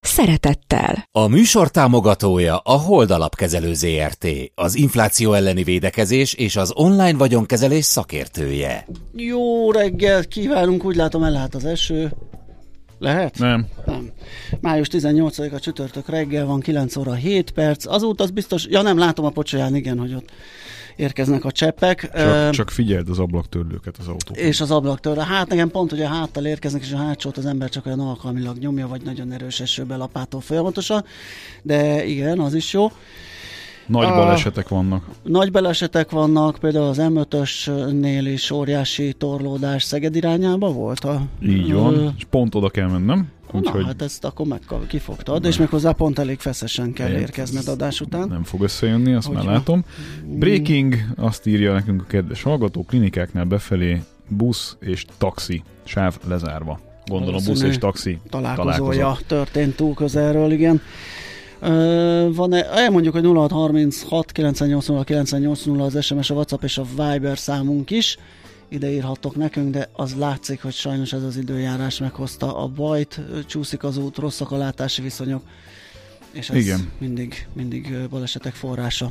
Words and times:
szeretettel. 0.00 1.08
A 1.12 1.26
műsor 1.26 1.70
támogatója 1.70 2.56
a 2.56 2.76
Hold 2.76 3.10
Alapkezelő 3.10 3.74
ZRT, 3.74 4.26
az 4.54 4.74
infláció 4.74 5.32
elleni 5.32 5.62
védekezés 5.62 6.34
és 6.34 6.56
az 6.56 6.72
online 6.74 7.18
vagyonkezelés 7.18 7.84
szakértője. 7.84 8.86
Jó 9.12 9.70
reggelt 9.70 10.28
kívánunk, 10.28 10.84
úgy 10.84 10.96
látom 10.96 11.22
elállt 11.22 11.54
az 11.54 11.64
eső. 11.64 12.12
Lehet? 12.98 13.38
Nem. 13.38 13.66
Nem. 13.86 14.10
Május 14.60 14.88
18-a 14.90 15.58
csütörtök 15.58 16.08
reggel 16.08 16.46
van, 16.46 16.60
9 16.60 16.96
óra 16.96 17.14
7 17.14 17.50
perc. 17.50 17.86
Azóta 17.86 18.24
az 18.24 18.30
biztos, 18.30 18.66
ja 18.68 18.82
nem, 18.82 18.98
látom 18.98 19.24
a 19.24 19.30
pocsolyán, 19.30 19.74
igen, 19.74 19.98
hogy 19.98 20.14
ott 20.14 20.30
érkeznek 21.00 21.44
a 21.44 21.50
cseppek. 21.50 22.10
Csak, 22.14 22.46
uh, 22.46 22.50
csak 22.50 22.70
figyeld 22.70 23.08
az 23.08 23.18
ablaktörlőket 23.18 23.96
az 23.98 24.06
autó. 24.06 24.34
És 24.34 24.60
az 24.60 24.70
ablaktörlő. 24.70 25.20
Hát 25.20 25.48
nekem 25.48 25.70
pont, 25.70 25.90
hogy 25.90 26.02
a 26.02 26.08
háttal 26.08 26.44
érkeznek, 26.44 26.82
és 26.82 26.92
a 26.92 26.96
hátsót 26.96 27.36
az 27.36 27.46
ember 27.46 27.68
csak 27.68 27.86
olyan 27.86 28.00
alkalmilag 28.00 28.58
nyomja, 28.58 28.88
vagy 28.88 29.02
nagyon 29.02 29.32
erős 29.32 29.60
esőbe 29.60 29.96
lapától 29.96 30.40
folyamatosan. 30.40 31.04
De 31.62 32.04
igen, 32.06 32.38
az 32.38 32.54
is 32.54 32.72
jó. 32.72 32.92
Nagy 33.86 34.08
balesetek 34.08 34.68
vannak. 34.68 35.04
Nagy 35.22 35.50
balesetek 35.50 36.10
vannak, 36.10 36.58
például 36.60 36.86
az 36.86 36.98
M5-ösnél 37.00 38.28
is 38.32 38.50
óriási 38.50 39.12
torlódás 39.12 39.82
Szeged 39.82 40.16
irányába 40.16 40.72
volt. 40.72 41.04
A, 41.04 41.22
Így 41.42 41.72
van, 41.72 41.94
ö... 41.94 42.08
és 42.16 42.24
pont 42.30 42.54
oda 42.54 42.68
kell 42.68 42.88
mennem. 42.88 43.28
Úgyhogy... 43.52 43.80
Na, 43.80 43.86
hát 43.86 44.02
ezt 44.02 44.24
akkor 44.24 44.46
meg 44.46 44.60
kifogtad, 44.86 45.44
és 45.44 45.58
méghozzá 45.58 45.92
pont 45.92 46.18
elég 46.18 46.38
feszesen 46.38 46.92
kell 46.92 47.10
érkezned 47.10 47.68
adás 47.68 48.00
után. 48.00 48.28
Nem 48.28 48.44
fog 48.44 48.62
összejönni, 48.62 49.12
azt 49.12 49.26
Hogyha... 49.26 49.42
már 49.42 49.52
látom. 49.52 49.84
Breaking, 50.24 50.94
azt 51.16 51.46
írja 51.46 51.72
nekünk 51.72 52.02
a 52.02 52.04
kedves 52.06 52.42
hallgató, 52.42 52.82
klinikáknál 52.82 53.44
befelé 53.44 54.02
busz 54.28 54.76
és 54.80 55.04
taxi 55.18 55.62
sáv 55.84 56.18
lezárva. 56.28 56.80
Gondolom 57.06 57.44
busz 57.44 57.62
és 57.62 57.78
taxi 57.78 58.18
találkozója 58.30 58.98
találkozott. 58.98 59.26
történt 59.26 59.76
túl 59.76 59.94
közelről, 59.94 60.52
igen. 60.52 60.80
Uh, 61.62 62.34
van 62.34 62.54
elmondjuk, 62.54 63.14
hogy 63.14 63.24
0636 63.24 64.32
980 64.32 65.04
980 65.04 65.80
az 65.80 66.04
SMS, 66.04 66.30
a 66.30 66.34
WhatsApp 66.34 66.62
és 66.62 66.78
a 66.78 66.84
Viber 66.96 67.38
számunk 67.38 67.90
is 67.90 68.18
ide 68.70 68.90
írhattok 68.90 69.36
nekünk, 69.36 69.72
de 69.72 69.88
az 69.92 70.14
látszik, 70.14 70.62
hogy 70.62 70.72
sajnos 70.72 71.12
ez 71.12 71.22
az 71.22 71.36
időjárás 71.36 71.98
meghozta 71.98 72.56
a 72.56 72.68
bajt, 72.68 73.20
csúszik 73.46 73.82
az 73.82 73.96
út, 73.96 74.16
rosszak 74.16 74.50
a 74.50 74.56
látási 74.56 75.02
viszonyok, 75.02 75.42
és 76.32 76.50
ez 76.50 76.56
Igen. 76.56 76.90
mindig, 76.98 77.46
mindig 77.52 78.08
balesetek 78.08 78.54
forrása. 78.54 79.10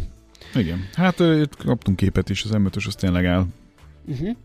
Igen, 0.56 0.88
hát 0.94 1.20
itt 1.20 1.56
kaptunk 1.56 1.98
képet 1.98 2.30
is, 2.30 2.44
az 2.44 2.50
m 2.50 2.66
az 2.86 2.96
tényleg 2.96 3.26
áll. 3.26 3.46
Uh-huh. 4.06 4.36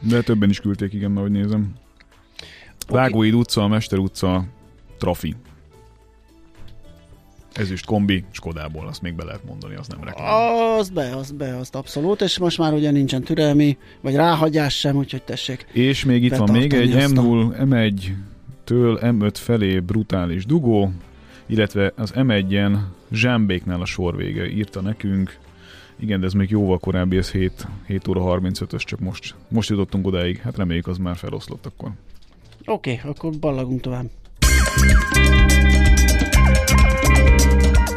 De 0.00 0.22
többen 0.22 0.50
is 0.50 0.60
küldték, 0.60 0.92
igen, 0.92 1.16
ahogy 1.16 1.30
nézem. 1.30 1.74
Okay. 2.88 3.02
Vágóid 3.02 3.34
utca, 3.34 3.68
Mester 3.68 3.98
utca, 3.98 4.44
Trafi. 4.98 5.34
Ezüst 7.60 7.84
kombi, 7.84 8.24
Skodából, 8.30 8.86
azt 8.86 9.02
még 9.02 9.14
be 9.14 9.24
lehet 9.24 9.44
mondani, 9.44 9.74
az 9.74 9.88
nem 9.88 10.04
reklám. 10.04 10.54
Az 10.78 10.88
be, 10.88 11.16
az 11.16 11.30
be, 11.30 11.56
azt 11.56 11.74
abszolút, 11.74 12.20
és 12.20 12.38
most 12.38 12.58
már 12.58 12.72
ugye 12.72 12.90
nincsen 12.90 13.22
türelmi, 13.22 13.78
vagy 14.00 14.14
ráhagyás 14.14 14.78
sem, 14.78 14.96
úgyhogy 14.96 15.22
tessék. 15.22 15.66
És 15.72 16.04
még 16.04 16.24
itt 16.24 16.36
van 16.36 16.50
még 16.50 16.72
egy 16.72 16.94
M0, 16.94 17.54
M1-től 17.58 19.00
M5 19.00 19.34
felé 19.34 19.80
brutális 19.80 20.46
dugó, 20.46 20.92
illetve 21.46 21.92
az 21.96 22.12
M1-en 22.14 22.76
Zsámbéknál 23.12 23.80
a 23.80 23.84
sor 23.84 24.16
vége 24.16 24.50
írta 24.50 24.80
nekünk, 24.80 25.38
igen, 26.00 26.20
de 26.20 26.26
ez 26.26 26.32
még 26.32 26.50
jóval 26.50 26.78
korábbi, 26.78 27.16
ez 27.16 27.30
7, 27.30 27.66
7 27.86 28.08
óra 28.08 28.20
35-ös, 28.24 28.82
csak 28.82 28.98
most, 28.98 29.34
most 29.48 29.68
jutottunk 29.68 30.06
odáig. 30.06 30.38
Hát 30.38 30.56
reméljük, 30.56 30.86
az 30.86 30.98
már 30.98 31.16
feloszlott 31.16 31.66
akkor. 31.66 31.90
Oké, 32.64 32.92
okay, 32.92 33.10
akkor 33.10 33.38
ballagunk 33.38 33.80
tovább. 33.80 34.10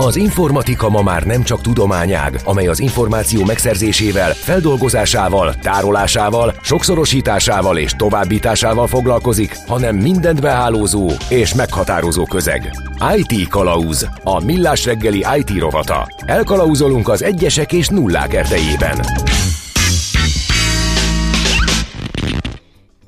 Az 0.05 0.15
informatika 0.15 0.89
ma 0.89 1.01
már 1.01 1.23
nem 1.23 1.43
csak 1.43 1.61
tudományág, 1.61 2.39
amely 2.43 2.67
az 2.67 2.79
információ 2.79 3.43
megszerzésével, 3.45 4.33
feldolgozásával, 4.33 5.53
tárolásával, 5.61 6.53
sokszorosításával 6.61 7.77
és 7.77 7.91
továbbításával 7.91 8.87
foglalkozik, 8.87 9.57
hanem 9.67 9.95
mindent 9.95 10.41
behálózó 10.41 11.11
és 11.29 11.53
meghatározó 11.53 12.25
közeg. 12.25 12.71
IT 13.15 13.47
Kalauz, 13.47 14.07
a 14.23 14.43
millás 14.43 14.85
reggeli 14.85 15.25
IT 15.37 15.59
rovata. 15.59 16.07
Elkalauzolunk 16.25 17.09
az 17.09 17.23
egyesek 17.23 17.73
és 17.73 17.87
nullák 17.87 18.33
erdejében. 18.33 18.99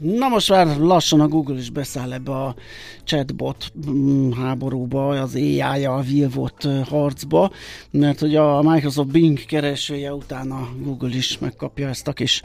Na 0.06 0.28
most 0.28 0.50
már 0.50 0.78
lassan 0.78 1.20
a 1.20 1.28
Google 1.28 1.58
is 1.58 1.70
beszáll 1.70 2.14
ebbe 2.14 2.32
a 2.32 2.56
chatbot 3.04 3.72
mm, 3.90 4.32
háborúba, 4.32 5.08
az 5.08 5.36
AI-jal 5.36 6.02
vívott 6.02 6.68
harcba, 6.90 7.52
mert 7.92 8.20
hogy 8.20 8.36
a 8.36 8.62
Microsoft 8.62 9.12
Bing 9.12 9.46
keresője 9.46 10.14
után 10.14 10.52
a 10.52 10.70
Google 10.84 11.16
is 11.16 11.38
megkapja 11.38 11.88
ezt 11.88 12.08
a 12.08 12.14
kis 12.14 12.42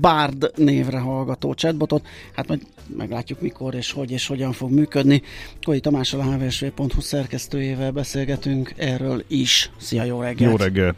Bard 0.00 0.50
névre 0.56 0.98
hallgató 0.98 1.54
chatbotot. 1.54 2.06
Hát 2.34 2.48
majd 2.48 2.62
meglátjuk 2.96 3.40
mikor 3.40 3.74
és 3.74 3.92
hogy 3.92 4.10
és 4.10 4.26
hogyan 4.26 4.52
fog 4.52 4.70
működni. 4.70 5.22
Koi 5.62 5.80
Tamással 5.80 6.20
a 6.20 6.36
hvsv.hu 6.36 7.00
szerkesztőjével 7.00 7.90
beszélgetünk 7.90 8.72
erről 8.76 9.24
is. 9.28 9.70
Szia, 9.76 10.04
jó 10.04 10.20
reggelt! 10.20 10.50
Jó 10.50 10.56
reggelt! 10.56 10.96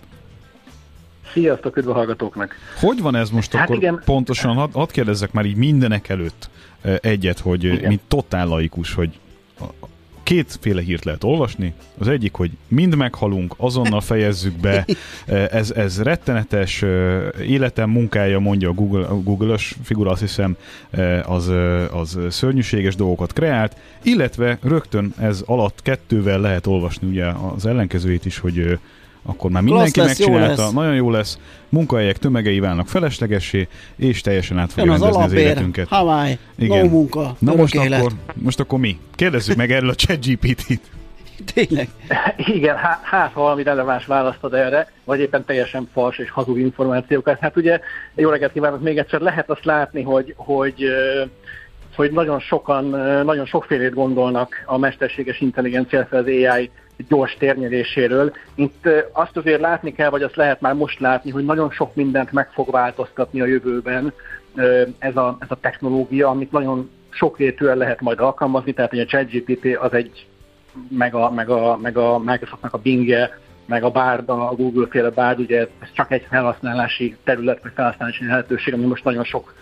Sziasztok, 1.32 1.76
üdv 1.76 1.88
a 1.88 1.92
hallgatóknak! 1.92 2.54
Hogy 2.80 3.00
van 3.00 3.14
ez 3.14 3.30
most 3.30 3.52
hát 3.52 3.64
akkor 3.64 3.76
igen. 3.76 4.02
pontosan? 4.04 4.54
Hadd 4.54 4.72
had 4.72 4.90
kérdezzek 4.90 5.32
már 5.32 5.44
így 5.44 5.56
mindenek 5.56 6.08
előtt 6.08 6.50
egyet, 7.00 7.38
hogy 7.38 7.64
igen. 7.64 7.88
mint 7.88 8.00
totál 8.08 8.46
laikus, 8.46 8.94
hogy 8.94 9.18
kétféle 10.28 10.80
hírt 10.80 11.04
lehet 11.04 11.24
olvasni. 11.24 11.74
Az 11.98 12.08
egyik, 12.08 12.34
hogy 12.34 12.50
mind 12.68 12.94
meghalunk, 12.96 13.54
azonnal 13.56 14.00
fejezzük 14.00 14.60
be, 14.60 14.84
ez, 15.50 15.70
ez 15.70 16.02
rettenetes 16.02 16.84
életem 17.42 17.90
munkája, 17.90 18.38
mondja 18.38 18.68
a, 18.68 18.72
Google, 18.72 19.06
a 19.06 19.22
Google-ös 19.22 19.76
figura, 19.82 20.10
azt 20.10 20.20
hiszem, 20.20 20.56
az, 21.22 21.52
az 21.92 22.18
szörnyűséges 22.28 22.94
dolgokat 22.94 23.32
kreált, 23.32 23.76
illetve 24.02 24.58
rögtön 24.62 25.14
ez 25.20 25.42
alatt 25.46 25.82
kettővel 25.82 26.40
lehet 26.40 26.66
olvasni 26.66 27.08
ugye 27.08 27.26
az 27.54 27.66
ellenkezőjét 27.66 28.24
is, 28.24 28.38
hogy 28.38 28.78
akkor 29.22 29.50
már 29.50 29.62
mindenki 29.62 30.00
lesz, 30.00 30.18
megcsinálta, 30.18 30.62
jó 30.62 30.70
nagyon 30.70 30.94
jó 30.94 31.10
lesz, 31.10 31.38
munkahelyek 31.68 32.18
tömegei 32.18 32.60
válnak 32.60 32.88
feleslegessé, 32.88 33.68
és 33.96 34.20
teljesen 34.20 34.58
át 34.58 34.72
fogja 34.72 34.90
rendezni 34.92 35.16
az, 35.16 35.24
az 35.24 35.32
életünket. 35.32 35.88
Hawaii, 35.88 36.38
Igen. 36.58 36.84
no 36.84 36.90
munka, 36.90 37.36
Na 37.38 37.54
most 37.54 37.74
élet. 37.74 37.98
akkor, 37.98 38.12
most 38.34 38.60
akkor 38.60 38.78
mi? 38.78 38.98
Kérdezzük 39.14 39.56
meg 39.56 39.70
erről 39.72 39.88
a 39.90 39.94
ChatGPT-t. 39.94 40.80
Tényleg? 41.54 41.88
Igen, 42.36 42.76
hát 43.02 43.32
ha 43.32 43.40
valami 43.42 43.62
releváns 43.62 44.06
választod 44.06 44.54
erre, 44.54 44.92
vagy 45.04 45.20
éppen 45.20 45.44
teljesen 45.44 45.88
fals 45.92 46.18
és 46.18 46.30
hazug 46.30 46.58
információkat. 46.58 47.38
Hát 47.38 47.56
ugye, 47.56 47.80
jó 48.14 48.30
reggelt 48.30 48.52
kívánok 48.52 48.82
még 48.82 48.98
egyszer, 48.98 49.20
lehet 49.20 49.50
azt 49.50 49.64
látni, 49.64 50.02
hogy, 50.02 50.34
hogy 50.36 50.84
hogy 51.98 52.12
nagyon 52.12 52.40
sokan, 52.40 52.84
nagyon 53.24 53.46
sokfélét 53.46 53.94
gondolnak 53.94 54.62
a 54.66 54.78
mesterséges 54.78 55.40
intelligencia, 55.40 56.06
az 56.10 56.25
AI 56.25 56.70
gyors 57.08 57.36
térnyeléséről. 57.38 58.32
Itt 58.54 58.88
azt 59.12 59.36
azért 59.36 59.60
látni 59.60 59.92
kell, 59.92 60.10
vagy 60.10 60.22
azt 60.22 60.36
lehet 60.36 60.60
már 60.60 60.74
most 60.74 61.00
látni, 61.00 61.30
hogy 61.30 61.44
nagyon 61.44 61.70
sok 61.70 61.94
mindent 61.94 62.32
meg 62.32 62.50
fog 62.52 62.70
változtatni 62.70 63.40
a 63.40 63.46
jövőben 63.46 64.12
ez 64.98 65.16
a, 65.16 65.36
ez 65.40 65.48
a 65.50 65.60
technológia, 65.60 66.28
amit 66.28 66.52
nagyon 66.52 66.90
sokrétűen 67.10 67.76
lehet 67.76 68.00
majd 68.00 68.20
alkalmazni, 68.20 68.72
tehát 68.72 68.90
hogy 68.90 69.00
a 69.00 69.06
ChatGPT 69.06 69.76
az 69.76 69.92
egy, 69.92 70.26
meg 70.88 71.14
a, 71.14 71.30
meg 71.30 71.50
a, 71.50 71.76
meg 71.76 71.96
a 71.96 72.18
Microsoftnak 72.18 72.74
a 72.74 72.78
Bingje, 72.78 73.38
meg 73.66 73.82
a 73.82 73.90
Bard, 73.90 74.28
a 74.28 74.54
Google-féle 74.56 75.10
Bard, 75.10 75.38
ugye 75.38 75.58
ez 75.58 75.92
csak 75.92 76.10
egy 76.10 76.26
felhasználási 76.28 77.16
terület, 77.24 77.62
vagy 77.62 77.72
felhasználási 77.74 78.26
lehetőség, 78.26 78.74
ami 78.74 78.84
most 78.84 79.04
nagyon 79.04 79.24
sok 79.24 79.54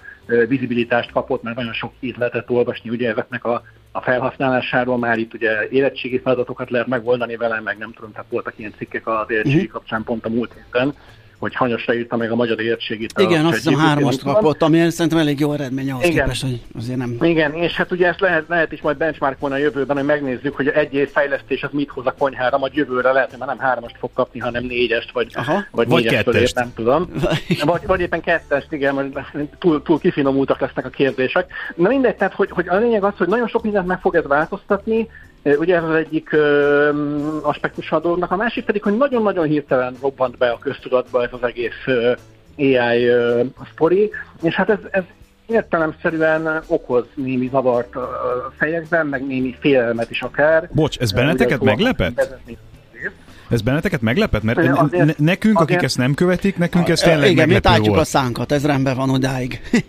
vizibilitást 0.48 1.12
kapott, 1.12 1.42
mert 1.42 1.56
nagyon 1.56 1.72
sok 1.72 1.92
írt 2.00 2.16
lehetett 2.16 2.50
olvasni 2.50 2.90
ugye 2.90 3.10
ezeknek 3.10 3.44
a, 3.44 3.62
a 3.96 4.00
felhasználásáról, 4.00 4.98
már 4.98 5.19
itt 5.19 5.34
ugye 5.34 5.69
érettségi 5.69 6.19
feladatokat 6.19 6.70
lehet 6.70 6.87
megoldani 6.87 7.37
vele, 7.37 7.60
meg 7.60 7.78
nem 7.78 7.93
tudom, 7.93 8.12
tehát 8.12 8.31
voltak 8.31 8.58
ilyen 8.58 8.75
cikkek 8.76 9.06
az 9.06 9.31
érettségi 9.31 9.56
uh-huh. 9.56 9.72
kapcsán 9.72 10.04
pont 10.04 10.25
a 10.25 10.28
múlt 10.28 10.52
héten, 10.54 10.94
hogy 11.38 11.54
hanyasra 11.54 11.94
írta 11.94 12.16
meg 12.16 12.30
a 12.30 12.34
magyar 12.34 12.60
értségét. 12.60 13.12
Igen, 13.16 13.44
azt 13.46 13.54
hiszem 13.54 13.78
hármast 13.78 14.22
kapott, 14.22 14.62
ami 14.62 14.90
szerintem 14.90 15.18
elég 15.18 15.40
jó 15.40 15.52
eredmény 15.52 15.90
ahhoz 15.90 16.04
Igen. 16.04 16.16
képest, 16.16 16.42
hogy 16.42 16.60
azért 16.78 16.98
nem... 16.98 17.16
Igen, 17.20 17.52
és 17.52 17.76
hát 17.76 17.92
ugye 17.92 18.06
ezt 18.06 18.20
lehet, 18.20 18.44
lehet 18.48 18.72
is 18.72 18.80
majd 18.80 18.96
benchmarkolni 18.96 19.54
a 19.54 19.58
jövőben, 19.58 19.96
hogy 19.96 20.06
megnézzük, 20.06 20.56
hogy 20.56 20.68
egy 20.68 20.94
év 20.94 21.10
fejlesztés 21.10 21.62
az 21.62 21.70
mit 21.72 21.90
hoz 21.90 22.06
a 22.06 22.14
konyhára, 22.18 22.58
majd 22.58 22.74
jövőre 22.74 23.12
lehet, 23.12 23.30
hogy 23.30 23.38
már 23.38 23.48
nem 23.48 23.58
hármast 23.58 23.96
fog 23.98 24.10
kapni, 24.14 24.40
hanem 24.40 24.64
négyest, 24.64 25.12
vagy, 25.12 25.30
Aha. 25.34 25.64
vagy, 25.70 25.88
vagy 25.88 26.06
kettest. 26.06 26.54
nem 26.54 26.72
tudom. 26.74 27.08
vagy, 27.64 27.86
vagy 27.86 28.00
éppen 28.00 28.20
kettest, 28.20 28.72
igen, 28.72 28.94
mert 28.94 29.48
túl, 29.58 29.82
túl 29.82 29.98
kifinomultak 29.98 30.60
lesznek 30.60 30.84
a 30.84 30.88
kérdések. 30.88 31.52
Na 31.74 31.88
mindegy, 31.88 32.16
tehát 32.16 32.34
hogy, 32.34 32.50
hogy 32.50 32.68
a 32.68 32.76
lényeg 32.76 33.04
az, 33.04 33.12
hogy 33.16 33.28
nagyon 33.28 33.48
sok 33.48 33.62
mindent 33.62 33.86
meg 33.86 34.00
fog 34.00 34.14
ez 34.14 34.26
változtatni, 34.26 35.08
Ugye 35.54 35.76
ez 35.76 35.82
az 35.82 35.94
egyik 35.94 36.32
ö, 36.32 36.90
aspektus 37.43 37.90
a 37.90 38.00
dolognak, 38.00 38.31
a 38.31 38.37
másik 38.37 38.64
pedig, 38.64 38.82
hogy 38.82 38.96
nagyon-nagyon 38.96 39.46
hirtelen 39.46 39.96
robbant 40.00 40.38
be 40.38 40.50
a 40.50 40.58
köztudatba 40.58 41.22
ez 41.22 41.31
az 41.32 41.43
egész 41.43 41.82
ö, 41.87 42.12
AI 42.56 43.06
ö, 43.06 43.43
sztori, 43.72 44.10
és 44.43 44.54
hát 44.54 44.70
ez, 44.70 44.78
ez 44.90 45.02
értelemszerűen 45.46 46.62
okoz 46.66 47.04
némi 47.14 47.48
zavart 47.52 47.96
a 47.96 48.52
fejekben, 48.56 49.06
meg 49.06 49.26
némi 49.26 49.56
félelmet 49.60 50.10
is 50.10 50.22
akár. 50.22 50.69
Bocs, 50.72 50.98
ez 50.98 51.12
benneteket 51.12 51.62
meglepett? 51.62 52.38
Ez 53.50 53.60
benneteket 53.60 54.00
meglepett? 54.00 54.43
Mert 54.43 54.58
azért, 54.58 55.19
nekünk, 55.19 55.60
akik 55.60 55.82
ezt 55.82 55.98
nem 55.98 56.14
követik, 56.14 56.56
nekünk 56.56 56.88
ez 56.88 57.00
tényleg 57.00 57.31
Igen, 57.31 57.48
mi 57.48 57.58
tátjuk 57.58 57.96
a 57.96 58.04
szánkat, 58.04 58.52
ez 58.52 58.66
rendben 58.66 58.96
van 58.96 59.10
odáig. 59.10 59.60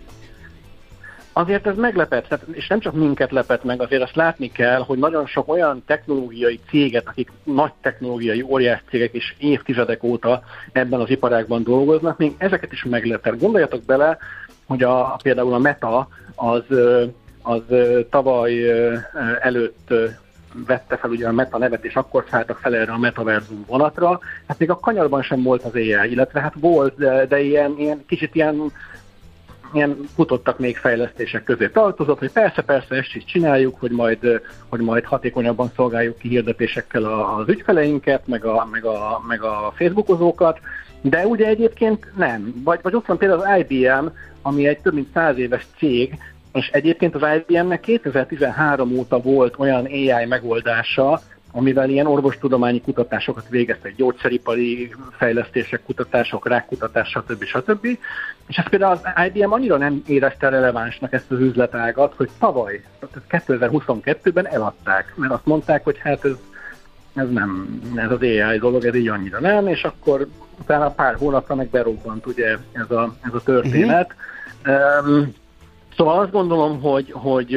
Azért 1.38 1.66
ez 1.66 1.76
meglepett, 1.76 2.26
tehát, 2.28 2.44
és 2.52 2.66
nem 2.66 2.80
csak 2.80 2.94
minket 2.94 3.30
lepett 3.30 3.64
meg, 3.64 3.82
azért 3.82 4.02
azt 4.02 4.16
látni 4.16 4.52
kell, 4.52 4.80
hogy 4.80 4.98
nagyon 4.98 5.26
sok 5.26 5.48
olyan 5.48 5.82
technológiai 5.86 6.60
céget, 6.68 7.08
akik 7.08 7.30
nagy 7.44 7.72
technológiai 7.80 8.42
óriás 8.42 8.82
cégek 8.90 9.12
és 9.12 9.34
évtizedek 9.38 10.02
óta 10.02 10.42
ebben 10.72 11.00
az 11.00 11.10
iparágban 11.10 11.62
dolgoznak, 11.62 12.18
még 12.18 12.34
ezeket 12.38 12.72
is 12.72 12.84
meglepett. 12.84 13.40
Gondoljatok 13.40 13.82
bele, 13.84 14.18
hogy 14.66 14.82
a, 14.82 15.18
például 15.22 15.54
a 15.54 15.58
Meta 15.58 16.08
az, 16.34 16.64
az 17.42 17.62
tavaly 18.10 18.70
előtt 19.40 19.92
vette 20.66 20.96
fel 20.96 21.10
ugye 21.10 21.28
a 21.28 21.32
Meta 21.32 21.58
nevet, 21.58 21.84
és 21.84 21.94
akkor 21.94 22.24
szálltak 22.30 22.58
fel 22.58 22.74
erre 22.74 22.92
a 22.92 22.98
metaverzum 22.98 23.64
vonatra. 23.66 24.20
Hát 24.46 24.58
még 24.58 24.70
a 24.70 24.78
kanyarban 24.78 25.22
sem 25.22 25.42
volt 25.42 25.62
az 25.62 25.74
AI, 25.74 26.10
illetve 26.10 26.40
hát 26.40 26.54
volt, 26.60 26.96
de, 26.96 27.26
de 27.26 27.40
ilyen, 27.40 27.74
ilyen 27.78 28.04
kicsit 28.06 28.34
ilyen 28.34 28.72
ilyen 29.72 29.96
futottak 30.14 30.58
még 30.58 30.76
fejlesztések 30.76 31.44
közé 31.44 31.68
tartozott, 31.68 32.18
hogy 32.18 32.32
persze, 32.32 32.62
persze, 32.62 32.94
ezt 32.94 33.14
is 33.14 33.24
csináljuk, 33.24 33.80
hogy 33.80 33.90
majd, 33.90 34.40
hogy 34.68 34.80
majd 34.80 35.04
hatékonyabban 35.04 35.70
szolgáljuk 35.76 36.18
ki 36.18 36.28
hirdetésekkel 36.28 37.04
az 37.04 37.48
ügyfeleinket, 37.48 38.26
meg 38.26 38.44
a, 38.44 38.68
meg 38.70 38.84
a, 38.84 39.22
meg 39.28 39.42
a 39.42 39.72
Facebookozókat, 39.76 40.58
de 41.00 41.26
ugye 41.26 41.46
egyébként 41.46 42.06
nem. 42.16 42.62
Vagy, 42.64 42.78
vagy 42.82 42.94
ott 42.94 43.06
van 43.06 43.18
például 43.18 43.40
az 43.40 43.64
IBM, 43.68 44.06
ami 44.42 44.66
egy 44.66 44.78
több 44.78 44.94
mint 44.94 45.12
száz 45.14 45.38
éves 45.38 45.66
cég, 45.78 46.18
és 46.52 46.68
egyébként 46.68 47.14
az 47.14 47.22
IBM-nek 47.46 47.80
2013 47.80 48.98
óta 48.98 49.20
volt 49.20 49.54
olyan 49.58 49.84
AI 49.84 50.24
megoldása, 50.28 51.20
amivel 51.52 51.90
ilyen 51.90 52.06
orvostudományi 52.06 52.80
kutatásokat 52.80 53.48
végeztek, 53.48 53.94
gyógyszeripari 53.94 54.94
fejlesztések, 55.16 55.82
kutatások, 55.82 56.48
rákkutatás, 56.48 57.08
stb. 57.08 57.44
stb. 57.44 57.84
És 58.46 58.56
ezt 58.56 58.68
például 58.68 58.92
az 58.92 59.26
IBM 59.26 59.52
annyira 59.52 59.76
nem 59.76 60.02
érezte 60.06 60.48
relevánsnak 60.48 61.12
ezt 61.12 61.30
az 61.30 61.40
üzletágat, 61.40 62.14
hogy 62.16 62.28
tavaly, 62.38 62.82
tehát 63.28 63.46
2022-ben 63.46 64.46
eladták, 64.46 65.12
mert 65.16 65.32
azt 65.32 65.46
mondták, 65.46 65.84
hogy 65.84 65.98
hát 65.98 66.24
ez, 66.24 66.36
ez 67.14 67.30
nem, 67.30 67.80
ez 67.94 68.10
az 68.10 68.20
AI 68.20 68.58
dolog, 68.58 68.84
ez 68.84 68.94
így 68.94 69.08
annyira 69.08 69.40
nem, 69.40 69.66
és 69.66 69.82
akkor 69.82 70.26
utána 70.60 70.90
pár 70.90 71.14
hónapra 71.14 71.54
meg 71.54 71.68
berobbant 71.68 72.26
ugye 72.26 72.56
ez 72.72 72.90
a, 72.90 73.14
ez 73.20 73.34
a 73.34 73.40
történet. 73.44 74.14
Uh-huh. 74.64 75.16
Um, 75.16 75.34
szóval 75.96 76.18
azt 76.18 76.30
gondolom, 76.30 76.80
hogy, 76.80 77.12
hogy 77.12 77.54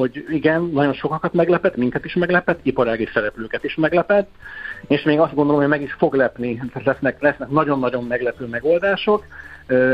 hogy 0.00 0.24
igen, 0.28 0.62
nagyon 0.62 0.92
sokakat 0.92 1.32
meglepett, 1.32 1.76
minket 1.76 2.04
is 2.04 2.14
meglepett, 2.14 2.60
iparági 2.62 3.08
szereplőket 3.12 3.64
is 3.64 3.74
meglepett, 3.74 4.30
és 4.86 5.02
még 5.02 5.18
azt 5.18 5.34
gondolom, 5.34 5.60
hogy 5.60 5.70
meg 5.70 5.82
is 5.82 5.92
fog 5.92 6.14
lepni, 6.14 6.62
lesznek, 6.84 7.20
lesznek 7.20 7.48
nagyon-nagyon 7.48 8.04
meglepő 8.04 8.46
megoldások, 8.46 9.24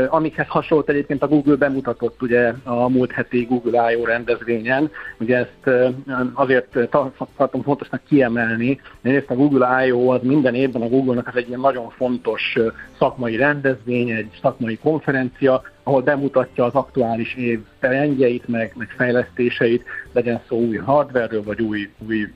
amikhez 0.09 0.47
hasonlót 0.47 0.89
egyébként 0.89 1.23
a 1.23 1.27
Google 1.27 1.55
bemutatott 1.55 2.21
ugye 2.21 2.53
a 2.63 2.89
múlt 2.89 3.11
heti 3.11 3.45
Google 3.49 3.91
I.O. 3.91 4.05
rendezvényen. 4.05 4.91
Ugye 5.19 5.37
ezt 5.37 5.93
azért 6.33 6.89
tartom 7.37 7.61
fontosnak 7.61 8.01
kiemelni, 8.07 8.81
mert 9.01 9.29
a 9.29 9.35
Google 9.35 9.85
I.O. 9.85 10.09
az 10.09 10.21
minden 10.23 10.55
évben 10.55 10.81
a 10.81 10.87
Google-nak 10.87 11.27
az 11.27 11.35
egy 11.35 11.47
ilyen 11.47 11.59
nagyon 11.59 11.89
fontos 11.89 12.57
szakmai 12.97 13.35
rendezvény, 13.35 14.09
egy 14.09 14.29
szakmai 14.41 14.77
konferencia, 14.77 15.61
ahol 15.83 16.01
bemutatja 16.01 16.65
az 16.65 16.73
aktuális 16.73 17.35
év 17.35 17.59
trendjeit, 17.79 18.47
meg, 18.47 18.73
meg 18.75 18.93
fejlesztéseit, 18.97 19.83
legyen 20.11 20.41
szó 20.47 20.59
új 20.59 20.77
hardware 20.77 21.41
vagy 21.41 21.61
új, 21.61 21.89
új 22.07 22.23
uh, 22.23 22.31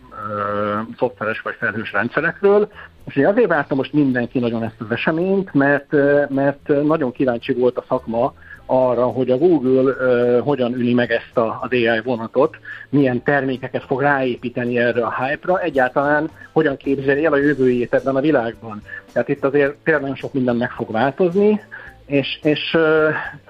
szoftveres 0.97 1.41
vagy 1.41 1.55
felhős 1.57 1.91
rendszerekről. 1.91 2.71
És 3.05 3.15
én 3.15 3.25
azért 3.25 3.47
vártam 3.47 3.77
most 3.77 3.93
mindenki 3.93 4.39
nagyon 4.39 4.63
ezt 4.63 4.81
az 4.81 4.91
eseményt, 4.91 5.53
mert, 5.53 5.91
mert 6.29 6.67
nagyon 6.83 7.11
kíváncsi 7.11 7.53
volt 7.53 7.77
a 7.77 7.85
szakma 7.87 8.33
arra, 8.65 9.05
hogy 9.05 9.29
a 9.29 9.37
Google 9.37 9.91
uh, 9.91 10.39
hogyan 10.39 10.73
üli 10.73 10.93
meg 10.93 11.11
ezt 11.11 11.37
a, 11.37 11.59
az 11.61 11.71
AI 11.71 12.01
vonatot, 12.03 12.57
milyen 12.89 13.23
termékeket 13.23 13.83
fog 13.83 14.01
ráépíteni 14.01 14.77
erre 14.77 15.05
a 15.05 15.23
hype-ra, 15.23 15.61
egyáltalán 15.61 16.29
hogyan 16.51 16.77
képzeli 16.77 17.25
el 17.25 17.33
a 17.33 17.37
jövőjét 17.37 17.93
ebben 17.93 18.15
a 18.15 18.21
világban. 18.21 18.81
Tehát 19.11 19.29
itt 19.29 19.43
azért 19.43 19.75
tényleg 19.83 20.01
nagyon 20.01 20.17
sok 20.17 20.33
minden 20.33 20.55
meg 20.55 20.71
fog 20.71 20.91
változni, 20.91 21.61
és, 22.05 22.39
és, 22.43 22.77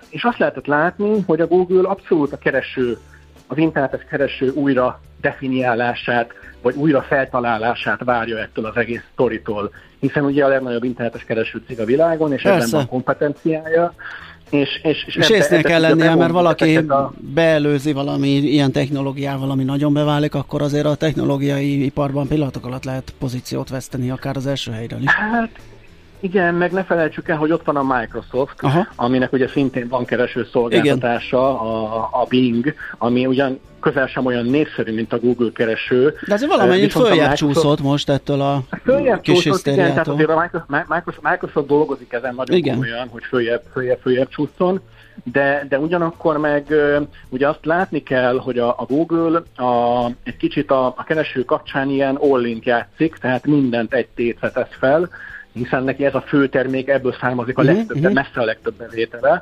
és 0.10 0.24
azt 0.24 0.38
lehetett 0.38 0.66
látni, 0.66 1.24
hogy 1.26 1.42
a 1.42 1.48
Google 1.48 1.90
abszolút 1.90 2.34
a 2.34 2.38
kereső, 2.38 2.98
az 3.52 3.58
internetes 3.58 4.02
kereső 4.10 4.50
újra 4.50 5.02
definiálását, 5.22 6.32
vagy 6.62 6.76
újra 6.76 7.02
feltalálását 7.02 8.04
várja 8.04 8.38
ettől 8.38 8.66
az 8.66 8.76
egész 8.76 9.02
sztoritól, 9.12 9.72
hiszen 10.00 10.26
ugye 10.26 10.46
a 10.46 10.48
legnagyobb 10.48 10.84
internetes 10.84 11.24
kereső 11.24 11.62
cég 11.68 11.80
a 11.80 11.86
világon, 11.86 12.34
és 12.34 12.42
Persze. 12.42 12.58
ebben 12.58 12.70
van 12.72 12.88
kompetenciája. 12.88 13.94
És, 14.50 14.80
és, 14.84 15.04
és, 15.08 15.16
és 15.16 15.30
észnél 15.30 15.62
kell 15.62 15.82
lennie, 15.82 16.16
mert 16.16 16.32
valaki 16.32 16.78
a... 16.78 17.14
beelőzi 17.34 17.92
valami 17.92 18.30
ilyen 18.30 18.72
technológiával, 18.72 19.52
ami 19.52 19.64
nagyon 19.64 19.94
beválik, 19.94 20.36
akkor 20.36 20.62
azért 20.62 20.86
a 20.86 20.96
technológiai 20.96 21.86
iparban 21.86 22.28
pillanatok 22.28 22.66
alatt 22.66 22.84
lehet 22.84 23.14
pozíciót 23.20 23.70
veszteni, 23.70 24.10
akár 24.10 24.36
az 24.36 24.46
első 24.46 24.72
helyről 24.72 25.02
is. 25.02 25.12
Hát 25.12 25.50
igen, 26.22 26.54
meg 26.54 26.72
ne 26.72 26.84
felejtsük 26.84 27.28
el, 27.28 27.38
hogy 27.38 27.52
ott 27.52 27.66
van 27.66 27.76
a 27.76 27.98
Microsoft, 27.98 28.62
Aha. 28.62 28.88
aminek 28.96 29.34
ugye 29.34 29.48
szintén 29.48 29.88
van 29.88 30.06
kereső 30.06 30.48
szolgáltatása, 30.52 31.62
a, 31.62 32.10
a 32.12 32.26
Bing, 32.30 32.74
ami 32.98 33.26
ugyan 33.26 33.60
közel 33.80 34.08
sem 34.08 34.26
olyan 34.26 34.46
népszerű, 34.46 34.94
mint 34.94 35.14
a 35.14 35.20
Google 35.20 35.50
kereső. 35.54 36.14
De 36.28 36.34
azért 36.34 36.52
valamennyit 36.52 36.92
följebb 36.92 37.30
Microsoft... 37.30 37.54
csúszott 37.54 37.82
most 37.82 38.10
ettől 38.10 38.42
a 38.42 38.64
följebb 38.84 39.22
kis 39.22 39.40
csúszott, 39.40 39.68
igen, 39.68 39.90
tehát 39.90 40.08
azért 40.08 40.30
a 40.30 40.66
Microsoft, 40.68 41.22
Microsoft 41.22 41.68
dolgozik 41.68 42.14
ezen 42.14 42.36
nagyon 42.36 42.58
igen. 42.58 42.80
olyan, 42.80 43.08
hogy 43.08 43.24
följebb, 43.24 43.62
följebb, 43.72 44.00
följebb 44.02 44.30
csúszson. 44.30 44.82
De, 45.24 45.66
de 45.70 45.80
ugyanakkor 45.80 46.38
meg 46.38 46.74
ugye 47.30 47.48
azt 47.48 47.66
látni 47.66 48.04
kell, 48.04 48.40
hogy 48.40 48.58
a, 48.58 48.70
a 48.70 48.86
Google 48.88 49.42
a, 49.56 50.06
egy 50.24 50.38
kicsit 50.38 50.72
a, 50.72 50.86
a 50.86 51.04
kereső 51.04 51.46
kapcsán 51.46 51.90
ilyen 51.90 52.16
all 52.16 52.46
játszik, 52.62 53.16
tehát 53.16 53.46
mindent 53.46 53.94
egy 53.94 54.08
tétre 54.08 54.52
tesz 54.52 54.76
fel, 54.80 55.10
hiszen 55.54 55.84
neki 55.84 56.06
ez 56.06 56.16
a 56.16 56.22
fő 56.22 56.50
termék, 56.50 56.90
ebből 56.90 57.16
származik 57.20 57.58
a 57.58 57.62
mhm, 57.62 57.72
legtöbb, 57.72 57.98
uh-huh. 57.98 58.14
messze 58.14 58.42
a 58.42 58.46
legtöbb 58.46 58.74
bevétele. 58.74 59.42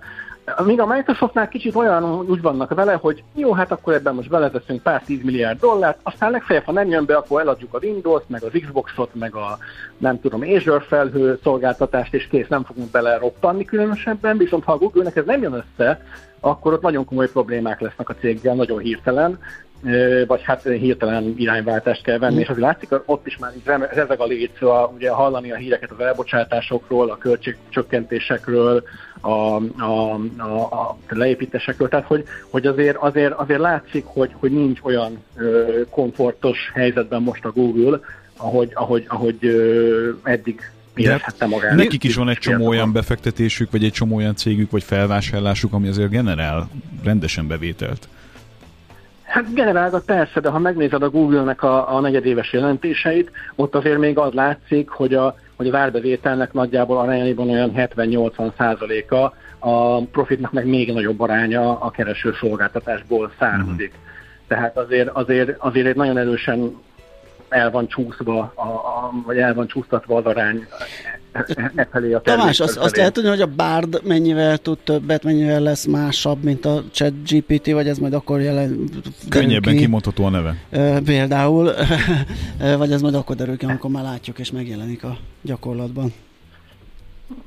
Míg 0.64 0.80
a 0.80 0.86
Microsoftnál 0.86 1.48
kicsit 1.48 1.76
olyan 1.76 2.04
úgy 2.04 2.42
vannak 2.42 2.74
vele, 2.74 2.94
hogy 2.94 3.24
jó, 3.36 3.54
hát 3.54 3.72
akkor 3.72 3.94
ebben 3.94 4.16
most 4.16 4.30
beleteszünk 4.30 4.84
pár 4.84 5.04
tíz 5.04 5.24
milliárd 5.24 5.60
dollárt, 5.60 6.00
aztán 6.04 6.32
legfeljebb, 6.32 6.66
ha 6.66 6.72
nem 6.72 6.90
jön 6.90 7.06
be, 7.06 7.16
akkor 7.16 7.42
eladjuk 7.42 7.74
a 7.74 7.80
Windows-t, 7.82 8.30
meg 8.30 8.44
az 8.44 8.62
Xbox-ot, 8.62 9.16
meg 9.16 9.36
a 9.36 9.58
nem 9.98 10.22
tudom, 10.22 10.42
Azure 10.42 10.80
felhő 10.80 11.40
szolgáltatást, 11.44 12.14
és 12.14 12.28
kész, 12.28 12.48
nem 12.48 12.64
fogunk 12.64 12.92
bele 12.92 13.18
roppanni 13.18 13.66
különösebben, 13.66 14.38
viszont 14.38 14.64
ha 14.64 14.72
a 14.72 14.78
Google-nek 14.78 15.16
ez 15.16 15.26
nem 15.26 15.42
jön 15.42 15.54
össze, 15.54 16.02
akkor 16.40 16.74
ott 16.74 16.82
nagyon 16.82 17.06
komoly 17.06 17.30
problémák 17.30 17.80
lesznek 17.80 18.10
a 18.10 18.16
céggel, 18.16 18.56
nagyon 18.56 18.80
hirtelen, 18.80 19.40
vagy 20.28 20.42
hát 20.44 20.64
hirtelen 20.64 21.34
irányváltást 21.38 22.04
kell 22.04 22.18
venni, 22.18 22.36
mm. 22.36 22.40
és 22.40 22.48
azért 22.48 22.66
látszik, 22.66 22.90
ott 23.06 23.28
is 23.28 23.38
már 23.38 23.54
rezeg 23.94 24.20
a 24.20 24.26
léc, 24.26 24.58
szóval 24.60 24.94
ugye 24.96 25.10
hallani 25.10 25.52
a 25.52 25.56
híreket 25.56 25.92
az 25.92 26.00
elbocsátásokról, 26.00 27.10
a 27.10 27.18
költségcsökkentésekről, 27.18 28.84
a, 29.22 29.30
a, 29.30 30.14
a, 30.38 30.62
a 30.74 30.98
leépítésekről, 31.10 31.88
tehát 31.88 32.06
hogy, 32.06 32.24
hogy 32.50 32.66
azért, 32.66 32.98
azért, 32.98 33.34
azért 33.34 33.60
látszik, 33.60 34.06
hogy, 34.06 34.32
hogy 34.34 34.52
nincs 34.52 34.80
olyan 34.82 35.24
ö, 35.38 35.82
komfortos 35.90 36.58
helyzetben 36.74 37.22
most 37.22 37.46
a 37.46 37.52
Google, 37.52 38.00
ahogy, 38.38 38.72
ahogy, 38.74 39.06
ahogy 39.08 39.38
ö, 39.42 40.10
eddig 40.24 40.72
érezhette 40.96 41.46
magát. 41.46 41.76
Nekik 41.76 42.04
is 42.04 42.16
van 42.16 42.30
egy 42.30 42.38
csomó 42.38 42.68
olyan 42.68 42.92
befektetésük, 42.92 43.72
vagy 43.72 43.84
egy 43.84 43.92
csomó 43.92 44.16
olyan 44.16 44.36
cégük, 44.36 44.72
vagy 44.72 44.84
felvásárlásuk, 44.84 45.74
ami 45.74 45.88
azért 45.88 46.10
generál 46.10 46.70
rendesen 47.04 47.48
bevételt. 47.48 48.08
Hát 49.30 49.54
generálgat 49.54 50.06
persze, 50.06 50.40
de 50.40 50.50
ha 50.50 50.60
megnézed 50.60 51.04
a 51.04 51.10
Google-nek 51.10 51.64
a, 51.64 51.96
a 51.96 52.00
negyedéves 52.00 52.54
jelentéseit, 52.54 53.32
ott 53.56 53.76
azért 53.76 53.98
még 53.98 54.18
az 54.18 54.34
látszik, 54.34 54.90
hogy 54.90 55.14
a, 55.14 55.36
hogy 55.56 55.68
az 55.68 55.74
árbevételnek 55.74 56.54
nagyjából 56.54 56.98
arányaiban 56.98 57.50
olyan 57.50 57.72
70-80 57.76 58.52
százaléka, 58.58 59.34
a 59.60 60.02
profitnak 60.02 60.52
meg 60.52 60.66
még 60.66 60.94
nagyobb 60.94 61.20
aránya 61.20 61.80
a 61.80 61.90
kereső 61.90 62.34
szolgáltatásból 62.40 63.32
származik. 63.40 63.94
Mm. 63.98 64.08
Tehát 64.48 64.78
azért, 64.78 65.10
azért, 65.10 65.58
azért 65.58 65.88
egy 65.88 65.96
nagyon 65.96 66.18
erősen 66.18 66.76
el 67.50 67.72
van 67.72 67.88
csúszva, 67.88 68.52
a, 68.56 68.68
a, 68.68 69.12
vagy 69.26 69.38
el 69.38 69.54
van 69.54 69.68
csúsztatva 69.68 70.16
az 70.16 70.26
arány 70.26 70.68
e, 71.32 71.72
e 71.76 71.88
felé 71.92 72.14
a 72.14 72.20
Tamás, 72.20 72.60
azt, 72.60 72.78
azt 72.78 72.96
lehet 72.96 73.14
tudni, 73.14 73.30
hogy 73.30 73.42
a 73.42 73.48
Bard 73.56 74.02
mennyivel 74.04 74.58
tud 74.58 74.78
többet, 74.78 75.24
mennyivel 75.24 75.62
lesz 75.62 75.86
másabb, 75.86 76.44
mint 76.44 76.66
a 76.66 76.84
chat 76.92 77.14
GPT, 77.30 77.72
vagy 77.72 77.88
ez 77.88 77.98
majd 77.98 78.14
akkor 78.14 78.42
jelen 78.42 78.90
Könnyebben 79.30 79.74
ki. 79.74 79.80
kimondható 79.80 80.26
a 80.26 80.30
neve. 80.30 80.56
E, 80.70 81.00
például, 81.00 81.72
vagy 82.78 82.92
ez 82.92 83.02
majd 83.02 83.14
akkor 83.14 83.36
derül 83.36 83.58
ki, 83.58 83.66
amikor 83.66 83.90
már 83.90 84.04
látjuk 84.04 84.40
és 84.40 84.52
megjelenik 84.52 85.04
a 85.04 85.18
gyakorlatban. 85.42 86.14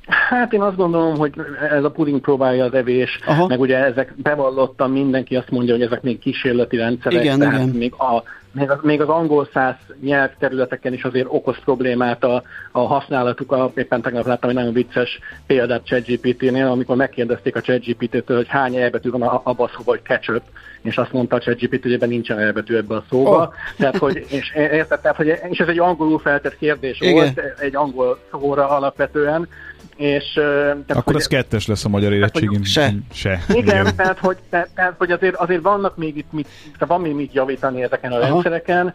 Hát 0.07 0.53
én 0.53 0.61
azt 0.61 0.77
gondolom, 0.77 1.17
hogy 1.17 1.33
ez 1.71 1.85
a 1.85 1.91
puding 1.91 2.21
próbálja 2.21 2.65
az 2.65 2.75
evés, 2.75 3.19
Aha. 3.27 3.47
meg 3.47 3.61
ugye 3.61 3.77
ezek 3.77 4.15
bevallottan 4.17 4.91
mindenki 4.91 5.37
azt 5.37 5.51
mondja, 5.51 5.75
hogy 5.75 5.83
ezek 5.83 6.03
még 6.03 6.19
kísérleti 6.19 6.77
rendszerek, 6.77 7.25
igen, 7.25 7.39
tehát 7.39 7.55
igen. 7.55 7.69
még 7.69 7.93
a 7.93 8.23
még 8.53 8.71
az, 8.71 8.79
még 8.83 9.01
az 9.01 9.09
angol 9.09 9.49
száz 9.53 9.75
nyelvterületeken 10.01 10.93
is 10.93 11.05
azért 11.05 11.27
okoz 11.29 11.57
problémát 11.65 12.25
a, 12.25 12.43
a 12.73 12.81
használatuk. 12.81 13.53
A, 13.53 13.73
éppen 13.75 14.03
tegnap 14.03 14.27
láttam 14.27 14.51
egy 14.51 14.57
nagyon 14.57 14.73
vicces 14.73 15.19
példát 15.47 15.85
ChatGPT-nél, 15.85 16.67
amikor 16.67 16.97
megkérdezték 16.97 17.57
a 17.57 17.61
ChatGPT-től, 17.61 18.37
hogy 18.37 18.49
hány 18.49 18.77
elbetű 18.77 19.11
van 19.11 19.23
abban 19.23 19.67
a 19.67 19.71
szóban, 19.77 19.97
hogy 19.97 20.03
ketchup, 20.03 20.43
és 20.83 20.99
azt 20.99 21.13
mondta 21.13 21.37
a 21.37 21.41
ChatGPT, 21.41 21.83
hogy 21.83 21.93
ebben 21.93 22.09
nincsen 22.09 22.39
elbetű 22.39 22.77
ebben 22.77 22.97
a 22.97 23.05
szóba. 23.11 23.43
Oh. 23.43 23.55
Tehát, 23.77 23.97
hogy, 23.97 24.27
és, 24.29 24.53
érted, 24.55 25.01
tehát, 25.01 25.17
hogy, 25.17 25.39
és 25.51 25.59
ez 25.59 25.69
egy 25.69 25.79
angolul 25.79 26.19
feltett 26.19 26.59
kérdés 26.59 27.01
Igen. 27.01 27.15
volt, 27.15 27.41
egy 27.59 27.77
angol 27.77 28.19
szóra 28.31 28.69
alapvetően, 28.69 29.49
és, 29.97 30.33
tehát, 30.33 30.91
Akkor 30.91 31.03
hogy, 31.05 31.15
az 31.15 31.27
kettes 31.27 31.67
lesz 31.67 31.85
a 31.85 31.89
magyar 31.89 32.13
érettségim. 32.13 32.65
Se. 32.65 32.93
Se. 33.13 33.41
Igen, 33.49 33.63
igen. 33.63 33.97
Tehát, 33.97 34.19
hogy, 34.19 34.37
tehát, 34.51 34.69
tehát, 34.75 34.95
hogy 34.99 35.11
azért, 35.11 35.35
azért 35.35 35.63
vannak 35.63 35.97
még 35.97 36.17
itt, 36.17 36.33
mit, 36.33 36.49
van 36.79 37.01
még 37.01 37.15
mit 37.15 37.33
javítani 37.33 37.83
ezeken 37.83 38.13
a 38.13 38.17
Aha. 38.17 38.27
rendszereken, 38.27 38.95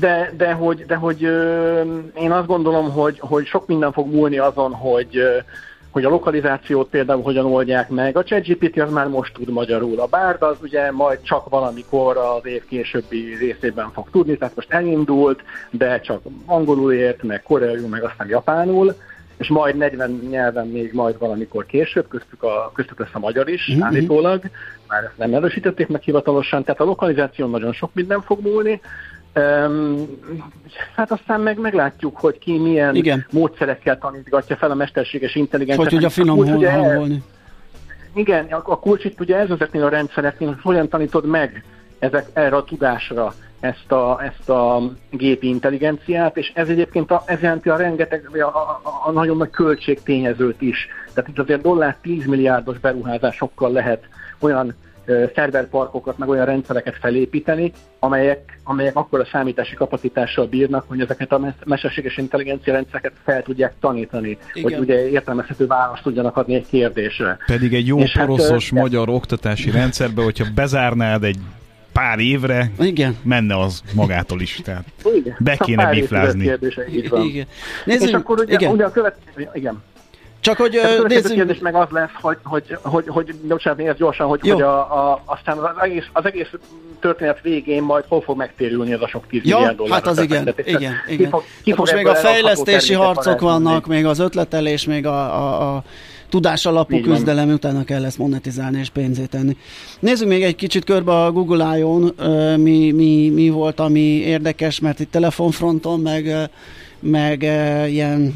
de, 0.00 0.32
de 0.36 0.52
hogy, 0.52 0.84
de 0.86 0.94
hogy 0.94 1.24
ö, 1.24 1.80
én 2.14 2.32
azt 2.32 2.46
gondolom, 2.46 2.90
hogy, 2.90 3.18
hogy 3.20 3.46
sok 3.46 3.66
minden 3.66 3.92
fog 3.92 4.12
múlni 4.12 4.38
azon, 4.38 4.72
hogy 4.72 5.16
ö, 5.16 5.38
hogy 5.92 6.04
a 6.04 6.08
lokalizációt 6.08 6.88
például 6.88 7.22
hogyan 7.22 7.44
oldják 7.44 7.88
meg. 7.88 8.16
A 8.16 8.22
ChatGPT 8.22 8.80
az 8.80 8.92
már 8.92 9.08
most 9.08 9.32
tud 9.32 9.50
magyarul. 9.50 10.00
A 10.00 10.06
Bard 10.06 10.42
az 10.42 10.56
ugye 10.62 10.90
majd 10.90 11.22
csak 11.22 11.48
valamikor 11.48 12.16
az 12.16 12.46
év 12.46 12.64
későbbi 12.64 13.36
részében 13.40 13.90
fog 13.92 14.10
tudni, 14.10 14.36
tehát 14.36 14.54
most 14.54 14.72
elindult, 14.72 15.40
de 15.70 16.00
csak 16.00 16.20
angolul 16.46 16.92
ért, 16.92 17.22
meg 17.22 17.42
koreaiul, 17.42 17.88
meg 17.88 18.02
aztán 18.02 18.28
japánul 18.28 18.94
és 19.42 19.48
majd 19.48 19.76
40 19.76 20.10
nyelven 20.30 20.66
még 20.66 20.92
majd 20.92 21.18
valamikor 21.18 21.66
később, 21.66 22.08
köztük, 22.08 22.42
a, 22.42 22.70
köztük 22.74 22.98
lesz 22.98 23.08
a 23.12 23.18
magyar 23.18 23.48
is 23.48 23.70
mm-hmm. 23.70 23.82
állítólag, 23.82 24.42
már 24.88 25.04
ezt 25.04 25.18
nem 25.18 25.34
erősítették 25.34 25.88
meg 25.88 26.02
hivatalosan, 26.02 26.64
tehát 26.64 26.80
a 26.80 26.84
lokalizáción 26.84 27.50
nagyon 27.50 27.72
sok 27.72 27.90
minden 27.94 28.20
fog 28.20 28.40
múlni, 28.40 28.80
Um, 29.34 30.06
hát 30.94 31.10
aztán 31.12 31.40
meg 31.40 31.58
meglátjuk, 31.58 32.16
hogy 32.16 32.38
ki 32.38 32.58
milyen 32.58 32.94
Igen. 32.94 33.26
módszerekkel 33.30 33.98
tanítgatja 33.98 34.56
fel 34.56 34.70
a 34.70 34.74
mesterséges 34.74 35.34
intelligenciát. 35.34 35.90
Hogy 35.90 36.00
tudja 36.00 36.08
finom 36.08 36.46
hangolni. 36.46 37.22
Igen, 38.14 38.44
a, 38.44 38.62
a 38.64 38.78
kulcs 38.78 39.04
itt 39.04 39.20
ugye 39.20 39.36
ez 39.36 39.50
ezeknél 39.50 39.84
a 39.84 39.88
rendszereknél, 39.88 40.48
hogy 40.48 40.62
hogyan 40.62 40.88
tanítod 40.88 41.26
meg 41.26 41.64
ezek, 41.98 42.26
erre 42.32 42.56
a 42.56 42.64
tudásra 42.64 43.34
ezt 43.62 43.92
a, 43.92 44.20
ezt 44.22 44.48
a 44.48 44.92
gépi 45.10 45.48
intelligenciát, 45.48 46.36
és 46.36 46.52
ez 46.54 46.68
egyébként 46.68 47.10
a, 47.10 47.22
ez 47.26 47.40
jelenti 47.40 47.68
a 47.68 47.76
rengeteg, 47.76 48.28
a, 48.32 48.46
a, 48.46 48.80
a 49.06 49.10
nagyon 49.10 49.36
nagy 49.36 49.50
költségtényezőt 49.50 50.60
is. 50.60 50.86
Tehát 51.14 51.30
itt 51.30 51.38
azért 51.38 51.60
dollár 51.60 51.96
10 52.02 52.26
milliárdos 52.26 52.78
beruházásokkal 52.78 53.72
lehet 53.72 54.04
olyan 54.38 54.74
szerverparkokat, 55.34 56.18
meg 56.18 56.28
olyan 56.28 56.44
rendszereket 56.44 56.96
felépíteni, 57.00 57.72
amelyek, 57.98 58.58
amelyek 58.64 58.96
akkor 58.96 59.20
a 59.20 59.28
számítási 59.32 59.74
kapacitással 59.74 60.46
bírnak, 60.46 60.84
hogy 60.88 61.00
ezeket 61.00 61.32
a 61.32 61.54
mesterséges 61.64 62.16
intelligencia 62.16 62.72
rendszereket 62.72 63.12
fel 63.24 63.42
tudják 63.42 63.74
tanítani, 63.80 64.38
Igen. 64.52 64.72
hogy 64.72 64.78
ugye 64.78 65.08
értelmezhető 65.08 65.66
választ 65.66 66.02
tudjanak 66.02 66.36
adni 66.36 66.54
egy 66.54 66.66
kérdésre. 66.70 67.38
Pedig 67.46 67.74
egy 67.74 67.86
jó 67.86 67.98
És 67.98 68.12
hát, 68.12 68.26
poroszos 68.26 68.70
hát, 68.70 68.80
magyar 68.80 69.08
oktatási 69.08 69.70
rendszerbe, 69.70 70.22
hogyha 70.22 70.44
bezárnád 70.54 71.24
egy 71.24 71.38
pár 71.92 72.18
évre 72.18 72.70
Igen. 72.78 73.16
menne 73.22 73.58
az 73.58 73.82
magától 73.94 74.40
is. 74.40 74.60
Tehát 74.64 74.84
igen. 75.14 75.36
be 75.38 75.56
kéne 75.56 75.90
biflázni. 75.90 76.52
Igen. 76.92 77.46
Nézzük, 77.84 78.08
és 78.08 78.14
akkor 78.14 78.40
ugye, 78.40 78.52
igen. 78.52 78.72
ugye 78.72 78.84
a 78.84 78.90
következő, 78.90 79.48
igen. 79.54 79.82
Csak 80.42 80.56
hogy 80.56 80.76
uh, 80.76 81.06
nézzük... 81.06 81.32
kérdés 81.32 81.58
meg 81.58 81.74
az 81.74 81.88
lesz, 81.90 82.10
hogy, 82.20 82.38
hogy, 82.42 82.78
hogy, 82.82 83.04
hogy 83.08 83.34
bocsánat, 83.34 83.78
nézd 83.78 83.96
gyorsan, 83.96 84.26
hogy, 84.26 84.40
hogy 84.40 84.62
a, 84.62 85.10
a, 85.10 85.22
aztán 85.24 85.58
az 85.58 85.82
egész, 85.82 86.04
az 86.12 86.24
egész 86.24 86.48
történet 87.00 87.40
végén 87.42 87.82
majd 87.82 88.04
hol 88.08 88.20
fog 88.20 88.36
megtérülni 88.36 88.92
ez 88.92 89.00
a 89.00 89.08
sok 89.08 89.26
10 89.26 89.44
ja, 89.44 89.56
milliárd 89.56 89.76
dollár. 89.76 89.92
hát 89.92 90.06
az 90.06 90.20
igen, 90.20 90.54
igen, 90.64 90.92
igen. 91.08 91.16
Ki 91.16 91.26
fog, 91.26 91.42
ki 91.62 91.70
fog 91.70 91.78
most 91.78 91.94
még 91.94 92.06
a 92.06 92.14
fejlesztési 92.14 92.94
harcok 92.94 93.40
vannak, 93.40 93.86
még 93.86 94.06
az 94.06 94.18
ötletelés, 94.18 94.84
még 94.84 95.06
a, 95.06 95.36
a, 95.36 95.74
a 95.76 95.82
tudás 96.32 96.66
alapú 96.66 96.96
Így 96.96 97.02
küzdelem, 97.02 97.46
van. 97.46 97.54
utána 97.54 97.84
kell 97.84 98.04
ezt 98.04 98.18
monetizálni 98.18 98.78
és 98.78 98.88
pénzét 98.88 99.28
tenni. 99.28 99.56
Nézzük 100.00 100.28
még 100.28 100.42
egy 100.42 100.54
kicsit 100.54 100.84
körbe 100.84 101.22
a 101.24 101.32
Google 101.32 101.78
I.O.-n, 101.78 102.14
mi, 102.60 102.90
mi, 102.90 103.28
mi 103.28 103.48
volt, 103.48 103.80
ami 103.80 104.00
érdekes, 104.00 104.80
mert 104.80 105.00
itt 105.00 105.10
telefonfronton, 105.10 106.00
meg 106.00 106.50
meg 107.00 107.44
e, 107.44 107.88
ilyen, 107.88 108.32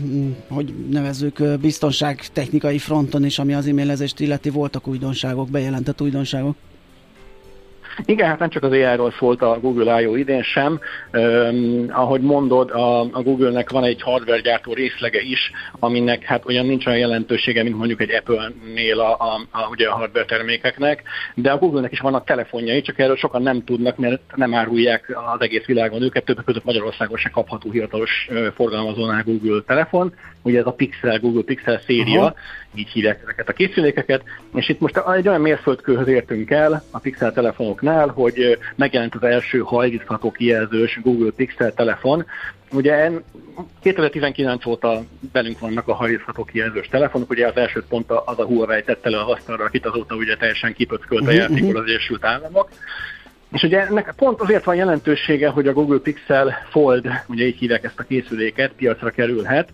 hogy 0.49 0.75
nevezzük, 0.91 1.43
biztonságtechnikai 1.61 2.79
fronton 2.79 3.25
is, 3.25 3.39
ami 3.39 3.55
az 3.55 3.67
e-mailezést 3.67 4.21
illeti, 4.21 4.51
voltak 4.51 4.87
újdonságok, 4.87 5.51
bejelentett 5.51 6.03
újdonságok. 6.03 6.57
Igen, 8.05 8.29
hát 8.29 8.39
nem 8.39 8.49
csak 8.49 8.63
az 8.63 8.71
AI-ról 8.71 9.15
szólt 9.19 9.43
a 9.43 9.59
Google 9.61 10.01
I.O. 10.01 10.15
idén 10.15 10.43
sem. 10.43 10.81
Um, 11.13 11.87
ahogy 11.89 12.21
mondod, 12.21 12.71
a, 12.71 13.01
a 13.01 13.23
Google-nek 13.23 13.71
van 13.71 13.85
egy 13.85 14.03
hardware 14.03 14.41
gyártó 14.41 14.73
részlege 14.73 15.21
is, 15.21 15.51
aminek 15.79 16.25
hát 16.25 16.47
olyan 16.47 16.67
nincs 16.67 16.87
olyan 16.87 16.99
jelentősége, 16.99 17.63
mint 17.63 17.77
mondjuk 17.77 18.01
egy 18.01 18.15
Apple-nél 18.15 19.01
a, 19.01 19.13
a, 19.19 19.41
a, 19.51 19.69
ugye 19.71 19.89
a 19.89 19.95
hardware 19.95 20.25
termékeknek, 20.25 21.03
de 21.35 21.51
a 21.51 21.59
Google-nek 21.59 21.93
is 21.93 22.01
vannak 22.01 22.25
telefonjai, 22.25 22.81
csak 22.81 22.99
erről 22.99 23.17
sokan 23.17 23.43
nem 23.43 23.65
tudnak, 23.65 23.97
mert 23.97 24.21
nem 24.35 24.55
árulják 24.55 25.17
az 25.35 25.41
egész 25.41 25.65
világon 25.65 26.03
őket, 26.03 26.25
többek 26.25 26.45
között 26.45 26.65
Magyarországon 26.65 27.19
se 27.19 27.29
kapható 27.29 27.71
hivatalos 27.71 28.29
forgalmazónál 28.55 29.23
Google 29.23 29.63
telefon. 29.67 30.15
Ugye 30.43 30.59
ez 30.59 30.67
a 30.67 30.73
Pixel, 30.73 31.19
Google 31.19 31.43
Pixel 31.43 31.81
széria, 31.87 32.21
Aha 32.21 32.35
így 32.77 32.89
hívják 32.89 33.21
ezeket 33.23 33.49
a 33.49 33.53
készülékeket, 33.53 34.23
és 34.55 34.69
itt 34.69 34.81
most 34.81 35.03
egy 35.17 35.29
olyan 35.29 35.41
mérföldkőhöz 35.41 36.09
értünk 36.09 36.51
el 36.51 36.83
a 36.91 36.99
Pixel 36.99 37.33
telefonoknál, 37.87 38.09
hogy 38.09 38.59
megjelent 38.75 39.15
az 39.15 39.23
első 39.23 39.59
hajlítható 39.59 40.31
kijelzős 40.31 40.99
Google 41.03 41.31
Pixel 41.37 41.75
telefon. 41.75 42.27
Ugye 42.73 43.11
2019 43.83 44.67
óta 44.67 45.03
belünk 45.33 45.59
vannak 45.59 45.89
a 45.89 45.95
hajlítható 45.95 46.45
kijelzős 46.45 46.89
telefonok, 46.89 47.31
ugye 47.31 47.47
az 47.47 47.57
első 47.57 47.85
pont 47.89 48.11
az 48.11 48.39
a 48.39 48.45
Huawei 48.45 48.83
tette 48.83 49.11
le 49.11 49.21
az 49.21 49.29
asztalra, 49.29 49.65
akit 49.65 49.87
azóta 49.87 50.15
ugye 50.15 50.37
teljesen 50.37 50.73
kipöckölt 50.73 51.27
a 51.27 51.31
mhm, 51.31 51.35
játékot 51.35 51.69
mhm. 51.69 51.77
az 51.77 51.85
Egyesült 51.87 52.25
Államok. 52.25 52.69
És 53.53 53.63
ugye 53.63 53.87
ennek 53.87 54.15
pont 54.17 54.41
azért 54.41 54.65
van 54.65 54.75
jelentősége, 54.75 55.49
hogy 55.49 55.69
a 55.69 55.73
Google 55.73 55.99
Pixel 55.99 56.67
Fold, 56.71 57.07
ugye 57.27 57.47
így 57.47 57.59
hívják 57.59 57.85
ezt 57.85 58.01
a 58.01 58.03
készüléket, 58.03 58.73
piacra 58.77 59.11
kerülhet, 59.11 59.69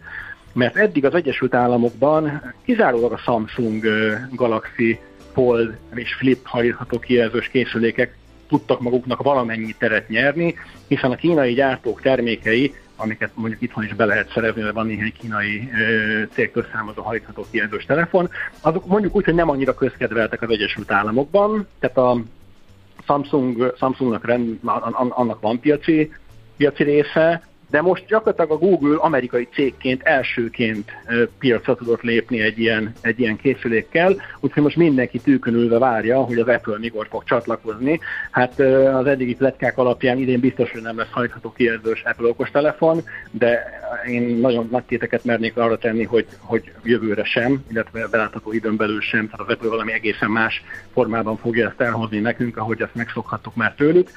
mert 0.53 0.77
eddig 0.77 1.05
az 1.05 1.15
Egyesült 1.15 1.55
Államokban 1.55 2.55
kizárólag 2.65 3.13
a 3.13 3.17
Samsung 3.17 3.85
Galaxy 4.33 4.99
Fold 5.33 5.77
és 5.95 6.15
Flip 6.15 6.47
hajtható 6.47 6.99
kijelzős 6.99 7.49
készülékek 7.49 8.17
tudtak 8.49 8.81
maguknak 8.81 9.23
valamennyi 9.23 9.75
teret 9.79 10.09
nyerni, 10.09 10.55
hiszen 10.89 11.11
a 11.11 11.17
kínai 11.17 11.55
gyártók 11.55 12.01
termékei, 12.01 12.75
amiket 12.97 13.31
mondjuk 13.35 13.63
itthon 13.63 13.85
is 13.85 13.95
be 13.95 14.05
lehet 14.05 14.31
szerezni, 14.33 14.63
mert 14.63 14.75
van 14.75 14.87
néhány 14.87 15.13
kínai 15.21 15.71
cégtől 16.33 16.67
származó 16.73 17.03
hajtható 17.03 17.47
kijelzős 17.51 17.85
telefon, 17.85 18.29
azok 18.61 18.87
mondjuk 18.87 19.17
úgy, 19.17 19.25
hogy 19.25 19.35
nem 19.35 19.49
annyira 19.49 19.75
közkedveltek 19.75 20.43
az 20.43 20.51
Egyesült 20.51 20.91
Államokban, 20.91 21.67
tehát 21.79 21.97
a 21.97 22.23
Samsung, 23.07 23.75
Samsungnak 23.79 24.25
rend, 24.25 24.59
annak 24.93 25.41
van 25.41 25.61
piaci, 25.61 26.13
piaci 26.57 26.83
része, 26.83 27.43
de 27.73 27.81
most 27.81 28.07
gyakorlatilag 28.07 28.51
a 28.51 28.67
Google 28.67 28.97
amerikai 28.99 29.49
cégként 29.53 30.03
elsőként 30.03 30.91
piacra 31.39 31.75
tudott 31.75 32.03
lépni 32.03 32.41
egy 32.41 32.59
ilyen, 32.59 32.93
egy 33.01 33.21
ilyen 33.21 33.37
készülékkel, 33.37 34.15
úgyhogy 34.41 34.63
most 34.63 34.77
mindenki 34.77 35.19
tűkönülve 35.19 35.79
várja, 35.79 36.21
hogy 36.21 36.39
az 36.39 36.49
Apple 36.49 36.79
mikor 36.79 37.07
fog 37.11 37.25
csatlakozni. 37.25 38.01
Hát 38.31 38.61
az 38.95 39.07
eddigi 39.07 39.35
pletykák 39.35 39.79
alapján 39.79 40.19
idén 40.19 40.41
biztos, 40.41 40.71
hogy 40.71 40.83
nem 40.83 40.97
lesz 40.97 41.11
hajtható 41.11 41.53
kijelzős 41.53 42.03
Apple 42.05 42.29
okostelefon, 42.29 43.03
de 43.31 43.81
én 44.07 44.23
nagyon 44.23 44.69
nagy 44.71 44.85
téteket 44.85 45.25
mernék 45.25 45.57
arra 45.57 45.79
tenni, 45.79 46.05
hogy, 46.05 46.27
hogy 46.39 46.73
jövőre 46.83 47.25
sem, 47.25 47.65
illetve 47.71 48.09
belátható 48.11 48.53
időn 48.53 48.77
belül 48.77 49.01
sem, 49.01 49.25
tehát 49.25 49.41
az 49.41 49.55
Apple 49.55 49.69
valami 49.69 49.93
egészen 49.93 50.31
más 50.31 50.63
formában 50.93 51.37
fogja 51.37 51.69
ezt 51.69 51.81
elhozni 51.81 52.19
nekünk, 52.19 52.57
ahogy 52.57 52.83
ezt 52.83 52.95
megszokhattuk 52.95 53.55
már 53.55 53.75
tőlük. 53.75 54.11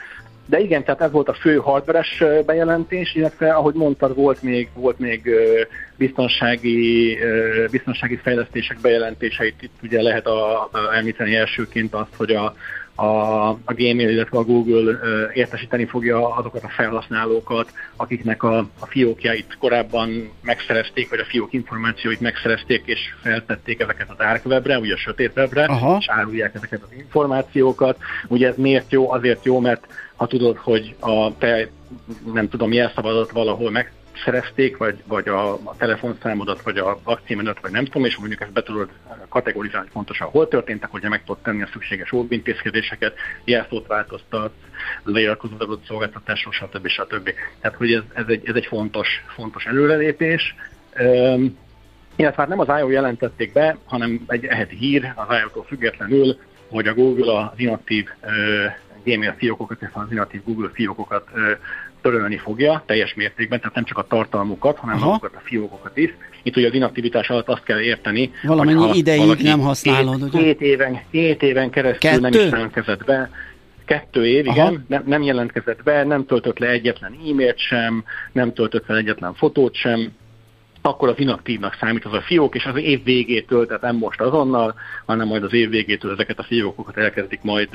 De 0.45 0.59
igen, 0.59 0.83
tehát 0.83 1.01
ez 1.01 1.11
volt 1.11 1.29
a 1.29 1.33
fő 1.33 1.55
hardveres 1.55 2.23
bejelentés, 2.45 3.15
illetve 3.15 3.53
ahogy 3.53 3.73
mondtad, 3.73 4.15
volt 4.15 4.41
még, 4.41 4.69
volt 4.73 4.99
még 4.99 5.29
biztonsági, 5.97 7.17
biztonsági 7.71 8.15
fejlesztések 8.15 8.77
bejelentéseit. 8.81 9.61
Itt 9.61 9.79
ugye 9.83 10.01
lehet 10.01 10.27
a, 10.27 10.61
a, 10.61 10.69
említeni 10.93 11.35
elsőként 11.35 11.93
azt, 11.93 12.15
hogy 12.17 12.31
a, 12.31 12.55
a, 12.95 13.49
a 13.49 13.73
Gmail, 13.73 14.09
illetve 14.09 14.37
a 14.37 14.43
Google 14.43 14.99
értesíteni 15.33 15.85
fogja 15.85 16.35
azokat 16.35 16.63
a 16.63 16.69
felhasználókat, 16.69 17.71
akiknek 17.95 18.43
a, 18.43 18.57
a 18.79 18.85
fiókjait 18.85 19.57
korábban 19.59 20.31
megszerezték, 20.41 21.09
vagy 21.09 21.19
a 21.19 21.25
fiók 21.25 21.53
információit 21.53 22.19
megszerezték, 22.19 22.81
és 22.85 22.99
feltették 23.21 23.79
ezeket 23.79 24.09
a 24.09 24.15
dark 24.17 24.45
webre, 24.45 24.79
ugye 24.79 24.93
a 24.93 24.97
sötét 24.97 25.31
webre, 25.35 25.63
Aha. 25.63 25.97
és 25.99 26.09
árulják 26.09 26.55
ezeket 26.55 26.81
az 26.81 26.93
információkat. 26.97 27.97
Ugye 28.27 28.47
ez 28.47 28.55
miért 28.57 28.91
jó? 28.91 29.11
Azért 29.11 29.45
jó, 29.45 29.59
mert 29.59 29.87
ha 30.15 30.27
tudod, 30.27 30.57
hogy 30.57 30.95
a 30.99 31.37
te, 31.37 31.69
nem 32.33 32.49
tudom, 32.49 32.73
jelszavadat 32.73 33.31
valahol 33.31 33.71
meg 33.71 33.91
szerezték, 34.23 34.77
vagy, 34.77 35.03
vagy 35.07 35.27
a, 35.27 35.53
a 35.53 35.75
telefonszámodat, 35.77 36.61
vagy 36.61 36.77
a 36.77 36.99
lakcímedet, 37.05 37.61
vagy 37.61 37.71
nem 37.71 37.85
tudom, 37.85 38.05
és 38.05 38.17
mondjuk 38.17 38.41
ezt 38.41 38.51
be 38.51 38.63
tudod 38.63 38.89
kategorizálni 39.29 39.89
pontosan, 39.93 40.27
hol 40.27 40.47
történtek, 40.47 40.89
hogy 40.89 41.03
meg 41.03 41.23
tudod 41.23 41.41
tenni 41.41 41.61
a 41.61 41.69
szükséges 41.71 42.11
óvintézkedéseket, 42.11 43.15
jelszót 43.43 43.87
változtat, 43.87 44.51
leiratkozod 45.03 45.61
adott 45.61 45.85
szolgáltatásról, 45.85 46.53
stb. 46.53 46.87
stb. 46.87 47.33
Tehát, 47.61 47.77
hogy 47.77 47.93
ez, 47.93 48.03
ez, 48.13 48.25
egy, 48.27 48.41
ez 48.47 48.55
egy 48.55 48.65
fontos, 48.65 49.07
fontos 49.27 49.65
előrelépés. 49.65 50.55
Üm, 50.99 51.57
illetve 52.15 52.41
hát 52.41 52.49
nem 52.49 52.59
az 52.59 52.79
IO 52.79 52.89
jelentették 52.89 53.53
be, 53.53 53.77
hanem 53.85 54.23
egy 54.27 54.45
eheti 54.45 54.75
hír 54.75 55.13
az 55.15 55.37
IO-tól 55.39 55.63
függetlenül, 55.63 56.37
hogy 56.69 56.87
a 56.87 56.93
Google 56.93 57.37
az 57.37 57.59
inaktív 57.59 58.09
Gmail 59.05 59.35
fiókokat, 59.37 59.81
illetve 59.81 60.01
az 60.01 60.11
inaktív 60.11 60.41
Google 60.45 60.69
fiókokat 60.73 61.29
törölni 62.01 62.37
fogja 62.37 62.83
teljes 62.85 63.13
mértékben, 63.13 63.59
tehát 63.59 63.75
nem 63.75 63.83
csak 63.83 63.97
a 63.97 64.07
tartalmukat, 64.07 64.77
hanem 64.77 64.95
Aha. 64.95 65.09
azokat 65.09 65.33
a 65.35 65.41
fiókokat 65.43 65.97
is. 65.97 66.13
Itt 66.43 66.57
ugye 66.57 66.67
az 66.67 66.73
inaktivitás 66.73 67.29
alatt 67.29 67.47
azt 67.47 67.63
kell 67.63 67.79
érteni, 67.79 68.31
Valamennyi 68.43 68.97
ideig 68.97 69.41
nem 69.41 69.59
használod, 69.59 70.19
két, 70.19 70.33
ugye? 70.33 70.41
Két 70.41 70.61
éven, 70.61 70.99
két 71.11 71.43
éven 71.43 71.69
keresztül 71.69 72.09
Kettő? 72.09 72.21
nem 72.21 72.31
is 72.31 72.51
jelentkezett 72.51 73.03
be. 73.03 73.29
Kettő 73.85 74.25
év, 74.25 74.47
Aha. 74.47 74.55
igen, 74.55 74.85
nem, 74.87 75.03
nem 75.05 75.21
jelentkezett 75.21 75.83
be, 75.83 76.03
nem 76.03 76.25
töltött 76.25 76.59
le 76.59 76.67
egyetlen 76.67 77.11
e-mailt 77.29 77.59
sem, 77.59 78.03
nem 78.31 78.53
töltött 78.53 78.85
fel 78.85 78.97
egyetlen 78.97 79.33
fotót 79.33 79.75
sem, 79.75 80.11
akkor 80.81 81.09
az 81.09 81.19
inaktívnak 81.19 81.77
számít 81.79 82.05
az 82.05 82.13
a 82.13 82.21
fiók, 82.21 82.55
és 82.55 82.65
az 82.65 82.77
év 82.77 83.03
végétől, 83.03 83.65
tehát 83.65 83.81
nem 83.81 83.95
most 83.95 84.21
azonnal, 84.21 84.75
hanem 85.05 85.27
majd 85.27 85.43
az 85.43 85.53
év 85.53 85.69
végétől 85.69 86.11
ezeket 86.11 86.39
a 86.39 86.43
fiókokat 86.43 86.97
elkezdik 86.97 87.41
majd 87.41 87.69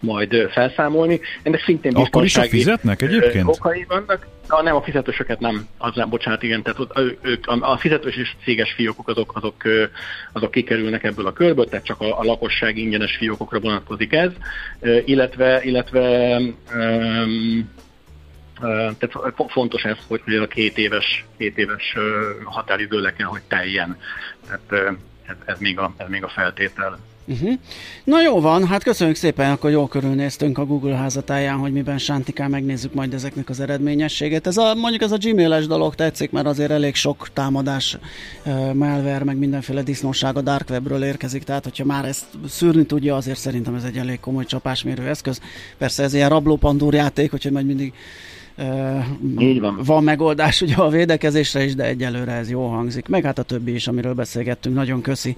majd 0.00 0.48
felszámolni. 0.50 1.20
Ennek 1.42 1.62
szintén 1.62 1.94
Akkor 1.94 2.24
is 2.24 2.36
a 2.36 2.42
fizetnek 2.42 3.02
egyébként? 3.02 3.48
Okai 3.48 3.84
vannak. 3.88 4.26
Na, 4.48 4.62
nem, 4.62 4.74
a 4.74 4.82
fizetősöket 4.82 5.40
nem. 5.40 5.66
Az 5.78 5.94
nem, 5.94 6.08
bocsánat, 6.08 6.42
igen, 6.42 6.62
tehát 6.62 6.80
ők, 7.22 7.46
a 7.46 7.76
fizetős 7.76 8.16
és 8.16 8.34
céges 8.44 8.72
fiókok 8.72 9.08
azok, 9.08 9.36
azok, 9.36 9.62
azok 10.32 10.50
kikerülnek 10.50 11.04
ebből 11.04 11.26
a 11.26 11.32
körből, 11.32 11.68
tehát 11.68 11.84
csak 11.84 12.00
a, 12.00 12.18
a 12.18 12.22
lakosság 12.22 12.76
ingyenes 12.76 13.16
fiókokra 13.16 13.60
vonatkozik 13.60 14.12
ez, 14.12 14.30
illetve, 15.04 15.62
illetve 15.62 16.36
um, 16.74 17.70
tehát 18.60 19.34
fontos 19.48 19.82
ez, 19.82 19.96
hogy, 20.06 20.20
hogy 20.24 20.34
ez 20.34 20.40
a 20.40 20.46
két 20.46 20.78
éves, 20.78 21.24
két 21.38 21.58
éves 21.58 21.96
határidő 22.44 23.00
le 23.00 23.12
kell, 23.12 23.26
hogy 23.26 23.42
teljen. 23.48 23.98
Tehát 24.46 24.96
ez, 25.26 25.36
ez, 25.44 25.58
még 25.58 25.78
a, 25.78 25.94
ez 25.96 26.08
még 26.08 26.24
a 26.24 26.28
feltétel. 26.28 26.98
Uh-huh. 27.28 27.52
Na 28.04 28.22
jó 28.22 28.40
van, 28.40 28.66
hát 28.66 28.82
köszönjük 28.82 29.16
szépen, 29.16 29.50
akkor 29.50 29.70
jól 29.70 29.88
körülnéztünk 29.88 30.58
a 30.58 30.64
Google 30.64 30.94
házatáján, 30.94 31.56
hogy 31.56 31.72
miben 31.72 31.98
sántikál, 31.98 32.48
megnézzük 32.48 32.94
majd 32.94 33.14
ezeknek 33.14 33.48
az 33.48 33.60
eredményességét. 33.60 34.46
Ez 34.46 34.56
a, 34.56 34.74
mondjuk 34.74 35.02
ez 35.02 35.12
a 35.12 35.16
Gmail-es 35.20 35.66
dolog 35.66 35.94
tetszik, 35.94 36.30
mert 36.30 36.46
azért 36.46 36.70
elég 36.70 36.94
sok 36.94 37.28
támadás, 37.32 37.98
uh, 38.44 38.74
malware, 38.74 39.24
meg 39.24 39.36
mindenféle 39.36 39.82
disznóság 39.82 40.36
a 40.36 40.40
dark 40.40 40.70
webről 40.70 41.04
érkezik, 41.04 41.42
tehát 41.42 41.64
hogyha 41.64 41.84
már 41.84 42.04
ezt 42.04 42.24
szűrni 42.48 42.86
tudja, 42.86 43.16
azért 43.16 43.38
szerintem 43.38 43.74
ez 43.74 43.84
egy 43.84 43.96
elég 43.96 44.20
komoly 44.20 44.44
csapásmérő 44.44 45.08
eszköz. 45.08 45.40
Persze 45.78 46.02
ez 46.02 46.14
ilyen 46.14 46.28
rablópandúr 46.28 46.94
játék, 46.94 47.30
hogyha 47.30 47.50
majd 47.50 47.66
mindig 47.66 47.92
Uh, 48.58 49.04
Így 49.38 49.60
van. 49.60 49.80
van 49.84 50.04
megoldás 50.04 50.60
ugye 50.60 50.74
a 50.74 50.88
védekezésre 50.88 51.64
is, 51.64 51.74
de 51.74 51.84
egyelőre 51.84 52.32
ez 52.32 52.50
jó 52.50 52.66
hangzik. 52.66 53.08
Meg 53.08 53.24
hát 53.24 53.38
a 53.38 53.42
többi 53.42 53.74
is, 53.74 53.88
amiről 53.88 54.14
beszélgettünk. 54.14 54.74
Nagyon 54.74 55.00
köszi. 55.00 55.36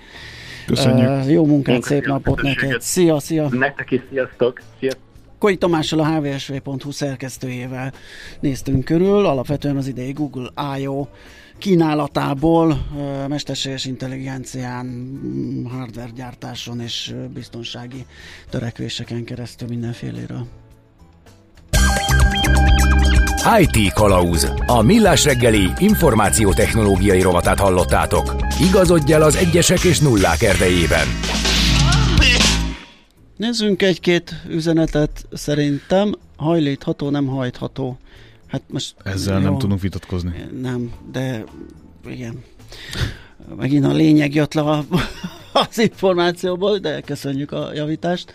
Köszönjük. 0.68 1.08
Uh, 1.08 1.30
jó 1.30 1.46
munkát, 1.46 1.74
Én 1.74 1.80
szép 1.80 2.06
napot 2.06 2.42
neked. 2.42 2.80
Szia, 2.80 3.20
szia. 3.20 3.48
Nektek 3.50 3.90
is, 3.90 4.00
sziasztok. 4.10 4.60
Sziasztok. 4.78 5.06
Koi 5.38 5.56
Tamással 5.56 5.98
a 5.98 6.04
hvsv.hu 6.04 6.90
szerkesztőjével 6.90 7.92
néztünk 8.40 8.84
körül, 8.84 9.26
alapvetően 9.26 9.76
az 9.76 9.86
idei 9.86 10.12
Google 10.12 10.50
I.O. 10.78 11.06
kínálatából, 11.58 12.86
mesterséges 13.28 13.84
intelligencián, 13.84 15.10
hardware 15.70 16.10
gyártáson 16.14 16.80
és 16.80 17.14
biztonsági 17.34 18.06
törekvéseken 18.50 19.24
keresztül 19.24 19.68
mindenféléről. 19.68 20.46
IT 23.60 23.92
Kalauz. 23.92 24.52
A 24.66 24.82
millás 24.82 25.24
reggeli 25.24 25.70
információtechnológiai 25.78 27.22
rovatát 27.22 27.58
hallottátok. 27.58 28.36
Igazodj 28.68 29.12
el 29.12 29.22
az 29.22 29.36
egyesek 29.36 29.84
és 29.84 29.98
nullák 29.98 30.42
erdejében. 30.42 31.06
Nézzünk 33.36 33.82
egy-két 33.82 34.34
üzenetet 34.48 35.26
szerintem. 35.32 36.14
Hajlítható, 36.36 37.10
nem 37.10 37.26
hajtható. 37.26 37.98
Hát 38.46 38.62
most... 38.66 38.94
Ezzel 39.04 39.38
jó, 39.38 39.44
nem 39.44 39.58
tudunk 39.58 39.80
vitatkozni. 39.80 40.32
Nem, 40.60 40.92
de 41.12 41.44
igen. 42.06 42.42
Megint 43.56 43.84
a 43.84 43.92
lényeg 43.92 44.34
jött 44.34 44.54
le 44.54 44.60
a, 44.60 44.84
az 45.70 45.78
információból, 45.78 46.78
de 46.78 47.00
köszönjük 47.00 47.52
a 47.52 47.70
javítást. 47.74 48.32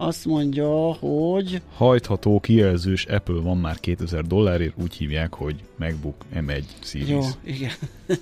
Azt 0.00 0.24
mondja, 0.24 0.92
hogy... 0.92 1.62
Hajtható 1.76 2.40
kijelzős 2.40 3.04
Apple 3.04 3.40
van 3.40 3.56
már 3.56 3.80
2000 3.80 4.24
dollárért, 4.24 4.74
úgy 4.82 4.94
hívják, 4.94 5.34
hogy 5.34 5.54
MacBook 5.76 6.24
M1 6.34 6.62
Series. 6.80 7.08
Jó, 7.08 7.20
igen. 7.44 7.70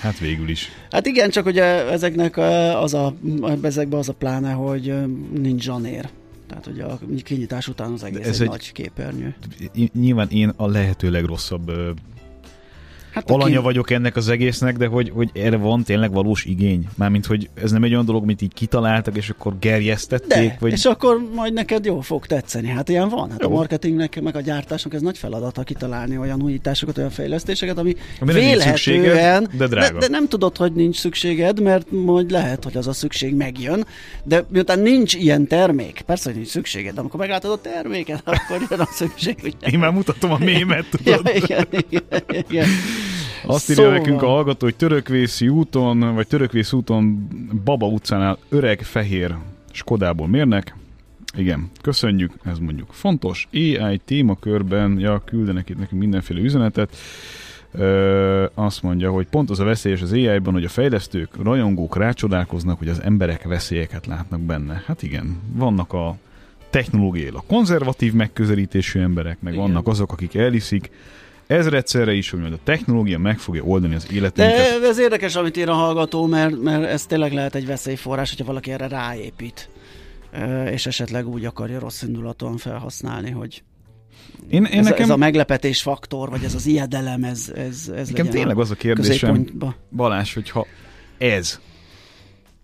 Hát 0.00 0.18
végül 0.18 0.48
is. 0.48 0.68
Hát 0.90 1.06
igen, 1.06 1.30
csak 1.30 1.46
ugye 1.46 1.64
ezeknek 1.90 2.36
az 2.82 2.94
a, 2.94 3.14
ezekben 3.62 3.98
az 3.98 4.08
a 4.08 4.12
pláne, 4.12 4.52
hogy 4.52 4.94
nincs 5.32 5.62
zsanér. 5.62 6.08
Tehát 6.48 6.66
ugye 6.66 6.84
a 6.84 6.98
kinyitás 7.22 7.68
után 7.68 7.92
az 7.92 8.04
egész 8.04 8.26
ez 8.26 8.34
egy, 8.34 8.42
egy 8.42 8.48
nagy 8.48 8.72
képernyő. 8.72 9.34
Nyilván 9.92 10.28
én 10.28 10.52
a 10.56 10.66
lehető 10.66 11.10
legrosszabb 11.10 11.70
hát 13.16 13.30
alanya 13.30 13.58
ki... 13.58 13.64
vagyok 13.64 13.90
ennek 13.90 14.16
az 14.16 14.28
egésznek, 14.28 14.76
de 14.76 14.86
hogy, 14.86 15.10
hogy 15.14 15.30
erre 15.34 15.56
van 15.56 15.82
tényleg 15.82 16.12
valós 16.12 16.44
igény. 16.44 16.88
Mármint, 16.94 17.26
hogy 17.26 17.48
ez 17.54 17.70
nem 17.70 17.84
egy 17.84 17.92
olyan 17.92 18.04
dolog, 18.04 18.22
amit 18.22 18.42
így 18.42 18.54
kitaláltak, 18.54 19.16
és 19.16 19.30
akkor 19.30 19.58
gerjesztették. 19.60 20.48
De, 20.48 20.56
vagy... 20.60 20.72
és 20.72 20.84
akkor 20.84 21.28
majd 21.34 21.52
neked 21.52 21.84
jó 21.84 22.00
fog 22.00 22.26
tetszeni. 22.26 22.68
Hát 22.68 22.88
ilyen 22.88 23.08
van. 23.08 23.30
Hát 23.30 23.42
jó. 23.42 23.48
a 23.48 23.50
marketingnek, 23.50 24.20
meg 24.22 24.36
a 24.36 24.40
gyártásnak 24.40 24.94
ez 24.94 25.00
nagy 25.00 25.18
feladata 25.18 25.62
kitalálni 25.62 26.18
olyan 26.18 26.42
újításokat, 26.42 26.98
olyan 26.98 27.10
fejlesztéseket, 27.10 27.78
ami, 27.78 27.94
ami 28.20 28.32
vélhetően, 28.32 29.48
de, 29.56 29.66
drága. 29.66 29.92
de, 29.92 29.98
de 29.98 30.08
nem 30.08 30.28
tudod, 30.28 30.56
hogy 30.56 30.72
nincs 30.72 30.96
szükséged, 30.96 31.62
mert 31.62 31.90
majd 31.90 32.30
lehet, 32.30 32.64
hogy 32.64 32.76
az 32.76 32.86
a 32.86 32.92
szükség 32.92 33.34
megjön, 33.34 33.86
de 34.24 34.44
miután 34.48 34.78
nincs 34.78 35.14
ilyen 35.14 35.46
termék, 35.46 36.02
persze, 36.06 36.28
hogy 36.28 36.34
nincs 36.34 36.48
szükséged, 36.48 36.94
de 36.94 37.00
amikor 37.00 37.20
meglátod 37.20 37.50
a 37.50 37.60
terméket, 37.60 38.22
akkor 38.28 38.66
jön 38.70 38.80
a 38.80 38.88
szükség. 38.90 39.36
Hogy 39.40 39.54
Én 39.72 39.78
már 39.78 39.90
mutatom 39.92 40.32
a 40.32 40.38
mémet, 40.38 40.86
tudod. 40.90 41.26
ja, 41.26 41.32
igen, 41.34 41.66
igen, 41.88 42.22
igen. 42.48 42.66
Azt 43.46 43.70
írja 43.70 43.82
szóval. 43.82 43.98
nekünk 43.98 44.22
a 44.22 44.26
hallgató, 44.26 44.66
hogy 44.66 44.76
Törökvészi 44.76 45.48
úton, 45.48 46.14
vagy 46.14 46.26
Törökvész 46.26 46.72
úton 46.72 47.28
Baba 47.64 47.86
utcánál 47.86 48.38
öreg 48.48 48.82
fehér 48.82 49.36
Skodából 49.72 50.28
mérnek. 50.28 50.76
Igen, 51.36 51.70
köszönjük, 51.82 52.32
ez 52.44 52.58
mondjuk 52.58 52.92
fontos. 52.92 53.48
AI 53.52 54.00
témakörben, 54.04 54.98
ja, 54.98 55.22
küldenek 55.24 55.68
itt 55.68 55.78
nekünk 55.78 56.00
mindenféle 56.00 56.40
üzenetet. 56.40 56.96
Ö, 57.72 58.46
azt 58.54 58.82
mondja, 58.82 59.10
hogy 59.10 59.26
pont 59.26 59.50
az 59.50 59.60
a 59.60 59.64
veszélyes 59.64 60.02
az 60.02 60.12
AI-ban, 60.12 60.52
hogy 60.52 60.64
a 60.64 60.68
fejlesztők, 60.68 61.42
rajongók 61.42 61.96
rácsodálkoznak, 61.96 62.78
hogy 62.78 62.88
az 62.88 63.02
emberek 63.02 63.42
veszélyeket 63.42 64.06
látnak 64.06 64.40
benne. 64.40 64.82
Hát 64.86 65.02
igen, 65.02 65.40
vannak 65.52 65.92
a 65.92 66.16
technológiailag 66.70 67.42
konzervatív 67.46 68.12
megközelítésű 68.12 69.00
emberek, 69.00 69.36
meg 69.40 69.52
igen. 69.52 69.64
vannak 69.64 69.86
azok, 69.86 70.12
akik 70.12 70.34
elhiszik, 70.34 70.90
ezredszerre 71.46 72.12
is, 72.12 72.30
hogy 72.30 72.52
a 72.52 72.58
technológia 72.64 73.18
meg 73.18 73.38
fogja 73.38 73.62
oldani 73.62 73.94
az 73.94 74.12
életünket. 74.12 74.80
De 74.80 74.86
ez 74.86 74.98
érdekes, 74.98 75.36
amit 75.36 75.56
ír 75.56 75.68
a 75.68 75.74
hallgató, 75.74 76.26
mert, 76.26 76.62
mert 76.62 76.84
ez 76.84 77.06
tényleg 77.06 77.32
lehet 77.32 77.54
egy 77.54 77.66
veszélyforrás, 77.66 78.30
hogyha 78.30 78.44
valaki 78.44 78.70
erre 78.70 78.88
ráépít, 78.88 79.68
és 80.70 80.86
esetleg 80.86 81.28
úgy 81.28 81.44
akarja 81.44 81.78
rossz 81.78 82.02
indulaton 82.02 82.56
felhasználni, 82.56 83.30
hogy 83.30 83.62
én, 84.48 84.64
én 84.64 84.78
ez, 84.78 84.84
nekem... 84.84 85.02
ez 85.02 85.10
a 85.10 85.16
meglepetés 85.16 85.82
faktor, 85.82 86.30
vagy 86.30 86.44
ez 86.44 86.54
az 86.54 86.66
ijedelem, 86.66 87.24
ez, 87.24 87.52
ez, 87.54 87.90
ez 87.96 88.08
Nekem 88.08 88.28
tényleg 88.28 88.58
az 88.58 88.70
a 88.70 88.74
kérdésem, 88.74 89.46
Balázs, 89.90 90.34
hogyha 90.34 90.66
ez 91.18 91.60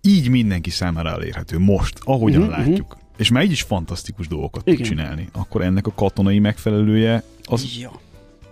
így 0.01 0.29
mindenki 0.29 0.71
számára 0.71 1.11
elérhető 1.11 1.59
most, 1.59 1.99
ahogyan 2.05 2.43
uh-huh, 2.43 2.57
látjuk, 2.57 2.87
uh-huh 2.87 3.01
és 3.17 3.31
már 3.31 3.45
így 3.45 3.51
is 3.51 3.63
fantasztikus 3.63 4.29
dolgokat 4.29 4.67
Igen. 4.67 4.77
tud 4.77 4.87
csinálni, 4.87 5.29
akkor 5.33 5.63
ennek 5.63 5.87
a 5.87 5.93
katonai 5.95 6.39
megfelelője 6.39 7.23
az, 7.45 7.77
ja. 7.81 8.01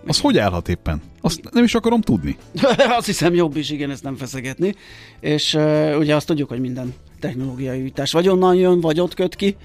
Az 0.05 0.19
hogy 0.19 0.37
állhat 0.37 0.69
éppen? 0.69 1.01
Azt 1.21 1.39
nem 1.51 1.63
is 1.63 1.75
akarom 1.75 2.01
tudni. 2.01 2.37
azt 2.97 3.05
hiszem 3.05 3.33
jobb 3.33 3.55
is, 3.55 3.69
igen, 3.69 3.91
ezt 3.91 4.03
nem 4.03 4.15
feszegetni. 4.15 4.75
És 5.19 5.53
uh, 5.53 5.95
ugye 5.99 6.15
azt 6.15 6.27
tudjuk, 6.27 6.49
hogy 6.49 6.59
minden 6.59 6.93
technológiai 7.19 7.81
újítás 7.81 8.11
vagy 8.11 8.27
onnan 8.27 8.55
jön, 8.55 8.81
vagy 8.81 8.99
ott 8.99 9.13
köt 9.13 9.35
ki. 9.35 9.55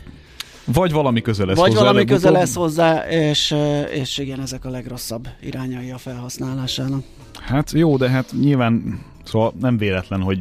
Vagy 0.72 0.92
valami 0.92 1.20
köze 1.20 1.44
lesz 1.44 1.57
Vagy 1.57 1.72
hozzá. 1.72 1.85
valami 1.85 2.05
köze 2.05 2.31
lesz 2.31 2.55
hozzá, 2.55 3.09
és, 3.09 3.55
és 3.92 4.18
igen, 4.18 4.40
ezek 4.40 4.64
a 4.64 4.70
legrosszabb 4.70 5.29
irányai 5.40 5.90
a 5.90 5.99
felhasználásának. 5.99 7.05
Hát 7.40 7.70
jó, 7.70 7.96
de 7.96 8.11
hát 8.11 8.33
nyilván 8.40 9.01
szóval 9.25 9.53
nem 9.61 9.77
véletlen, 9.77 10.20
hogy 10.20 10.40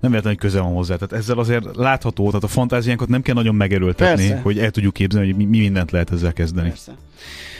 nem 0.00 0.10
véletlen, 0.10 0.32
hogy 0.32 0.42
köze 0.50 0.60
van 0.60 0.72
hozzá. 0.72 0.96
Tehát 0.96 1.12
ezzel 1.24 1.38
azért 1.38 1.76
látható, 1.76 2.26
tehát 2.26 2.42
a 2.44 2.48
fantáziánkat 2.48 3.08
nem 3.08 3.22
kell 3.22 3.34
nagyon 3.34 3.54
megerőltetni, 3.54 4.26
Persze. 4.26 4.40
hogy 4.42 4.58
el 4.58 4.70
tudjuk 4.70 4.92
képzelni, 4.92 5.26
hogy 5.26 5.36
mi, 5.36 5.44
mi 5.44 5.58
mindent 5.58 5.90
lehet 5.90 6.12
ezzel 6.12 6.32
kezdeni. 6.32 6.68
Persze. 6.68 6.92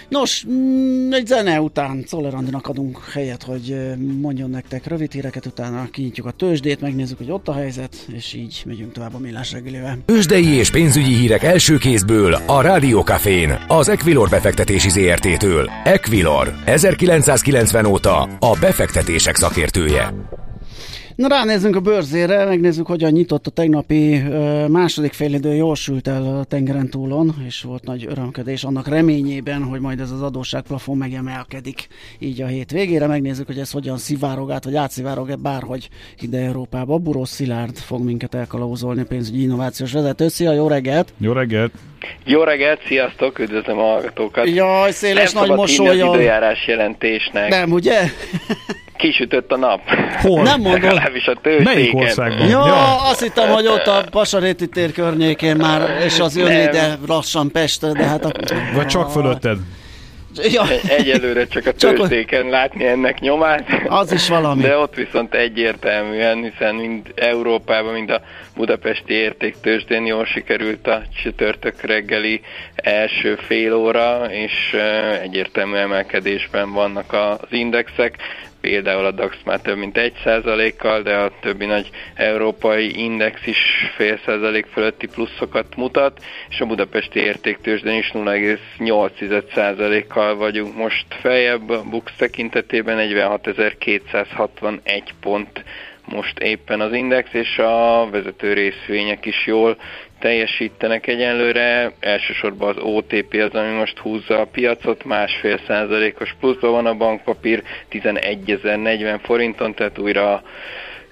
Nos, 0.08 0.46
mm, 0.48 1.12
egy 1.12 1.26
zene 1.26 1.60
után 1.60 2.04
Szoller 2.06 2.34
Andinak 2.34 2.66
adunk 2.66 3.04
helyet, 3.12 3.42
hogy 3.42 3.76
mondjon 4.20 4.50
nektek 4.50 4.86
rövid 4.86 5.12
híreket, 5.12 5.46
utána 5.46 5.88
kinyitjuk 5.90 6.26
a 6.26 6.30
tőzsdét, 6.30 6.80
megnézzük, 6.80 7.18
hogy 7.18 7.30
ott 7.30 7.48
a 7.48 7.52
helyzet, 7.52 8.06
és 8.12 8.32
így 8.32 8.62
megyünk 8.66 8.92
tovább 8.92 9.14
a 9.14 9.18
millás 9.18 9.52
reggelivel. 9.52 9.98
Tőzsdei 10.04 10.46
és 10.46 10.70
pénzügyi 10.70 11.14
hírek 11.14 11.42
első 11.42 11.78
kézből 11.78 12.34
a 12.46 12.60
Rádiókafén, 12.60 13.58
az 13.66 13.88
Equilor 13.88 14.28
befektetési 14.28 14.88
ZRT-től. 14.88 15.70
Equilor, 15.84 16.54
1990 16.64 17.84
óta 17.84 18.22
a 18.22 18.56
befektetések 18.60 19.36
szakértője. 19.36 20.12
Na 21.16 21.28
ránézzünk 21.28 21.76
a 21.76 21.80
bőrzére, 21.80 22.44
megnézzük, 22.44 22.86
hogyan 22.86 23.10
nyitott 23.10 23.46
a 23.46 23.50
tegnapi 23.50 24.22
második 24.68 25.12
félidő, 25.12 25.54
jól 25.54 25.74
sült 25.74 26.08
el 26.08 26.38
a 26.38 26.44
tengeren 26.44 26.90
túlon, 26.90 27.34
és 27.46 27.62
volt 27.62 27.84
nagy 27.84 28.06
örömködés 28.08 28.64
annak 28.64 28.88
reményében, 28.88 29.62
hogy 29.62 29.80
majd 29.80 30.00
ez 30.00 30.10
az 30.10 30.22
adósságplafon 30.22 30.96
megemelkedik 30.96 31.86
így 32.18 32.42
a 32.42 32.46
hét 32.46 32.70
végére. 32.70 33.06
Megnézzük, 33.06 33.46
hogy 33.46 33.58
ez 33.58 33.70
hogyan 33.70 33.98
szivárog 33.98 34.50
át, 34.50 34.64
vagy 34.64 34.76
átszivárog-e 34.76 35.36
bárhogy 35.36 35.88
ide 36.20 36.38
Európába. 36.38 36.98
Burós 36.98 37.28
Szilárd 37.28 37.76
fog 37.76 38.04
minket 38.04 38.34
elkalauzolni, 38.34 39.00
a 39.00 39.04
pénzügyi 39.04 39.42
innovációs 39.42 39.92
vezető. 39.92 40.28
Szia, 40.28 40.52
jó 40.52 40.68
reggelt! 40.68 41.12
Jó 41.18 41.32
reggelt! 41.32 41.72
Jó 42.24 42.42
reggelt, 42.42 42.80
sziasztok, 42.86 43.38
üdvözlöm 43.38 43.78
a 43.78 43.82
hallgatókat! 43.82 44.48
Jaj, 44.48 44.90
széles 44.90 45.32
Nem 45.32 45.46
nagy 45.46 45.56
mosolya! 45.56 46.04
Nem 46.04 46.14
időjárás 46.14 46.66
jelentésnek. 46.66 47.48
Nem, 47.48 47.72
ugye? 47.72 48.00
Kisütött 48.96 49.52
a 49.52 49.56
nap. 49.56 49.80
Hol? 50.20 50.42
Nem 50.42 50.60
mondom. 50.60 50.82
Legalábbis 50.82 51.26
a 51.26 51.34
tőzsdéken. 51.42 51.74
Melyik 51.74 51.94
országban? 51.94 52.48
Ja, 52.48 52.66
ja, 52.66 53.08
azt 53.10 53.22
hittem, 53.22 53.48
hogy 53.48 53.66
ott 53.66 53.86
a 53.86 54.04
Pasaréti 54.10 54.68
tér 54.68 54.92
környékén 54.92 55.56
már, 55.56 56.02
és 56.04 56.18
az 56.18 56.36
jön 56.36 56.50
ide 56.50 56.98
lassan 57.06 57.50
Pestre, 57.50 57.92
de 57.92 58.04
hát 58.04 58.24
a... 58.24 58.32
Vagy 58.74 58.86
csak 58.86 59.10
fölötted. 59.10 59.58
Ja. 60.52 60.62
Egyelőre 60.88 61.46
csak 61.46 61.66
a 61.66 61.72
tőzsdéken 61.72 62.48
látni 62.48 62.86
ennek 62.86 63.20
nyomát. 63.20 63.64
Az 63.88 64.12
is 64.12 64.28
valami. 64.28 64.62
De 64.62 64.76
ott 64.76 64.94
viszont 64.94 65.34
egyértelműen, 65.34 66.50
hiszen 66.50 66.74
mind 66.74 67.12
Európában, 67.14 67.92
mind 67.92 68.10
a 68.10 68.20
budapesti 68.56 69.12
értéktőzsdén 69.12 70.06
jól 70.06 70.24
sikerült 70.24 70.86
a 70.86 71.02
csütörtök 71.22 71.82
reggeli 71.82 72.40
első 72.74 73.38
fél 73.46 73.74
óra, 73.74 74.26
és 74.30 74.76
egyértelmű 75.22 75.76
emelkedésben 75.76 76.72
vannak 76.72 77.12
az 77.12 77.48
indexek 77.50 78.16
például 78.66 79.04
a 79.04 79.10
DAX 79.10 79.36
már 79.44 79.60
több 79.60 79.76
mint 79.76 79.98
1%-kal, 79.98 81.02
de 81.02 81.16
a 81.16 81.32
többi 81.40 81.66
nagy 81.66 81.90
európai 82.14 83.02
index 83.02 83.46
is 83.46 83.58
fél 83.96 84.18
százalék 84.24 84.66
fölötti 84.66 85.06
pluszokat 85.06 85.76
mutat, 85.76 86.24
és 86.48 86.60
a 86.60 86.66
budapesti 86.66 87.20
értéktősden 87.20 87.94
is 87.94 88.10
0,8%-kal 88.14 90.36
vagyunk 90.36 90.76
most 90.76 91.06
feljebb, 91.20 91.70
a 91.70 91.82
Bux 91.82 92.12
tekintetében 92.16 93.08
46.261 93.10 95.02
pont 95.20 95.64
most 96.04 96.38
éppen 96.38 96.80
az 96.80 96.92
index, 96.92 97.32
és 97.32 97.58
a 97.58 98.08
vezető 98.10 98.52
részvények 98.52 99.26
is 99.26 99.46
jól 99.46 99.76
teljesítenek 100.18 101.06
egyenlőre. 101.06 101.92
Elsősorban 102.00 102.68
az 102.68 102.82
OTP 102.82 103.34
az, 103.34 103.60
ami 103.60 103.72
most 103.72 103.98
húzza 103.98 104.40
a 104.40 104.44
piacot, 104.44 105.04
másfél 105.04 105.60
százalékos 105.66 106.34
pluszban 106.40 106.70
van 106.70 106.86
a 106.86 106.94
bankpapír, 106.94 107.62
11.040 107.90 109.18
forinton, 109.22 109.74
tehát 109.74 109.98
újra 109.98 110.42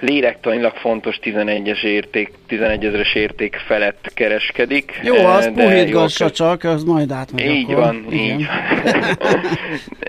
lélektanilag 0.00 0.74
fontos 0.74 1.18
11-es 1.22 1.82
érték, 1.82 2.30
11 2.46 2.84
ezeres 2.84 3.14
érték 3.14 3.56
felett 3.66 4.10
kereskedik. 4.14 5.00
Jó, 5.02 5.14
az 5.14 5.50
puhítgassa 5.54 6.30
csak, 6.30 6.64
az 6.64 6.84
majd 6.84 7.10
átmegy 7.10 7.46
Így 7.46 7.64
akkor. 7.64 7.74
van, 7.84 8.06
Igen. 8.10 8.40
így 8.40 8.46
van. 8.46 9.40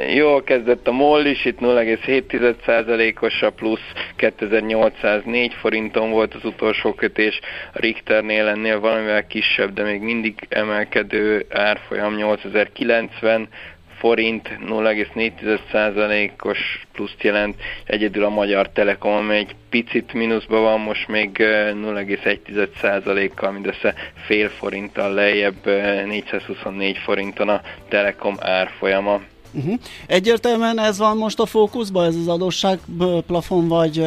Jól 0.15 0.43
kezdett 0.43 0.87
a 0.87 0.91
MOL 0.91 1.25
is, 1.25 1.45
itt 1.45 1.59
0,7%-os 1.59 3.41
a 3.41 3.49
plusz, 3.49 3.91
2804 4.15 5.53
forinton 5.53 6.11
volt 6.11 6.33
az 6.33 6.45
utolsó 6.45 6.93
kötés, 6.93 7.39
a 7.73 7.79
Richternél 7.79 8.47
ennél 8.47 8.79
valamivel 8.79 9.27
kisebb, 9.27 9.73
de 9.73 9.83
még 9.83 10.01
mindig 10.01 10.35
emelkedő 10.49 11.45
árfolyam 11.49 12.15
8090, 12.15 13.47
forint 13.97 14.49
0,4%-os 14.67 16.59
pluszt 16.91 17.23
jelent, 17.23 17.55
egyedül 17.85 18.23
a 18.23 18.29
Magyar 18.29 18.69
Telekom, 18.69 19.13
amely 19.13 19.37
egy 19.37 19.55
picit 19.69 20.13
mínuszban 20.13 20.61
van, 20.61 20.79
most 20.79 21.07
még 21.07 21.29
0,1%-kal, 21.37 23.51
mindössze 23.51 23.93
fél 24.25 24.49
forinttal 24.49 25.13
lejjebb, 25.13 25.65
424 26.05 26.97
forinton 26.97 27.49
a 27.49 27.61
Telekom 27.89 28.35
árfolyama. 28.39 29.21
Uh-huh. 29.51 29.79
Egyértelműen 30.07 30.79
ez 30.79 30.97
van 30.97 31.17
most 31.17 31.39
a 31.39 31.45
fókuszban, 31.45 32.05
ez 32.05 32.15
az 32.15 32.27
adósság 32.27 32.79
plafon, 33.27 33.67
vagy 33.67 34.01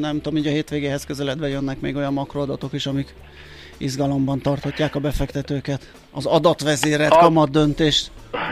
nem 0.00 0.20
tudom, 0.20 0.38
hogy 0.38 0.46
a 0.46 0.50
hétvégéhez 0.50 1.04
közeledve 1.04 1.48
jönnek 1.48 1.80
még 1.80 1.96
olyan 1.96 2.12
makroadatok 2.12 2.72
is, 2.72 2.86
amik 2.86 3.14
izgalomban 3.78 4.40
tarthatják 4.40 4.94
a 4.94 4.98
befektetőket? 4.98 5.92
Az 6.10 6.26
adatvezérelt 6.26 7.12
a... 7.12 7.18
kamat 7.18 7.50
döntés 7.50 8.10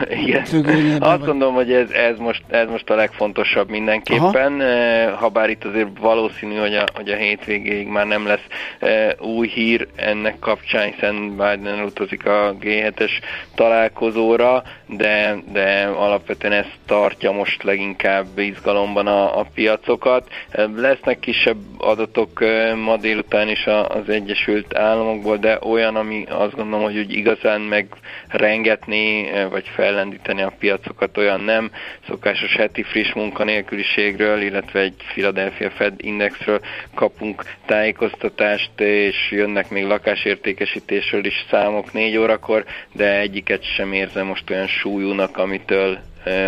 igen. 0.25 0.41
Azt 0.41 0.99
vagy? 0.99 1.19
gondolom, 1.19 1.53
hogy 1.53 1.71
ez, 1.71 1.89
ez, 1.89 2.17
most, 2.17 2.43
ez 2.47 2.67
most 2.69 2.89
a 2.89 2.95
legfontosabb 2.95 3.69
mindenképpen, 3.69 4.59
Aha. 4.59 5.15
ha 5.15 5.29
bár 5.29 5.49
itt 5.49 5.63
azért 5.63 5.87
valószínű, 5.99 6.55
hogy 6.55 6.75
a, 6.75 6.85
hogy 6.93 7.09
a 7.09 7.15
hétvégéig 7.15 7.87
már 7.87 8.07
nem 8.07 8.27
lesz 8.27 8.45
e, 8.79 9.15
új 9.19 9.47
hír 9.47 9.87
ennek 9.95 10.39
kapcsán, 10.39 10.91
hiszen 10.91 11.29
Biden 11.29 11.83
utazik 11.83 12.25
a 12.25 12.55
G7-es 12.61 13.11
találkozóra, 13.55 14.63
de, 14.87 15.35
de 15.51 15.91
alapvetően 15.95 16.53
ez 16.53 16.65
tartja 16.85 17.31
most 17.31 17.63
leginkább 17.63 18.37
izgalomban 18.37 19.07
a, 19.07 19.39
a 19.39 19.45
piacokat. 19.53 20.27
Lesznek 20.75 21.19
kisebb 21.19 21.57
adatok 21.77 22.43
ma 22.83 22.97
délután 22.97 23.49
is 23.49 23.65
az 23.87 24.09
Egyesült 24.09 24.77
Államokból, 24.77 25.37
de 25.37 25.59
olyan, 25.61 25.95
ami 25.95 26.25
azt 26.29 26.55
gondolom, 26.55 26.83
hogy 26.83 26.97
úgy 26.97 27.11
igazán 27.11 27.61
megrengetni, 27.61 29.31
vagy 29.49 29.67
fellendíteni 29.93 30.41
a 30.41 30.53
piacokat, 30.59 31.17
olyan 31.17 31.41
nem. 31.41 31.71
Szokásos 32.07 32.55
heti 32.55 32.83
friss 32.83 33.13
munkanélküliségről, 33.13 34.41
illetve 34.41 34.79
egy 34.79 34.95
Philadelphia 35.13 35.69
Fed 35.69 35.93
indexről 35.97 36.59
kapunk 36.93 37.43
tájékoztatást, 37.65 38.71
és 38.79 39.15
jönnek 39.31 39.69
még 39.69 39.85
lakásértékesítésről 39.85 41.25
is 41.25 41.45
számok 41.49 41.93
négy 41.93 42.17
órakor, 42.17 42.65
de 42.93 43.19
egyiket 43.19 43.63
sem 43.75 43.93
érzem 43.93 44.25
most 44.25 44.49
olyan 44.49 44.67
súlyúnak, 44.67 45.37
amitől 45.37 45.97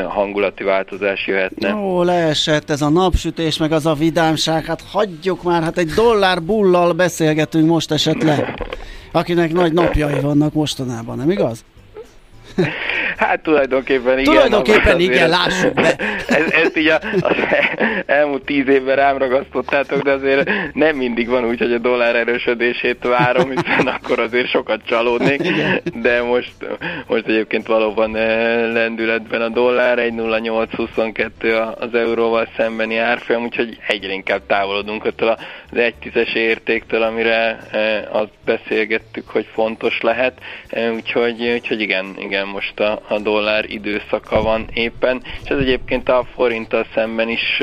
hangulati 0.07 0.63
változás 0.63 1.27
jöhetne. 1.27 1.75
Ó, 1.75 2.03
leesett 2.03 2.69
ez 2.69 2.81
a 2.81 2.89
napsütés, 2.89 3.57
meg 3.57 3.71
az 3.71 3.85
a 3.85 3.93
vidámság, 3.93 4.65
hát 4.65 4.81
hagyjuk 4.91 5.43
már, 5.43 5.63
hát 5.63 5.77
egy 5.77 5.89
dollár 5.89 6.41
bullal 6.41 6.93
beszélgetünk 6.93 7.67
most 7.67 7.91
esetleg, 7.91 8.65
akinek 9.11 9.53
nagy 9.53 9.73
napjai 9.73 10.19
vannak 10.19 10.53
mostanában, 10.53 11.17
nem 11.17 11.31
igaz? 11.31 11.63
Hát 13.17 13.39
tulajdonképpen 13.39 14.19
igen. 14.19 14.33
Tulajdonképpen 14.33 14.99
igen, 14.99 15.29
lássuk 15.29 15.73
be. 15.73 15.95
Ez, 16.27 16.51
ezt 16.51 16.77
így 16.77 16.87
a, 16.87 16.99
az 17.19 17.35
elmúlt 18.05 18.43
tíz 18.43 18.67
évben 18.67 18.95
rám 18.95 19.17
ragasztottátok, 19.17 20.01
de 20.01 20.11
azért 20.11 20.49
nem 20.73 20.95
mindig 20.95 21.27
van 21.27 21.45
úgy, 21.45 21.59
hogy 21.59 21.73
a 21.73 21.77
dollár 21.77 22.15
erősödését 22.15 23.03
várom, 23.03 23.49
hiszen 23.49 23.87
akkor 23.87 24.19
azért 24.19 24.49
sokat 24.49 24.81
csalódnék. 24.85 25.41
De 26.01 26.23
most, 26.23 26.53
most 27.07 27.27
egyébként 27.27 27.67
valóban 27.67 28.15
eh, 28.15 28.71
lendületben 28.73 29.41
a 29.41 29.49
dollár, 29.49 29.97
1.0822 29.97 31.73
az 31.79 31.93
euróval 31.93 32.47
szembeni 32.57 32.97
árfolyam, 32.97 33.43
úgyhogy 33.43 33.77
egyre 33.87 34.13
inkább 34.13 34.41
távolodunk 34.47 35.05
attól 35.05 35.29
az 35.71 35.77
egy 35.77 35.95
tízes 35.95 36.33
értéktől, 36.33 37.01
amire 37.01 37.59
eh, 37.71 38.15
azt 38.15 38.33
beszélgettük, 38.45 39.29
hogy 39.29 39.47
fontos 39.53 40.01
lehet. 40.01 40.39
Eh, 40.69 40.93
úgyhogy, 40.93 41.51
úgyhogy 41.53 41.81
igen, 41.81 42.15
igen, 42.17 42.44
most 42.47 42.79
a, 42.79 43.01
a 43.07 43.19
dollár 43.19 43.65
időszaka 43.69 44.41
van 44.41 44.67
éppen, 44.73 45.21
és 45.43 45.49
ez 45.49 45.57
egyébként 45.57 46.09
a 46.09 46.27
forinttal 46.35 46.85
szemben 46.93 47.29
is 47.29 47.61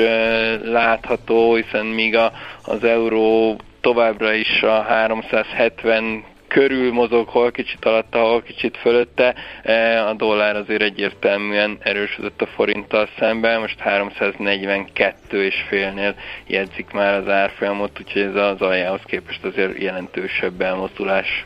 látható, 0.63 1.55
hiszen 1.55 1.85
míg 1.85 2.15
a, 2.15 2.31
az 2.65 2.83
euró 2.83 3.59
továbbra 3.81 4.33
is 4.33 4.61
a 4.61 4.81
370 4.81 6.23
körül 6.53 6.91
mozog, 6.91 7.27
hol 7.27 7.51
kicsit 7.51 7.85
alatta, 7.85 8.19
hol 8.19 8.41
kicsit 8.41 8.77
fölötte. 8.77 9.35
A 10.09 10.13
dollár 10.13 10.55
azért 10.55 10.81
egyértelműen 10.81 11.77
erősödött 11.79 12.41
a 12.41 12.45
forinttal 12.45 13.09
szemben, 13.19 13.59
most 13.59 13.79
342 13.79 15.43
és 15.43 15.55
félnél 15.67 16.15
jegyzik 16.47 16.91
már 16.91 17.13
az 17.13 17.29
árfolyamot, 17.29 17.99
úgyhogy 17.99 18.21
ez 18.21 18.35
az 18.35 18.61
aljához 18.61 19.01
képest 19.05 19.43
azért 19.43 19.77
jelentősebb 19.77 20.61
elmozdulás. 20.61 21.45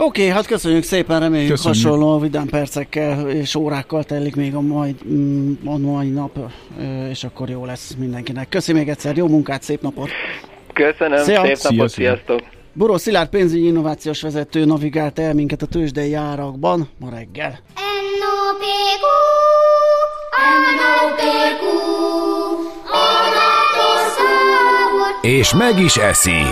Oké, 0.00 0.20
okay, 0.20 0.34
hát 0.34 0.46
köszönjük 0.46 0.82
szépen, 0.82 1.20
reméljük 1.20 1.50
köszönjük. 1.50 1.82
hasonló 1.82 2.18
vidám 2.18 2.46
percekkel 2.46 3.30
és 3.30 3.54
órákkal 3.54 4.04
telik 4.04 4.36
még 4.36 4.54
a 4.54 4.60
mai, 4.60 4.94
mm, 5.08 5.52
a 5.64 5.78
mai 5.78 6.08
nap, 6.08 6.38
és 7.10 7.24
akkor 7.24 7.48
jó 7.48 7.64
lesz 7.64 7.94
mindenkinek. 7.98 8.48
Köszönjük 8.48 8.84
még 8.84 8.94
egyszer, 8.94 9.16
jó 9.16 9.28
munkát, 9.28 9.62
szép 9.62 9.80
napot! 9.80 10.08
Köszönöm, 10.72 11.24
Szia. 11.24 11.44
szép 11.44 11.58
napot, 11.62 11.88
szia, 11.88 11.88
sziasztok! 11.88 12.40
Buró 12.72 12.96
Szilárd 12.96 13.28
pénzügyi 13.28 13.66
innovációs 13.66 14.22
vezető 14.22 14.64
navigált 14.64 15.18
el 15.18 15.34
minket 15.34 15.62
a 15.62 15.66
tőzsdei 15.66 16.14
árakban 16.14 16.88
ma 16.98 17.10
reggel. 17.10 17.58
És 25.22 25.54
meg 25.54 25.78
is 25.78 25.96
eszi, 25.96 26.42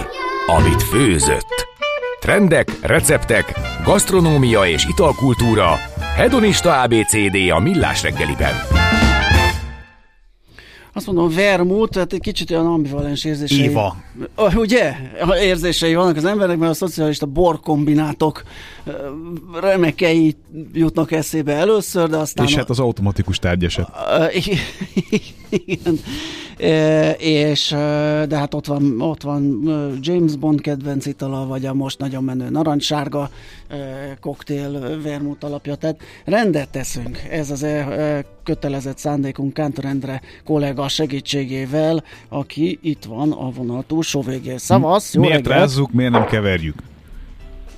amit 0.47 0.83
főzött. 0.83 1.76
Trendek, 2.21 2.69
receptek, 2.83 3.53
gasztronómia 3.85 4.67
és 4.67 4.85
italkultúra. 4.85 5.75
Hedonista 6.17 6.81
ABCD 6.81 7.51
a 7.51 7.59
millás 7.59 8.03
reggeliben. 8.03 8.55
Azt 10.97 11.07
mondom, 11.07 11.35
vermut, 11.35 11.91
tehát 11.91 12.13
egy 12.13 12.21
kicsit 12.21 12.51
olyan 12.51 12.67
ambivalens 12.67 13.25
érzései. 13.25 13.63
Éva. 13.63 13.97
Ugye? 14.55 14.95
Érzései 15.43 15.95
vannak 15.95 16.17
az 16.17 16.25
emberek, 16.25 16.59
mert 16.59 16.71
a 16.71 16.75
szocialista 16.75 17.27
borkombinátok 17.27 18.43
remekei 19.61 20.37
jutnak 20.73 21.13
eszébe 21.13 21.53
először, 21.53 22.09
de 22.09 22.17
aztán... 22.17 22.47
És 22.47 22.55
hát 22.55 22.71
az 22.71 22.79
automatikus 22.81 23.39
tárgyeset. 23.39 23.89
Igen. 25.51 25.99
E, 26.59 27.11
és 27.11 27.69
de 28.29 28.37
hát 28.37 28.55
ott 28.55 28.67
van, 28.67 29.01
ott 29.01 29.23
van 29.23 29.63
James 30.01 30.37
Bond 30.37 30.61
kedvenc 30.61 31.07
itala, 31.07 31.47
vagy 31.47 31.67
a 31.67 31.75
most 31.75 31.99
nagyon 31.99 32.25
menő 32.25 32.49
narancssárga 32.51 33.31
koktél 34.21 35.01
vermut 35.03 35.45
alapja, 35.45 35.75
tehát 35.75 36.01
rendet 36.25 36.69
teszünk. 36.69 37.19
Ez 37.31 37.51
az 37.51 37.63
e, 37.63 38.25
kötelezett 38.43 38.99
szándékunk 38.99 39.55
Kántor 39.55 39.85
Endre 39.85 40.21
kollega 40.45 40.86
segítségével, 40.89 42.05
aki 42.29 42.79
itt 42.83 43.05
van 43.05 43.33
a 43.33 43.51
vonal 43.51 43.85
túlsó 43.87 44.21
végén. 44.21 44.59
Szavasz, 44.59 45.15
jó 45.15 45.21
Miért 45.21 45.37
reggelt. 45.37 45.59
rázzuk, 45.61 45.93
miért 45.93 46.13
nem 46.13 46.25
keverjük? 46.27 46.75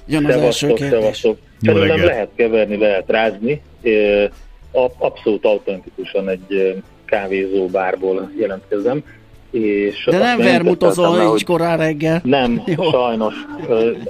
Jön 0.07 0.25
az 0.27 0.35
első 0.35 0.73
kérdés. 0.73 1.27
Szerintem 1.61 2.05
lehet 2.05 2.29
keverni, 2.37 2.77
lehet 2.77 3.05
rázni. 3.09 3.63
Abszolút 4.99 5.45
autentikusan 5.45 6.29
egy 6.29 6.75
kávézó 7.05 7.67
bárból 7.67 8.31
jelentkezem. 8.39 9.03
És 9.51 10.05
De 10.11 10.19
nem 10.19 10.39
vermutozol 10.39 11.21
így 11.21 11.29
hogy... 11.29 11.45
korán 11.45 11.79
reggel. 11.79 12.21
Nem, 12.25 12.63
Jó. 12.77 12.91
sajnos. 12.91 13.35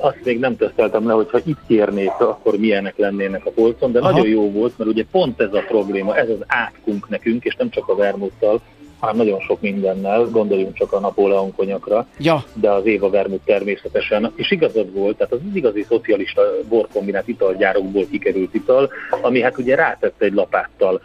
Azt 0.01 0.21
még 0.25 0.39
nem 0.39 0.57
teszteltem 0.57 1.07
le, 1.07 1.13
hogyha 1.13 1.39
itt 1.45 1.59
kérnék, 1.67 2.11
akkor 2.21 2.59
milyenek 2.59 2.97
lennének 2.97 3.47
a 3.47 3.51
polcon, 3.51 3.93
de 3.93 3.99
Aha. 3.99 4.11
nagyon 4.11 4.29
jó 4.29 4.51
volt, 4.51 4.79
mert 4.79 4.91
ugye 4.91 5.05
pont 5.11 5.41
ez 5.41 5.53
a 5.53 5.65
probléma, 5.69 6.17
ez 6.17 6.29
az 6.29 6.45
átkunk 6.47 7.09
nekünk, 7.09 7.45
és 7.45 7.55
nem 7.55 7.71
csak 7.71 7.89
a 7.89 7.95
vermuttal, 7.95 8.61
hanem 8.99 9.17
nagyon 9.17 9.41
sok 9.41 9.61
mindennel, 9.61 10.25
gondoljunk 10.25 10.75
csak 10.75 10.93
a 10.93 11.01
Napóleon 11.01 11.55
konyakra, 11.55 12.07
ja. 12.19 12.45
de 12.55 12.71
az 12.71 12.87
Éva 12.87 13.11
vermut 13.11 13.45
természetesen, 13.45 14.33
és 14.37 14.51
igazad 14.51 14.93
volt, 14.93 15.17
tehát 15.17 15.33
az 15.33 15.39
igazi 15.55 15.85
szocialista 15.89 16.43
borkombinált 16.69 17.29
italgyárokból 17.29 18.07
kikerült 18.11 18.55
ital, 18.55 18.91
ami 19.23 19.41
hát 19.43 19.59
ugye 19.59 19.75
rátette 19.75 20.25
egy 20.25 20.33
lapáttal 20.33 21.01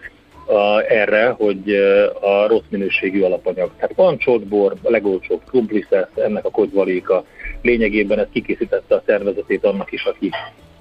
a, 0.46 0.92
erre, 0.92 1.30
hogy 1.30 1.74
a 2.22 2.48
rossz 2.48 2.70
minőségű 2.70 3.22
alapanyag. 3.22 3.72
Tehát 3.76 3.96
pancsolt 3.96 4.48
bor, 4.48 4.74
a 4.84 4.90
legolcsóbb 4.90 5.42
krumpliszesz, 5.48 6.08
ennek 6.16 6.46
a 6.46 6.50
kodvaléka. 6.50 7.26
Lényegében 7.62 8.20
ez 8.20 8.28
kikészítette 8.32 8.96
a 8.96 9.04
szervezetét 9.06 9.66
annak 9.66 9.92
is, 9.92 10.04
aki 10.04 10.32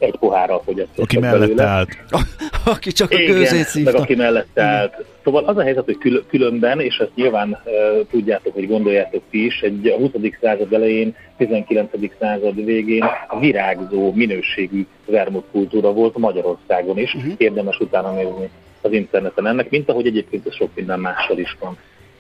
egy 0.03 0.17
pohárral 0.19 0.63
fogyasztott. 0.65 1.05
Aki 1.05 1.19
mellette 1.19 1.65
állt. 1.65 1.97
aki 2.75 2.93
csak 2.93 3.11
a 3.11 3.17
gőzét 3.17 3.67
szívta. 3.67 3.93
meg 3.93 4.01
aki 4.01 4.15
mellette 4.15 4.63
állt. 4.63 5.05
Szóval 5.25 5.45
az 5.45 5.57
a 5.57 5.63
helyzet, 5.63 5.85
hogy 5.85 6.25
különben, 6.29 6.81
és 6.81 6.97
ezt 6.97 7.15
nyilván 7.15 7.49
uh, 7.65 8.07
tudjátok, 8.11 8.55
hogy 8.55 8.69
gondoljátok 8.69 9.23
ti 9.31 9.45
is, 9.45 9.61
egy 9.61 9.87
a 9.87 9.97
20. 9.97 10.11
század 10.41 10.73
elején, 10.73 11.17
19. 11.37 11.91
század 12.19 12.65
végén 12.65 13.05
virágzó 13.41 14.13
minőségű 14.15 14.87
vermut 15.07 15.45
kultúra 15.51 15.93
volt 15.93 16.17
Magyarországon 16.17 16.99
is. 16.99 17.15
Uh-huh. 17.15 17.33
Érdemes 17.37 17.79
utána 17.79 18.13
nézni 18.13 18.51
az 18.81 18.93
interneten 18.93 19.47
ennek, 19.47 19.71
mint 19.71 19.89
ahogy 19.89 20.07
egyébként 20.07 20.47
ez 20.47 20.55
sok 20.55 20.71
minden 20.75 21.01
mással 21.01 21.39
is 21.39 21.57
van. 21.61 21.77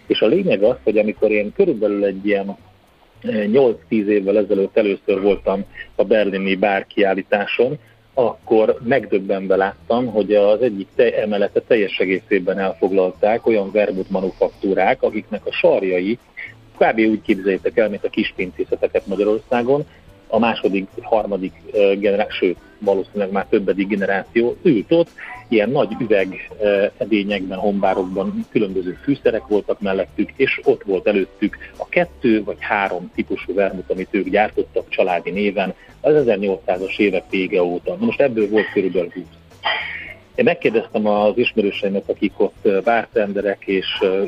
És 0.07 0.21
a 0.21 0.27
lényeg 0.27 0.62
az, 0.62 0.77
hogy 0.85 0.99
amikor 0.99 1.31
én 1.31 1.53
körülbelül 1.53 2.05
egy 2.05 2.27
ilyen 2.27 2.57
8-10 3.23 3.77
eh, 3.89 4.09
évvel 4.09 4.39
ezelőtt 4.39 4.77
először 4.77 5.21
voltam 5.21 5.65
a 5.95 6.05
berlini 6.05 6.57
bárkiállításon, 6.57 7.79
akkor 8.15 8.79
megdöbbenve 8.85 9.57
láttam, 9.57 10.07
hogy 10.07 10.35
az 10.35 10.63
egyik 10.63 10.89
te- 10.95 11.23
emelete 11.23 11.61
teljes 11.61 11.99
egészében 11.99 12.59
elfoglalták 12.59 13.47
olyan 13.47 13.71
vermut 13.73 14.11
manufaktúrák, 14.11 15.03
akiknek 15.03 15.47
a 15.47 15.53
sarjai 15.53 16.19
kb. 16.79 16.99
úgy 16.99 17.23
képzeljétek 17.23 17.77
el, 17.77 17.89
mint 17.89 18.05
a 18.05 18.11
kispincészeteket 18.11 19.07
Magyarországon, 19.07 19.87
a 20.33 20.38
második, 20.38 20.88
harmadik 21.03 21.53
generáció, 21.99 22.55
valószínűleg 22.79 23.31
már 23.31 23.47
többedik 23.51 23.88
generáció 23.88 24.57
ült 24.62 24.92
ott, 24.92 25.09
ilyen 25.49 25.71
nagy 25.71 25.97
üveg 26.01 26.51
edényekben, 26.97 27.59
hombárokban 27.59 28.47
különböző 28.51 28.99
fűszerek 29.03 29.47
voltak 29.47 29.81
mellettük, 29.81 30.31
és 30.37 30.61
ott 30.64 30.83
volt 30.83 31.07
előttük 31.07 31.57
a 31.77 31.88
kettő 31.88 32.45
vagy 32.45 32.57
három 32.61 33.11
típusú 33.14 33.55
vermut, 33.55 33.90
amit 33.90 34.09
ők 34.11 34.29
gyártottak 34.29 34.88
családi 34.88 35.31
néven 35.31 35.75
az 36.01 36.14
1800-as 36.27 36.99
évek 36.99 37.25
vége 37.31 37.62
óta. 37.62 37.97
Most 37.99 38.21
ebből 38.21 38.49
volt 38.49 38.73
körülbelül 38.73 39.11
20. 39.14 39.25
Én 40.35 40.45
megkérdeztem 40.45 41.07
az 41.07 41.33
ismerőseimet, 41.35 42.09
akik 42.09 42.33
ott 42.37 42.68
bártenderek 42.85 43.62
és 43.66 43.87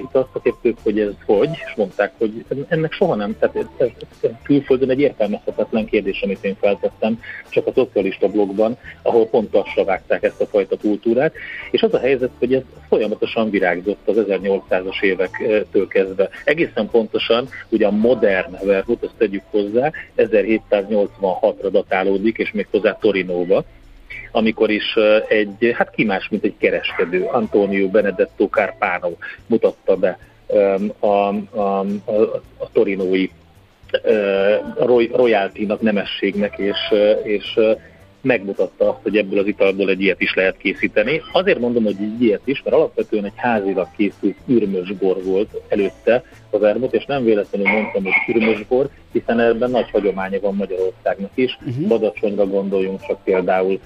italszakértők, 0.09 0.77
hogy 0.83 1.01
ez 1.01 1.13
hogy, 1.27 1.51
és 1.51 1.75
mondták, 1.77 2.13
hogy 2.19 2.45
ennek 2.69 2.93
soha 2.93 3.15
nem, 3.15 3.37
tehát 3.39 3.57
ez, 3.57 3.65
ez, 3.77 3.89
ez 4.21 4.31
külföldön 4.43 4.91
egy 4.91 5.01
értelmezhetetlen 5.01 5.85
kérdés, 5.85 6.23
amit 6.23 6.45
én 6.45 6.57
feltettem, 6.61 7.21
csak 7.49 7.67
a 7.67 7.73
szocialista 7.75 8.29
blogban, 8.29 8.79
ahol 9.03 9.27
pont 9.27 9.55
azt 9.55 9.85
vágták 9.85 10.23
ezt 10.23 10.41
a 10.41 10.47
fajta 10.47 10.77
kultúrát, 10.77 11.35
és 11.71 11.83
az 11.83 11.95
a 11.95 11.99
helyzet, 11.99 12.31
hogy 12.39 12.55
ez 12.55 12.63
folyamatosan 12.89 13.51
virágzott 13.51 14.09
az 14.09 14.17
1800-as 14.29 15.03
évektől 15.03 15.89
kezdve. 15.89 16.29
Egészen 16.45 16.89
pontosan, 16.91 17.49
ugye 17.69 17.87
a 17.87 17.91
modern 17.91 18.57
vermut, 18.65 19.03
ezt 19.03 19.15
tegyük 19.19 19.43
hozzá, 19.51 19.91
1786-ra 20.17 21.69
datálódik, 21.71 22.39
és 22.39 22.53
még 22.53 22.67
hozzá 22.71 22.99
Torinóba, 23.01 23.65
amikor 24.37 24.71
is 24.71 24.95
egy, 25.29 25.75
hát 25.75 25.91
ki 25.91 26.05
más, 26.05 26.29
mint 26.31 26.45
egy 26.45 26.55
kereskedő, 26.59 27.25
Antonio 27.25 27.89
Benedetto 27.89 28.47
Carpano 28.47 29.11
mutatta 29.47 29.97
be 29.97 30.19
a, 30.99 31.07
a, 31.07 31.29
a, 31.55 31.81
a 32.59 32.71
torinói 32.73 33.29
royalty-nak, 35.13 35.81
nemességnek, 35.81 36.59
és, 36.59 36.79
és 37.23 37.59
megmutatta 38.21 38.89
azt, 38.89 39.03
hogy 39.03 39.17
ebből 39.17 39.39
az 39.39 39.47
italból 39.47 39.89
egy 39.89 40.01
ilyet 40.01 40.21
is 40.21 40.35
lehet 40.35 40.57
készíteni. 40.57 41.23
Azért 41.33 41.59
mondom, 41.59 41.85
hogy 41.85 41.97
egy 41.99 42.23
ilyet 42.23 42.41
is, 42.45 42.63
mert 42.63 42.77
alapvetően 42.77 43.25
egy 43.25 43.33
házilag 43.37 43.89
készült 43.97 44.37
ürmös 44.47 44.93
bor 44.93 45.23
volt 45.25 45.61
előtte 45.69 46.23
a 46.51 46.59
vermut, 46.59 46.95
és 46.95 47.05
nem 47.05 47.25
véletlenül 47.25 47.69
mondtam, 47.69 48.03
hogy 48.03 48.35
ürmös 48.35 48.67
bor, 48.69 48.89
hiszen 49.13 49.41
ebben 49.41 49.71
nagy 49.71 49.91
hagyománya 49.91 50.41
van 50.41 50.55
Magyarországnak 50.55 51.31
is. 51.35 51.59
Uh-huh. 51.67 51.87
Badacsonyra 51.87 52.47
gondoljunk 52.47 53.07
csak 53.07 53.25
például, 53.25 53.81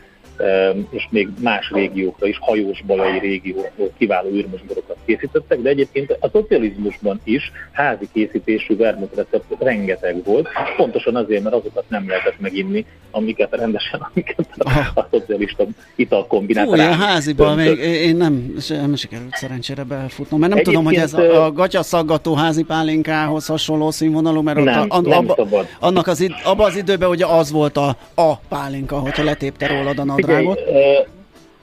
és 0.90 1.07
még 1.11 1.29
más 1.40 1.70
régiókra 1.70 2.27
is, 2.27 2.38
hajós 2.40 2.83
balai 2.87 3.18
régiókról 3.18 3.90
kiváló 3.98 4.29
űrmosborokat 4.29 4.96
készítettek, 5.05 5.61
de 5.61 5.68
egyébként 5.68 6.16
a 6.20 6.29
szocializmusban 6.33 7.20
is 7.24 7.53
házi 7.72 8.09
készítésű 8.12 8.77
vermutrecept 8.77 9.44
rengeteg 9.59 10.24
volt, 10.24 10.48
pontosan 10.77 11.16
azért, 11.16 11.42
mert 11.42 11.55
azokat 11.55 11.85
nem 11.88 12.09
lehetett 12.09 12.40
meginni, 12.40 12.87
amiket 13.11 13.57
rendesen, 13.57 14.07
amiket 14.12 14.46
a, 14.59 14.70
a 14.94 15.09
szocialista 15.11 15.66
italkombinát 15.96 16.66
Fú, 16.66 16.77
háziban 16.77 17.57
még 17.57 17.79
én 17.79 18.16
nem, 18.16 18.55
nem 18.68 18.94
sikerült 18.94 19.35
szerencsére 19.35 19.83
befutnom, 19.83 20.40
mert 20.40 20.53
nem 20.53 20.61
egyébként, 20.61 20.64
tudom, 20.64 20.85
hogy 20.85 20.94
ez 20.94 21.14
a, 21.14 21.44
a 21.44 21.53
gatyaszaggató 21.53 22.35
házi 22.35 22.62
pálinkához 22.62 23.46
hasonló 23.46 23.90
színvonalú, 23.90 24.42
mert 24.42 24.64
nem, 24.64 24.83
ott 24.83 24.90
a, 24.90 24.96
a, 24.96 25.01
nem 25.01 25.24
abba, 25.29 25.64
annak 25.81 26.07
az, 26.07 26.27
abban 26.44 26.66
az 26.66 26.77
időben 26.77 27.09
ugye 27.09 27.27
az 27.27 27.51
volt 27.51 27.77
a, 27.77 27.96
a 28.14 28.37
pálinka, 28.48 28.98
hogyha 28.98 29.22
letépte 29.24 29.66
rólad 29.66 29.98
a 29.98 30.05
nadrág 30.05 30.28
nadrágot? 30.29 30.61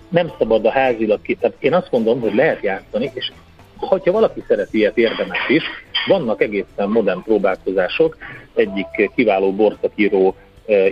Nem 0.10 0.32
szabad 0.38 0.66
a 0.66 0.72
házilag 0.72 1.22
ki. 1.22 1.36
Tehát 1.36 1.56
én 1.60 1.74
azt 1.74 1.92
mondom, 1.92 2.20
hogy 2.20 2.36
lehet 2.36 2.64
játszani, 2.64 3.12
és 3.14 3.32
ha 3.78 4.12
valaki 4.12 4.44
szereti 4.48 4.78
ilyet, 4.78 4.98
érdemes 4.98 5.48
is. 5.48 5.64
Vannak 6.08 6.42
egészen 6.42 6.90
modern 6.90 7.24
próbálkozások. 7.24 8.18
Egyik 8.56 9.12
kiváló 9.16 9.54
borszakíró 9.54 10.36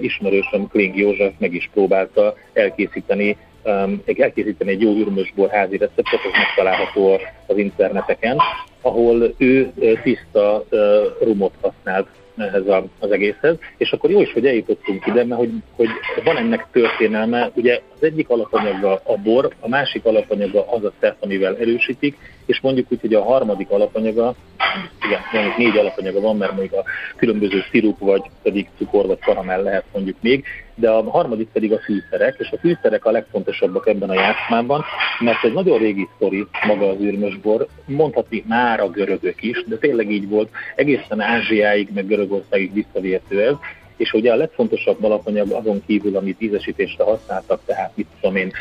ismerősöm 0.01 0.67
Kling 0.67 0.97
József 0.97 1.33
meg 1.37 1.53
is 1.53 1.69
próbálta 1.73 2.35
elkészíteni 2.53 3.37
elkészíteni 4.17 4.71
egy 4.71 4.81
jó 4.81 4.91
ürmösbor 4.91 5.49
házi 5.49 5.77
receptet, 5.77 6.19
ez 6.25 6.31
megtalálható 6.37 7.19
az 7.47 7.57
interneteken, 7.57 8.37
ahol 8.81 9.33
ő 9.37 9.71
tiszta 10.03 10.63
rumot 11.21 11.53
használt 11.61 12.07
ehhez 12.37 12.67
a, 12.67 12.83
az 12.99 13.11
egészhez, 13.11 13.57
és 13.77 13.91
akkor 13.91 14.09
jó 14.09 14.21
is, 14.21 14.33
hogy 14.33 14.45
eljutottunk 14.45 15.05
ide, 15.05 15.25
mert 15.25 15.39
hogy, 15.39 15.51
hogy 15.75 15.89
van 16.23 16.37
ennek 16.37 16.67
történelme, 16.71 17.51
ugye 17.55 17.81
az 17.95 18.03
egyik 18.03 18.29
alapanyaga 18.29 19.01
a 19.03 19.17
bor, 19.17 19.53
a 19.59 19.67
másik 19.67 20.05
alapanyaga 20.05 20.71
az 20.71 20.83
a 20.83 20.91
szert, 20.99 21.17
amivel 21.19 21.57
erősítik, 21.57 22.17
és 22.45 22.61
mondjuk 22.61 22.91
úgy, 22.91 23.01
hogy 23.01 23.13
a 23.13 23.23
harmadik 23.23 23.69
alapanyaga, 23.69 24.35
igen, 25.05 25.19
mondjuk 25.33 25.57
négy 25.57 25.77
alapanyaga 25.77 26.19
van, 26.19 26.37
mert 26.37 26.57
még 26.57 26.73
a 26.73 26.83
különböző 27.15 27.63
szirup, 27.71 27.99
vagy 27.99 28.21
pedig 28.43 28.67
cukor, 28.77 29.05
vagy 29.05 29.19
karamell 29.19 29.63
lehet 29.63 29.85
mondjuk 29.93 30.17
még, 30.21 30.45
de 30.75 30.89
a 30.89 31.09
harmadik 31.09 31.47
pedig 31.53 31.71
a 31.71 31.79
fűszerek, 31.79 32.35
és 32.39 32.49
a 32.51 32.57
fűszerek 32.57 33.05
a 33.05 33.11
legfontosabbak 33.11 33.87
ebben 33.87 34.09
a 34.09 34.13
játszmában, 34.13 34.83
mert 35.19 35.43
egy 35.43 35.53
nagyon 35.53 35.77
régi 35.77 36.07
sztori 36.15 36.45
maga 36.67 36.89
az 36.89 36.99
űrmösbor, 37.01 37.67
mondhatni 37.85 38.43
már 38.47 38.79
a 38.79 38.89
görögök 38.89 39.43
is, 39.43 39.63
de 39.67 39.77
tényleg 39.77 40.11
így 40.11 40.29
volt, 40.29 40.49
egészen 40.75 41.21
Ázsiáig, 41.21 41.89
meg 41.93 42.07
Görögországig 42.07 42.73
visszavihető 42.73 43.41
ez, 43.41 43.55
és 43.97 44.13
ugye 44.13 44.31
a 44.31 44.35
legfontosabb 44.35 45.03
alapanyag 45.03 45.51
azon 45.51 45.83
kívül, 45.85 46.17
amit 46.17 46.41
ízesítésre 46.41 47.03
használtak, 47.03 47.61
tehát 47.65 47.91
mit 47.95 48.07
tudom 48.19 48.35
én, 48.35 48.51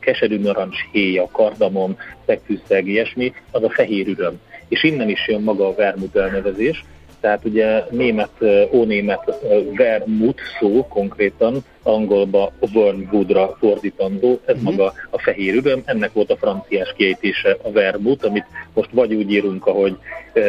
keserű 0.00 0.38
narancs, 0.38 0.76
héja, 0.92 1.28
kardamom, 1.32 1.96
szegfűszeg, 2.26 2.86
ilyesmi, 2.86 3.32
az 3.50 3.62
a 3.62 3.70
fehér 3.70 4.08
üröm. 4.08 4.40
És 4.68 4.82
innen 4.82 5.08
is 5.08 5.28
jön 5.28 5.42
maga 5.42 5.66
a 5.66 5.74
vermut 5.74 6.16
elnevezés, 6.16 6.84
tehát 7.24 7.44
ugye 7.44 7.84
német, 7.90 8.30
ónémet 8.72 9.38
vermut 9.76 10.40
szó 10.60 10.86
konkrétan, 10.88 11.64
angolba 11.82 12.52
Wormwoodra 12.72 13.56
fordítandó, 13.58 14.40
ez 14.44 14.56
uh-huh. 14.56 14.70
maga 14.70 14.92
a 15.10 15.18
fehér 15.18 15.54
üröm, 15.54 15.82
ennek 15.84 16.12
volt 16.12 16.30
a 16.30 16.36
franciás 16.36 16.92
kiejtése 16.96 17.56
a 17.62 17.70
vermut, 17.70 18.24
amit 18.24 18.44
most 18.74 18.88
vagy 18.92 19.14
úgy 19.14 19.32
írunk, 19.32 19.66
ahogy 19.66 19.96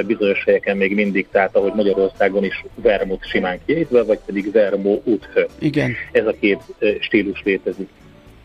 bizonyos 0.05 0.43
helyeken 0.43 0.77
még 0.77 0.95
mindig, 0.95 1.27
tehát 1.31 1.55
ahogy 1.55 1.73
Magyarországon 1.73 2.43
is 2.43 2.65
vermut 2.75 3.25
simán 3.25 3.59
kiejtve, 3.65 4.03
vagy 4.03 4.19
pedig 4.25 4.51
vermó 4.51 5.01
úthő. 5.03 5.47
Igen. 5.59 5.93
Ez 6.11 6.25
a 6.27 6.35
két 6.39 6.61
stílus 6.99 7.41
létezik. 7.43 7.89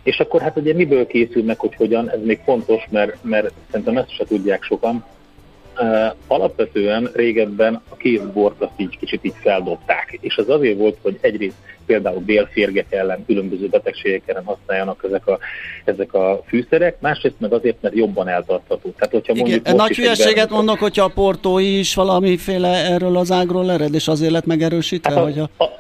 És 0.03 0.21
akkor 0.21 0.41
hát 0.41 0.57
ugye 0.57 0.75
miből 0.75 1.07
készül 1.07 1.45
meg, 1.45 1.59
hogy 1.59 1.75
hogyan, 1.75 2.11
ez 2.11 2.21
még 2.23 2.41
fontos, 2.45 2.83
mert, 2.91 3.17
mert 3.23 3.53
szerintem 3.71 3.97
ezt 3.97 4.15
se 4.15 4.25
tudják 4.25 4.63
sokan, 4.63 5.05
alapvetően 6.27 7.11
régebben 7.15 7.83
a 7.89 7.97
kézbort 7.97 8.63
azt 8.63 8.73
így 8.77 8.99
kicsit 8.99 9.25
így 9.25 9.35
feldobták, 9.41 10.19
és 10.21 10.37
az 10.37 10.49
azért 10.49 10.79
volt, 10.79 10.97
hogy 11.03 11.19
egyrészt 11.21 11.57
például 11.87 12.21
bélférgek 12.21 12.87
ellen, 12.93 13.25
különböző 13.27 13.69
betegségek 13.69 14.23
ellen 14.27 14.45
használjanak 14.45 15.05
ezek 15.09 15.27
a, 15.27 15.39
ezek 15.85 16.15
a 16.15 16.43
fűszerek, 16.47 17.01
másrészt 17.01 17.35
meg 17.39 17.53
azért, 17.53 17.77
mert 17.81 17.95
jobban 17.95 18.29
eltartható. 18.29 18.95
Tehát, 18.99 19.13
hogyha 19.15 19.33
Igen, 19.33 19.49
mondjuk 19.49 19.77
nagy 19.77 19.97
hülyeséget 19.97 20.51
mondok, 20.51 20.79
hogyha 20.79 21.05
a 21.05 21.09
portói 21.09 21.79
is 21.79 21.95
valamiféle 21.95 22.69
erről 22.69 23.17
az 23.17 23.31
ágról 23.31 23.71
ered, 23.71 23.95
és 23.95 24.09
azért 24.09 24.33
lett 24.33 24.47
megerősítve? 24.47 25.11
Hát 25.11 25.19
a, 25.19 25.23
hogy 25.23 25.39
a... 25.39 25.65
a 25.65 25.79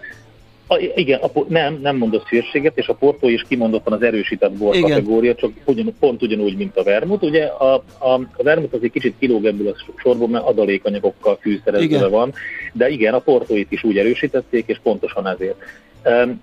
a, 0.73 0.79
igen, 0.95 1.21
a, 1.21 1.31
nem, 1.49 1.79
nem 1.83 1.97
mondott 1.97 2.27
szűrséget, 2.27 2.79
és 2.79 2.89
a 2.89 2.95
portó 2.95 3.29
is 3.29 3.45
kimondottan 3.49 3.93
az 3.93 4.03
erősített 4.03 4.53
bor 4.53 4.75
igen. 4.75 4.91
kategória, 4.91 5.35
csak 5.35 5.53
ugyan, 5.65 5.95
pont 6.01 6.23
ugyanúgy, 6.23 6.57
mint 6.57 6.77
a 6.77 6.83
vermut. 6.83 7.23
Ugye 7.23 7.45
a, 7.45 7.75
a, 7.99 8.13
a 8.13 8.43
vermut 8.43 8.75
az 8.75 8.83
egy 8.83 8.91
kicsit 8.91 9.15
kilóg 9.19 9.45
ebből 9.45 9.69
a 9.69 9.93
sorból, 9.97 10.29
mert 10.29 10.45
adalékanyagokkal 10.45 11.39
fűszerezve 11.41 12.09
van, 12.09 12.33
de 12.73 12.89
igen, 12.89 13.15
a 13.15 13.19
portóit 13.19 13.73
is 13.73 13.85
úgy 13.85 13.99
erősítették, 13.99 14.65
és 14.67 14.81
pontosan 14.83 15.27
ezért. 15.27 15.57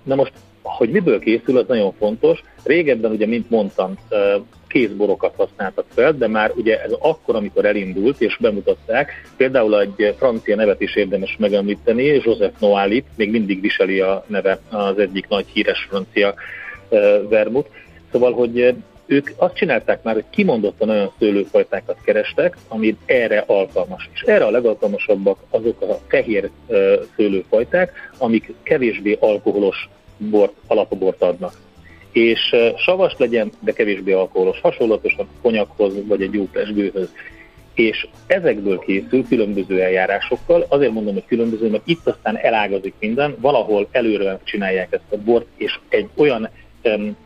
Na 0.02 0.14
most, 0.14 0.32
hogy 0.62 0.90
miből 0.90 1.18
készül, 1.18 1.58
az 1.58 1.64
nagyon 1.68 1.92
fontos. 1.98 2.42
Régebben, 2.64 3.10
ugye, 3.10 3.26
mint 3.26 3.50
mondtam, 3.50 3.94
kézborokat 4.68 5.34
használtak 5.36 5.84
fel, 5.94 6.12
de 6.12 6.26
már 6.26 6.52
ugye 6.54 6.82
ez 6.82 6.92
akkor, 6.98 7.34
amikor 7.34 7.64
elindult 7.64 8.20
és 8.20 8.36
bemutatták, 8.40 9.12
például 9.36 9.80
egy 9.80 10.14
francia 10.18 10.56
nevet 10.56 10.80
is 10.80 10.96
érdemes 10.96 11.36
megemlíteni, 11.38 12.04
Joseph 12.04 12.60
Noalit, 12.60 13.06
még 13.16 13.30
mindig 13.30 13.60
viseli 13.60 14.00
a 14.00 14.24
neve 14.26 14.58
az 14.70 14.98
egyik 14.98 15.28
nagy 15.28 15.46
híres 15.52 15.86
francia 15.88 16.34
vermut. 17.28 17.68
Szóval, 18.12 18.32
hogy 18.32 18.74
ők 19.06 19.30
azt 19.36 19.54
csinálták 19.54 20.02
már, 20.02 20.14
hogy 20.14 20.24
kimondottan 20.30 20.88
olyan 20.88 21.12
szőlőfajtákat 21.18 21.96
kerestek, 22.04 22.56
ami 22.68 22.96
erre 23.06 23.44
alkalmas. 23.46 24.08
És 24.14 24.20
erre 24.20 24.44
a 24.44 24.50
legalkalmasabbak 24.50 25.38
azok 25.50 25.80
a 25.82 25.98
fehér 26.08 26.50
szőlőfajták, 27.16 28.10
amik 28.18 28.52
kevésbé 28.62 29.16
alkoholos 29.20 29.88
bort, 30.16 30.52
alapobort 30.66 31.22
adnak 31.22 31.52
és 32.18 32.56
savas 32.76 33.14
legyen, 33.18 33.50
de 33.60 33.72
kevésbé 33.72 34.12
alkoholos, 34.12 34.60
hasonlatosan 34.60 35.28
konyakhoz 35.42 35.92
vagy 36.06 36.22
egy 36.22 36.34
jó 36.34 36.48
pesgőhöz. 36.52 37.12
És 37.74 38.06
ezekből 38.26 38.78
készül 38.78 39.24
különböző 39.28 39.80
eljárásokkal, 39.80 40.66
azért 40.68 40.92
mondom, 40.92 41.14
hogy 41.14 41.24
különböző, 41.26 41.70
mert 41.70 41.86
itt 41.86 42.06
aztán 42.06 42.36
elágazik 42.36 42.94
minden, 43.00 43.36
valahol 43.40 43.88
előre 43.90 44.38
csinálják 44.44 44.92
ezt 44.92 45.12
a 45.12 45.16
bort, 45.16 45.46
és 45.56 45.78
egy 45.88 46.08
olyan 46.16 46.48
um, 46.84 47.16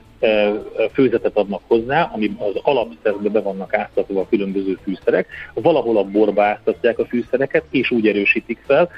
főzetet 0.93 1.37
adnak 1.37 1.61
hozzá, 1.67 2.11
ami 2.15 2.31
az 2.39 2.61
alapszerbe 2.63 3.29
be 3.29 3.41
vannak 3.41 3.75
áztatva 3.75 4.21
a 4.21 4.29
különböző 4.29 4.79
fűszerek, 4.83 5.27
valahol 5.55 5.97
a 5.97 6.05
borba 6.05 6.43
áztatják 6.43 6.99
a 6.99 7.07
fűszereket, 7.07 7.65
és 7.71 7.91
úgy 7.91 8.09
erősítik 8.09 8.59
fel, 8.67 8.91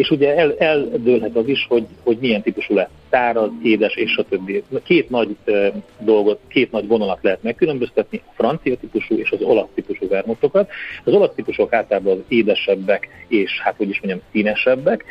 és 0.00 0.10
ugye 0.10 0.36
el, 0.36 0.54
eldőlhet 0.58 1.36
az 1.36 1.48
is, 1.48 1.66
hogy, 1.68 1.86
hogy 2.02 2.18
milyen 2.20 2.42
típusú 2.42 2.74
lesz, 2.74 2.88
száraz, 3.10 3.50
édes 3.62 3.94
és 3.94 4.16
a 4.16 4.22
többi. 4.22 4.62
Két 4.82 5.10
nagy 5.10 5.36
e, 5.44 5.72
dolgot, 5.98 6.40
két 6.48 6.72
nagy 6.72 6.86
vonalat 6.86 7.18
lehet 7.22 7.42
megkülönböztetni, 7.42 8.22
a 8.26 8.32
francia 8.34 8.76
típusú 8.76 9.14
és 9.14 9.30
az 9.30 9.42
olasz 9.42 9.68
típusú 9.74 10.08
vermutokat. 10.08 10.70
Az 11.04 11.12
olasz 11.12 11.34
típusok 11.34 11.72
általában 11.72 12.12
az 12.12 12.24
édesebbek 12.28 13.08
és 13.28 13.60
hát 13.60 13.76
hogy 13.76 13.88
is 13.88 14.00
mondjam 14.00 14.22
színesebbek, 14.32 15.04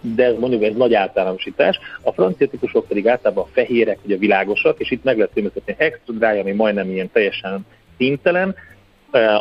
de 0.00 0.24
ez 0.24 0.38
mondjuk 0.38 0.62
egy 0.62 0.76
nagy 0.76 0.94
általánosítás. 0.94 1.78
A 2.02 2.12
francia 2.12 2.48
típusok 2.48 2.88
pedig 2.88 3.08
általában 3.08 3.44
a 3.44 3.52
fehérek, 3.52 3.98
vagy 4.02 4.12
a 4.12 4.18
világosak, 4.18 4.80
és 4.80 4.90
itt 4.90 5.04
meg 5.04 5.16
lehet 5.16 5.32
különböztetni 5.34 5.84
extra 5.84 6.14
dry, 6.14 6.38
ami 6.38 6.52
majdnem 6.52 6.90
ilyen 6.90 7.10
teljesen 7.12 7.66
színtelen, 7.96 8.54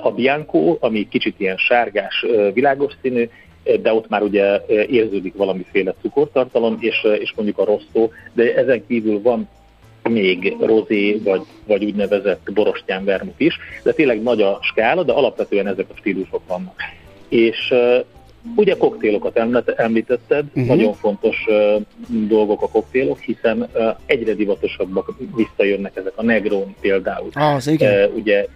a 0.03 0.11
Bianco, 0.11 0.77
ami 0.79 1.07
kicsit 1.07 1.39
ilyen 1.39 1.57
sárgás, 1.57 2.25
világos 2.53 2.93
színű, 3.01 3.29
de 3.81 3.93
ott 3.93 4.09
már 4.09 4.21
ugye 4.21 4.61
érződik 4.67 5.33
valamiféle 5.35 5.93
cukortartalom, 6.01 6.77
és, 6.79 7.07
és 7.19 7.33
mondjuk 7.35 7.57
a 7.57 7.65
rosszó, 7.65 8.11
de 8.33 8.55
ezen 8.55 8.83
kívül 8.87 9.21
van 9.21 9.49
még 10.09 10.55
rozé, 10.59 11.21
vagy, 11.23 11.41
vagy 11.67 11.83
úgynevezett 11.83 12.51
borostyán 12.53 13.05
vermut 13.05 13.39
is, 13.39 13.57
de 13.83 13.91
tényleg 13.91 14.21
nagy 14.21 14.41
a 14.41 14.59
skála, 14.61 15.03
de 15.03 15.11
alapvetően 15.11 15.67
ezek 15.67 15.85
a 15.89 15.97
stílusok 15.97 16.41
vannak. 16.47 16.75
És 17.29 17.73
ugye 18.55 18.77
koktélokat 18.77 19.37
említetted, 19.75 20.45
uh-huh. 20.45 20.65
nagyon 20.65 20.93
fontos 20.93 21.45
uh, 21.47 21.81
dolgok 22.07 22.61
a 22.61 22.67
koktélok, 22.67 23.19
hiszen 23.19 23.69
uh, 23.73 23.95
egyre 24.05 24.33
divatosabbak 24.33 25.13
visszajönnek 25.35 25.95
ezek 25.95 26.13
a 26.15 26.23
Negroni 26.23 26.75
például. 26.81 27.29
Az 27.33 27.67
igen. 27.67 28.09
Uh, 28.09 28.15
ugye 28.15 28.47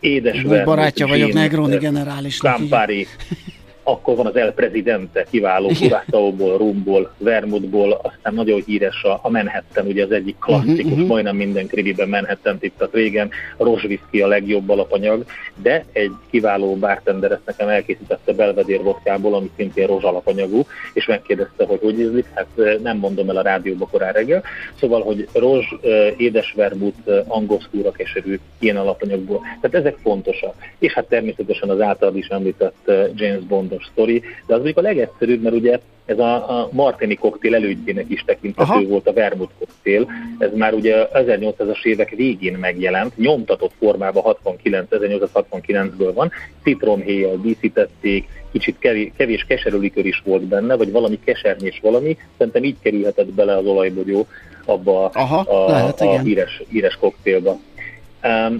édes 0.00 0.42
vermut, 0.42 0.64
barátja 0.64 1.06
vagyok 1.06 1.32
Negroni 1.32 1.76
generálisnak. 1.76 2.56
Campari, 2.56 3.06
akkor 3.84 4.16
van 4.16 4.26
az 4.26 4.36
El 4.36 4.52
Presidente, 4.52 5.26
kiváló 5.30 5.68
Curaçaoból, 5.68 6.56
Rumból, 6.56 7.14
Vermutból, 7.18 8.00
aztán 8.02 8.34
nagyon 8.34 8.62
híres 8.66 9.02
a, 9.02 9.18
a 9.22 9.30
Manhattan, 9.30 9.86
ugye 9.86 10.04
az 10.04 10.10
egyik 10.10 10.38
klasszikus, 10.38 10.92
uh-huh, 10.92 11.06
majdnem 11.06 11.36
minden 11.36 11.66
kribiben 11.66 12.08
Manhattan 12.08 12.56
ittak 12.60 12.94
régen, 12.94 13.30
a 13.56 13.64
rozsviszki 13.64 14.20
a 14.20 14.26
legjobb 14.26 14.68
alapanyag, 14.68 15.24
de 15.62 15.84
egy 15.92 16.12
kiváló 16.30 16.76
bartender 16.76 17.32
ezt 17.32 17.46
nekem 17.46 17.68
elkészítette 17.68 18.32
Belvedér 18.32 18.82
vodkából, 18.82 19.34
ami 19.34 19.50
szintén 19.56 19.86
rozs 19.86 20.04
alapanyagú, 20.04 20.62
és 20.92 21.06
megkérdezte, 21.06 21.64
hogy 21.66 21.80
hogy 21.80 22.00
ízlik, 22.00 22.26
hát 22.34 22.80
nem 22.82 22.96
mondom 22.96 23.28
el 23.28 23.36
a 23.36 23.42
rádióba 23.42 23.86
korán 23.86 24.12
reggel, 24.12 24.42
szóval, 24.80 25.02
hogy 25.02 25.28
rozs, 25.32 25.74
édes 26.16 26.52
vermut, 26.56 27.10
angosztúra 27.26 27.90
keserű, 27.90 28.38
ilyen 28.58 28.76
alapanyagból. 28.76 29.40
Tehát 29.60 29.86
ezek 29.86 29.96
fontosak. 30.02 30.54
És 30.78 30.92
hát 30.92 31.04
természetesen 31.04 31.70
az 31.70 31.80
általad 31.80 32.16
is 32.16 32.26
említett 32.26 32.90
James 33.14 33.42
Bond 33.42 33.73
fontos 33.74 33.90
sztori, 33.92 34.18
de 34.18 34.54
az 34.54 34.60
mondjuk 34.60 34.78
a 34.78 34.80
legegyszerűbb, 34.80 35.42
mert 35.42 35.54
ugye 35.54 35.78
ez 36.06 36.18
a, 36.18 36.60
a 36.60 36.68
Martini 36.72 37.14
koktél 37.14 37.54
elődjének 37.54 38.04
is 38.08 38.22
tekinthető 38.26 38.70
Aha. 38.70 38.82
volt 38.82 39.08
a 39.08 39.12
vermut 39.12 39.50
koktél. 39.58 40.10
Ez 40.38 40.50
már 40.54 40.74
ugye 40.74 41.08
1800-as 41.12 41.84
évek 41.84 42.10
végén 42.10 42.56
megjelent, 42.58 43.16
nyomtatott 43.16 43.72
formában 43.78 44.22
69, 44.22 44.88
1869-ből 44.90 46.10
van, 46.14 46.30
citromhéjjal 46.62 47.38
díszítették, 47.42 48.28
kicsit 48.52 48.78
kevés, 48.78 49.10
kevés 49.16 49.44
keserülikör 49.48 50.06
is 50.06 50.22
volt 50.24 50.42
benne, 50.42 50.76
vagy 50.76 50.90
valami 50.90 51.18
kesernyés 51.24 51.78
valami, 51.82 52.16
szerintem 52.38 52.64
így 52.64 52.76
kerülhetett 52.82 53.32
bele 53.32 53.56
az 53.56 53.66
olajbogyó 53.66 54.26
abba 54.64 55.10
Aha, 55.12 55.38
a, 55.38 55.70
lehet, 55.70 56.00
a, 56.00 56.12
a 56.12 56.18
híres, 56.18 56.62
híres 56.68 56.96
koktélba. 57.00 57.58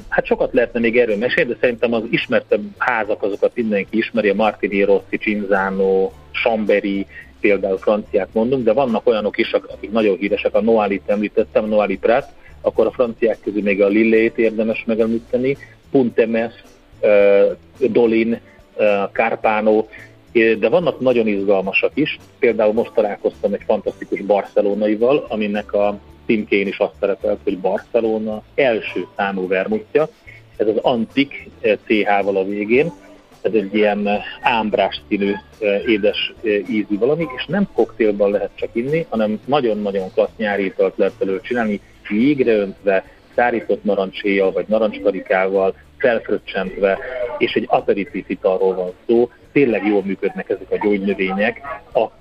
Hát 0.09 0.27
sokat 0.27 0.53
lehetne 0.53 0.81
még 0.81 0.99
erről 0.99 1.17
mesélni, 1.17 1.51
de 1.53 1.57
szerintem 1.61 1.93
az 1.93 2.03
ismertebb 2.11 2.63
házak, 2.79 3.23
azokat 3.23 3.51
mindenki 3.55 3.97
ismeri, 3.97 4.29
a 4.29 4.35
Martini 4.35 4.83
Rossi, 4.83 5.17
Cinzano, 5.17 6.11
Chamberi, 6.33 7.07
például 7.41 7.79
franciát 7.79 8.29
mondunk, 8.33 8.65
de 8.65 8.73
vannak 8.73 9.07
olyanok 9.07 9.39
is, 9.39 9.53
akik 9.53 9.91
nagyon 9.91 10.17
híresek, 10.17 10.55
a 10.55 10.61
Noalit 10.61 11.03
említettem, 11.07 11.69
Noali 11.69 11.99
Prat, 11.99 12.29
akkor 12.61 12.87
a 12.87 12.91
franciák 12.91 13.39
közül 13.45 13.63
még 13.63 13.83
a 13.83 13.87
Lillét 13.87 14.39
érdemes 14.39 14.85
megemlíteni, 14.87 15.57
Puntemes, 15.91 16.53
Dolin, 17.79 18.41
Carpano, 19.13 19.87
de 20.33 20.69
vannak 20.69 21.01
nagyon 21.01 21.27
izgalmasak 21.27 21.91
is. 21.95 22.19
Például 22.39 22.73
most 22.73 22.93
találkoztam 22.95 23.53
egy 23.53 23.63
fantasztikus 23.67 24.21
barcelonaival, 24.21 25.27
aminek 25.29 25.73
a 25.73 25.99
címkén 26.27 26.67
is 26.67 26.79
azt 26.79 26.95
szerepelt, 27.01 27.39
hogy 27.45 27.59
Barcelona 27.59 28.43
első 28.55 29.07
számú 29.17 29.49
vermutja. 29.49 30.09
Ez 30.57 30.67
az 30.67 30.77
Antik 30.77 31.51
CH-val 31.61 32.37
a 32.37 32.45
végén. 32.45 32.93
Ez 33.43 33.53
egy 33.53 33.75
ilyen 33.75 34.09
ámbrás 34.41 35.01
színű, 35.09 35.33
édes 35.87 36.33
ízű 36.69 36.99
valami, 36.99 37.27
és 37.37 37.45
nem 37.47 37.69
koktélban 37.73 38.31
lehet 38.31 38.51
csak 38.55 38.69
inni, 38.73 39.07
hanem 39.09 39.41
nagyon-nagyon 39.45 40.13
klassz 40.15 40.37
nyári 40.37 40.65
italt 40.65 40.97
lehet 40.97 41.15
elő 41.21 41.41
csinálni, 41.41 41.81
jégre 42.09 42.53
öntve, 42.53 43.05
szárított 43.35 43.85
narancséjjal 43.85 44.53
vagy 44.53 44.65
narancskarikával, 44.69 45.75
felfröccsentve, 46.05 46.99
és 47.39 47.53
egy 47.53 47.65
aperitív 47.69 48.25
italról 48.27 48.75
van 48.75 48.93
szó, 49.07 49.31
tényleg 49.53 49.87
jól 49.87 50.03
működnek 50.05 50.49
ezek 50.49 50.71
a 50.71 50.79
gyógynövények 50.83 51.61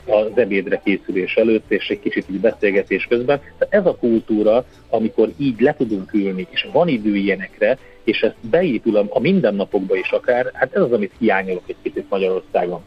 az 0.06 0.32
ebédre 0.36 0.82
készülés 0.84 1.36
előtt, 1.36 1.72
és 1.72 1.88
egy 1.88 2.00
kicsit 2.00 2.26
így 2.32 2.40
beszélgetés 2.40 3.06
közben. 3.10 3.42
Tehát 3.58 3.74
ez 3.74 3.86
a 3.86 3.96
kultúra, 3.96 4.66
amikor 4.90 5.30
így 5.38 5.60
le 5.60 5.76
tudunk 5.76 6.14
ülni, 6.14 6.48
és 6.50 6.68
van 6.72 6.88
idő 6.88 7.16
ilyenekre, 7.16 7.78
és 8.04 8.22
ez 8.22 8.32
beépül 8.42 8.98
a 8.98 9.20
mindennapokba 9.20 9.96
is 9.96 10.12
akár, 10.12 10.50
hát 10.54 10.76
ez 10.76 10.82
az, 10.82 10.92
amit 10.92 11.12
hiányolok 11.20 11.64
egy 11.66 11.76
kicsit 11.82 12.06
Magyarországon. 12.10 12.82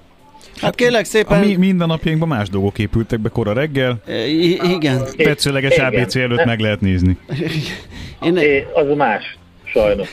Hát 0.61 0.75
kérlek 0.75 1.05
szépen... 1.05 1.43
A 1.43 1.45
mi 1.47 1.57
mindennapjainkban 1.57 2.29
más 2.29 2.49
dolgok 2.49 2.79
épültek 2.79 3.21
be 3.21 3.29
kora 3.29 3.53
reggel. 3.53 4.01
I- 4.29 4.61
igen. 4.75 5.03
Tetszőleges 5.17 5.79
ABC 5.79 6.17
előtt 6.17 6.45
meg 6.45 6.61
lehet 6.61 6.81
nézni. 6.81 7.17
Én... 8.27 8.39
Az 8.75 8.97
más 8.97 9.37
sajnos. 9.77 10.09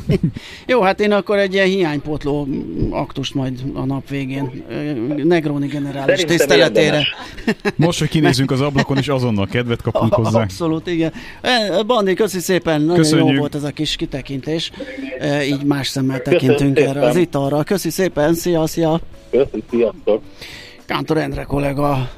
Jó, 0.66 0.80
hát 0.80 1.00
én 1.00 1.12
akkor 1.12 1.38
egy 1.38 1.52
ilyen 1.52 1.66
hiánypótló 1.66 2.48
aktust 2.90 3.34
majd 3.34 3.60
a 3.74 3.84
nap 3.84 4.08
végén. 4.08 4.64
Negroni 5.24 5.66
generális 5.66 6.20
Szerintem 6.20 6.36
tiszteletére. 6.36 7.06
Most, 7.76 7.98
hogy 7.98 8.08
kinézünk 8.08 8.50
az 8.50 8.60
ablakon, 8.60 8.96
és 8.96 9.08
azonnal 9.08 9.46
kedvet 9.46 9.82
kapunk 9.82 10.14
hozzá. 10.14 10.42
Abszolút, 10.42 10.86
igen. 10.86 11.12
E, 11.40 11.82
Bandi, 11.82 12.14
köszi 12.14 12.40
szépen, 12.40 12.80
nagyon 12.80 12.96
Köszönjük. 12.96 13.32
jó 13.32 13.38
volt 13.38 13.54
ez 13.54 13.62
a 13.62 13.70
kis 13.70 13.96
kitekintés. 13.96 14.70
E, 15.18 15.44
így 15.44 15.64
más 15.64 15.88
szemmel 15.88 16.22
tekintünk 16.22 16.74
Köszönjük 16.74 16.96
erre 16.96 17.06
az 17.06 17.16
italra. 17.16 17.62
Köszi 17.62 17.90
szépen, 17.90 18.34
szia, 18.34 18.66
szia! 18.66 19.00
Köszönjük, 19.30 19.64
sziasztok! 19.70 20.22
Kántor 20.86 21.16
Endre 21.16 21.42
kollega 21.42 22.10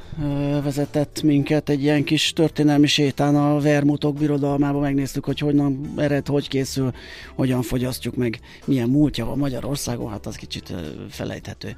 vezetett 0.63 1.23
minket 1.23 1.69
egy 1.69 1.83
ilyen 1.83 2.05
kis 2.05 2.33
történelmi 2.33 2.87
sétán 2.87 3.37
a 3.37 3.61
Vermutok 3.61 4.15
birodalmába, 4.15 4.79
megnéztük, 4.79 5.25
hogy 5.25 5.39
hogyan 5.39 5.93
ered, 5.97 6.27
hogy 6.27 6.49
készül, 6.49 6.93
hogyan 7.35 7.63
fogyasztjuk 7.63 8.17
meg, 8.17 8.41
milyen 8.65 8.89
múltja 8.89 9.25
van 9.25 9.39
Magyarországon, 9.39 10.11
hát 10.11 10.27
az 10.27 10.37
kicsit 10.37 10.75
felejthető. 11.11 11.75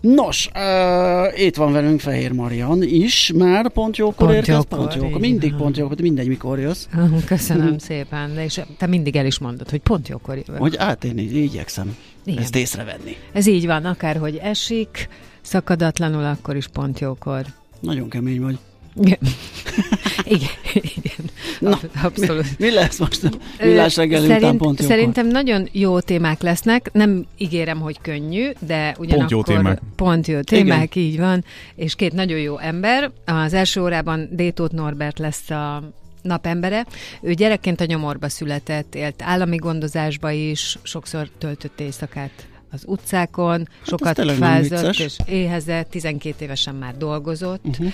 Nos, 0.00 0.50
uh, 0.54 1.40
itt 1.44 1.56
van 1.56 1.72
velünk 1.72 2.00
Fehér 2.00 2.32
Marian 2.32 2.82
is, 2.82 3.32
már 3.34 3.70
pont 3.70 3.96
jókor 3.96 4.26
pont 4.26 4.32
érkez, 4.32 4.54
jókor, 4.54 4.78
pont 4.78 4.94
jókor, 4.94 5.20
mindig 5.20 5.54
pont 5.54 5.76
jókor, 5.76 6.00
mindegy, 6.00 6.28
mikor 6.28 6.58
jössz. 6.58 6.86
Köszönöm 7.26 7.78
szépen, 7.78 8.34
de 8.34 8.44
és 8.44 8.60
te 8.78 8.86
mindig 8.86 9.16
el 9.16 9.26
is 9.26 9.38
mondod, 9.38 9.70
hogy 9.70 9.80
pont 9.80 10.08
jókor 10.08 10.36
jövök. 10.36 10.60
Hogy 10.60 10.76
hát 10.76 11.04
én 11.04 11.18
így 11.18 11.36
igyekszem 11.36 11.96
Igen. 12.24 12.42
ezt 12.42 12.56
észrevenni. 12.56 13.16
Ez 13.32 13.46
így 13.46 13.66
van, 13.66 13.84
akárhogy 13.84 14.36
esik, 14.36 15.08
szakadatlanul, 15.40 16.24
akkor 16.24 16.56
is 16.56 16.66
pont 16.68 16.98
jókor. 16.98 17.44
Nagyon 17.82 18.08
kemény 18.08 18.40
vagy. 18.40 18.58
Igen. 19.00 19.18
igen, 20.36 20.48
igen. 20.72 21.30
Na, 21.60 21.78
Abszolút. 22.02 22.58
Mi, 22.58 22.66
mi 22.66 22.72
lesz 22.72 22.98
most 22.98 23.24
a 23.24 23.30
villás 23.58 23.96
reggel 23.96 24.20
Szerint, 24.20 24.38
után 24.38 24.56
pont 24.56 24.80
jókor? 24.80 24.94
Szerintem 24.94 25.26
nagyon 25.26 25.68
jó 25.72 26.00
témák 26.00 26.42
lesznek. 26.42 26.90
Nem 26.92 27.26
ígérem, 27.36 27.80
hogy 27.80 28.00
könnyű, 28.00 28.50
de 28.66 28.94
ugyanakkor... 28.98 29.18
Pont 29.18 29.30
jó 29.30 29.42
témák. 29.42 29.80
Pont 29.96 30.26
jó 30.26 30.40
témák, 30.40 30.96
igen. 30.96 31.08
így 31.08 31.18
van. 31.18 31.44
És 31.74 31.94
két 31.94 32.12
nagyon 32.12 32.38
jó 32.38 32.58
ember. 32.58 33.10
Az 33.24 33.52
első 33.52 33.82
órában 33.82 34.28
Détót 34.30 34.72
Norbert 34.72 35.18
lesz 35.18 35.50
a 35.50 35.82
napembere. 36.22 36.86
Ő 37.22 37.32
gyerekként 37.32 37.80
a 37.80 37.84
nyomorba 37.84 38.28
született, 38.28 38.94
élt 38.94 39.22
állami 39.22 39.56
gondozásba 39.56 40.30
is, 40.30 40.78
sokszor 40.82 41.28
töltött 41.38 41.80
éjszakát 41.80 42.46
az 42.72 42.82
utcákon, 42.86 43.68
hát 43.78 43.86
sokat 43.86 44.32
fázott 44.32 44.98
és 44.98 45.16
éhezett, 45.26 45.90
12 45.90 46.44
évesen 46.44 46.74
már 46.74 46.96
dolgozott, 46.96 47.64
uh-huh. 47.64 47.92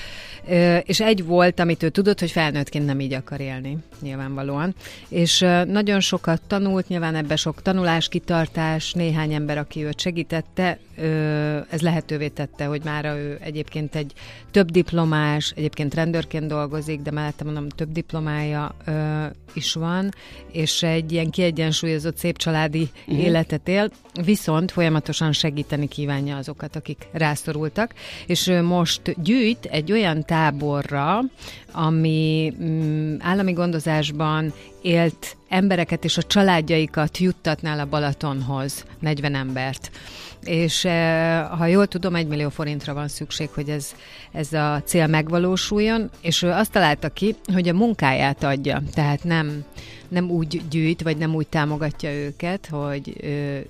és 0.84 1.00
egy 1.00 1.24
volt, 1.24 1.60
amit 1.60 1.82
ő 1.82 1.88
tudott, 1.88 2.20
hogy 2.20 2.30
felnőttként 2.30 2.86
nem 2.86 3.00
így 3.00 3.12
akar 3.12 3.40
élni, 3.40 3.76
nyilvánvalóan. 4.00 4.74
És 5.08 5.38
nagyon 5.66 6.00
sokat 6.00 6.42
tanult, 6.46 6.88
nyilván 6.88 7.14
ebbe 7.14 7.36
sok 7.36 7.62
tanulás, 7.62 8.08
kitartás, 8.08 8.92
néhány 8.92 9.32
ember, 9.32 9.58
aki 9.58 9.84
őt 9.84 10.00
segítette, 10.00 10.78
ez 11.70 11.80
lehetővé 11.80 12.28
tette, 12.28 12.64
hogy 12.64 12.80
már 12.84 13.04
ő 13.04 13.38
egyébként 13.40 13.94
egy 13.94 14.12
több 14.50 14.70
diplomás, 14.70 15.52
egyébként 15.56 15.94
rendőrként 15.94 16.46
dolgozik, 16.46 17.00
de 17.00 17.10
mellette 17.10 17.44
mondom, 17.44 17.68
több 17.68 17.92
diplomája 17.92 18.74
is 19.52 19.74
van, 19.74 20.14
és 20.52 20.82
egy 20.82 21.12
ilyen 21.12 21.30
kiegyensúlyozott, 21.30 22.16
szép 22.16 22.36
családi 22.36 22.90
uh-huh. 23.06 23.24
életet 23.24 23.68
él, 23.68 23.90
viszont 24.24 24.67
folyamatosan 24.70 25.32
segíteni 25.32 25.88
kívánja 25.88 26.36
azokat, 26.36 26.76
akik 26.76 27.08
rászorultak, 27.12 27.94
és 28.26 28.52
most 28.62 29.22
gyűjt 29.22 29.64
egy 29.64 29.92
olyan 29.92 30.24
táborra, 30.24 31.20
ami 31.72 32.52
mm, 32.62 33.14
állami 33.18 33.52
gondozásban 33.52 34.52
élt 34.82 35.36
embereket 35.48 36.04
és 36.04 36.16
a 36.16 36.22
családjaikat 36.22 37.18
juttatnál 37.18 37.80
a 37.80 37.86
Balatonhoz, 37.86 38.84
40 38.98 39.34
embert. 39.34 39.90
És 40.44 40.82
ha 41.58 41.66
jól 41.66 41.86
tudom, 41.86 42.14
egy 42.14 42.26
millió 42.26 42.48
forintra 42.48 42.94
van 42.94 43.08
szükség, 43.08 43.48
hogy 43.48 43.68
ez, 43.68 43.94
ez 44.32 44.52
a 44.52 44.82
cél 44.84 45.06
megvalósuljon, 45.06 46.10
és 46.20 46.42
ő 46.42 46.50
azt 46.50 46.72
találta 46.72 47.08
ki, 47.08 47.34
hogy 47.52 47.68
a 47.68 47.72
munkáját 47.72 48.42
adja, 48.42 48.82
tehát 48.94 49.24
nem, 49.24 49.64
nem 50.08 50.30
úgy 50.30 50.62
gyűjt, 50.70 51.02
vagy 51.02 51.16
nem 51.16 51.34
úgy 51.34 51.46
támogatja 51.46 52.12
őket, 52.12 52.66
hogy 52.66 53.16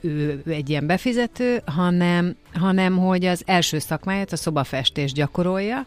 ő, 0.01 0.43
egy 0.47 0.71
ilyen 0.71 0.87
befizető, 0.87 1.63
hanem, 1.65 2.37
hanem 2.53 2.99
hogy 2.99 3.25
az 3.25 3.43
első 3.47 3.79
szakmáját, 3.79 4.33
a 4.33 4.37
szobafestés 4.37 5.13
gyakorolja, 5.13 5.85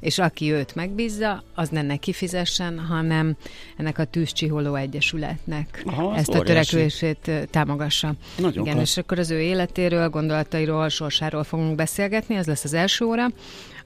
és 0.00 0.18
aki 0.18 0.52
őt 0.52 0.74
megbízza, 0.74 1.42
az 1.54 1.68
ne 1.68 1.82
neki 1.82 2.12
fizessen, 2.12 2.78
hanem 2.78 3.36
ennek 3.76 3.98
a 3.98 4.04
Tűzcsiholó 4.04 4.74
Egyesületnek 4.74 5.82
Aha, 5.86 6.16
ezt 6.16 6.34
a 6.34 6.42
törekvését 6.42 7.30
támogassa. 7.50 8.14
Nagyon 8.38 8.62
Igen, 8.62 8.74
klassz. 8.74 8.90
és 8.90 8.96
akkor 8.96 9.18
az 9.18 9.30
ő 9.30 9.40
életéről, 9.40 10.08
gondolatairól, 10.08 10.88
sorsáról 10.88 11.44
fogunk 11.44 11.74
beszélgetni, 11.74 12.34
ez 12.34 12.46
lesz 12.46 12.64
az 12.64 12.72
első 12.72 13.04
óra. 13.04 13.26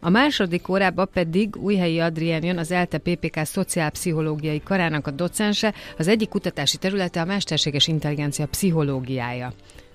A 0.00 0.08
második 0.08 0.68
órában 0.68 1.08
pedig 1.12 1.56
Újhelyi 1.56 2.00
Adrien 2.00 2.44
jön 2.44 2.58
az 2.58 2.70
ELTE 2.70 2.98
PPK 2.98 3.40
szociálpszichológiai 3.44 4.62
karának 4.64 5.06
a 5.06 5.10
docense, 5.10 5.74
az 5.98 6.07
egyik 6.08 6.28
kutatási 6.28 6.76
területe 6.76 7.20
a 7.20 7.24
mesterséges 7.24 7.86
intelligencia 7.86 8.46
pszichológiája. 8.46 9.52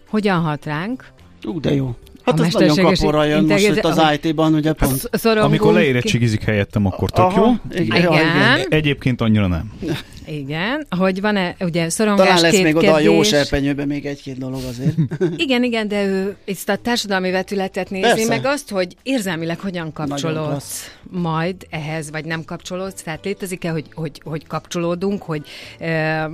Hogyan 0.09 0.39
hat 0.39 0.65
ránk? 0.65 1.05
Ú, 1.45 1.59
de 1.59 1.73
jó. 1.73 1.95
Hát 2.23 2.39
a 2.39 2.45
ez 2.45 2.53
nagyon 2.53 2.75
kaporra 2.75 3.23
jön 3.23 3.43
most 3.43 3.67
itt 3.67 3.83
az 3.83 4.01
IT-ban, 4.21 4.53
ugye 4.53 4.73
pont. 4.73 5.09
Amikor 5.23 5.73
leérettségizik 5.73 6.43
helyettem, 6.43 6.85
akkor 6.85 7.09
tök 7.09 7.25
Aha, 7.25 7.45
jó. 7.45 7.81
Igen. 7.81 8.01
igen. 8.01 8.65
Egyébként 8.69 9.21
annyira 9.21 9.47
nem. 9.47 9.71
Igen, 10.27 10.85
hogy 10.89 11.21
van-e, 11.21 11.55
ugye 11.59 11.89
szorongás, 11.89 12.25
Talán 12.25 12.41
lesz 12.41 12.61
még 12.61 12.75
oda 12.75 12.93
a 12.93 12.99
jó 12.99 13.23
serpenyőben 13.23 13.87
még 13.87 14.05
egy-két 14.05 14.37
dolog 14.37 14.61
azért. 14.69 14.95
igen, 15.45 15.63
igen, 15.63 15.87
de 15.87 16.05
ő 16.05 16.35
ezt 16.45 16.69
a 16.69 16.75
társadalmi 16.75 17.31
vetületet 17.31 17.89
nézi, 17.89 18.03
Persze. 18.03 18.27
meg 18.27 18.45
azt, 18.45 18.69
hogy 18.69 18.95
érzelmileg 19.03 19.59
hogyan 19.59 19.93
kapcsolódsz 19.93 20.91
majd 21.11 21.55
ehhez, 21.69 22.11
vagy 22.11 22.25
nem 22.25 22.43
kapcsolódsz, 22.45 23.01
tehát 23.01 23.25
létezik-e, 23.25 23.69
hogy, 23.69 23.85
hogy, 23.93 24.21
hogy 24.23 24.47
kapcsolódunk, 24.47 25.21
hogy 25.21 25.41
e, 25.79 26.29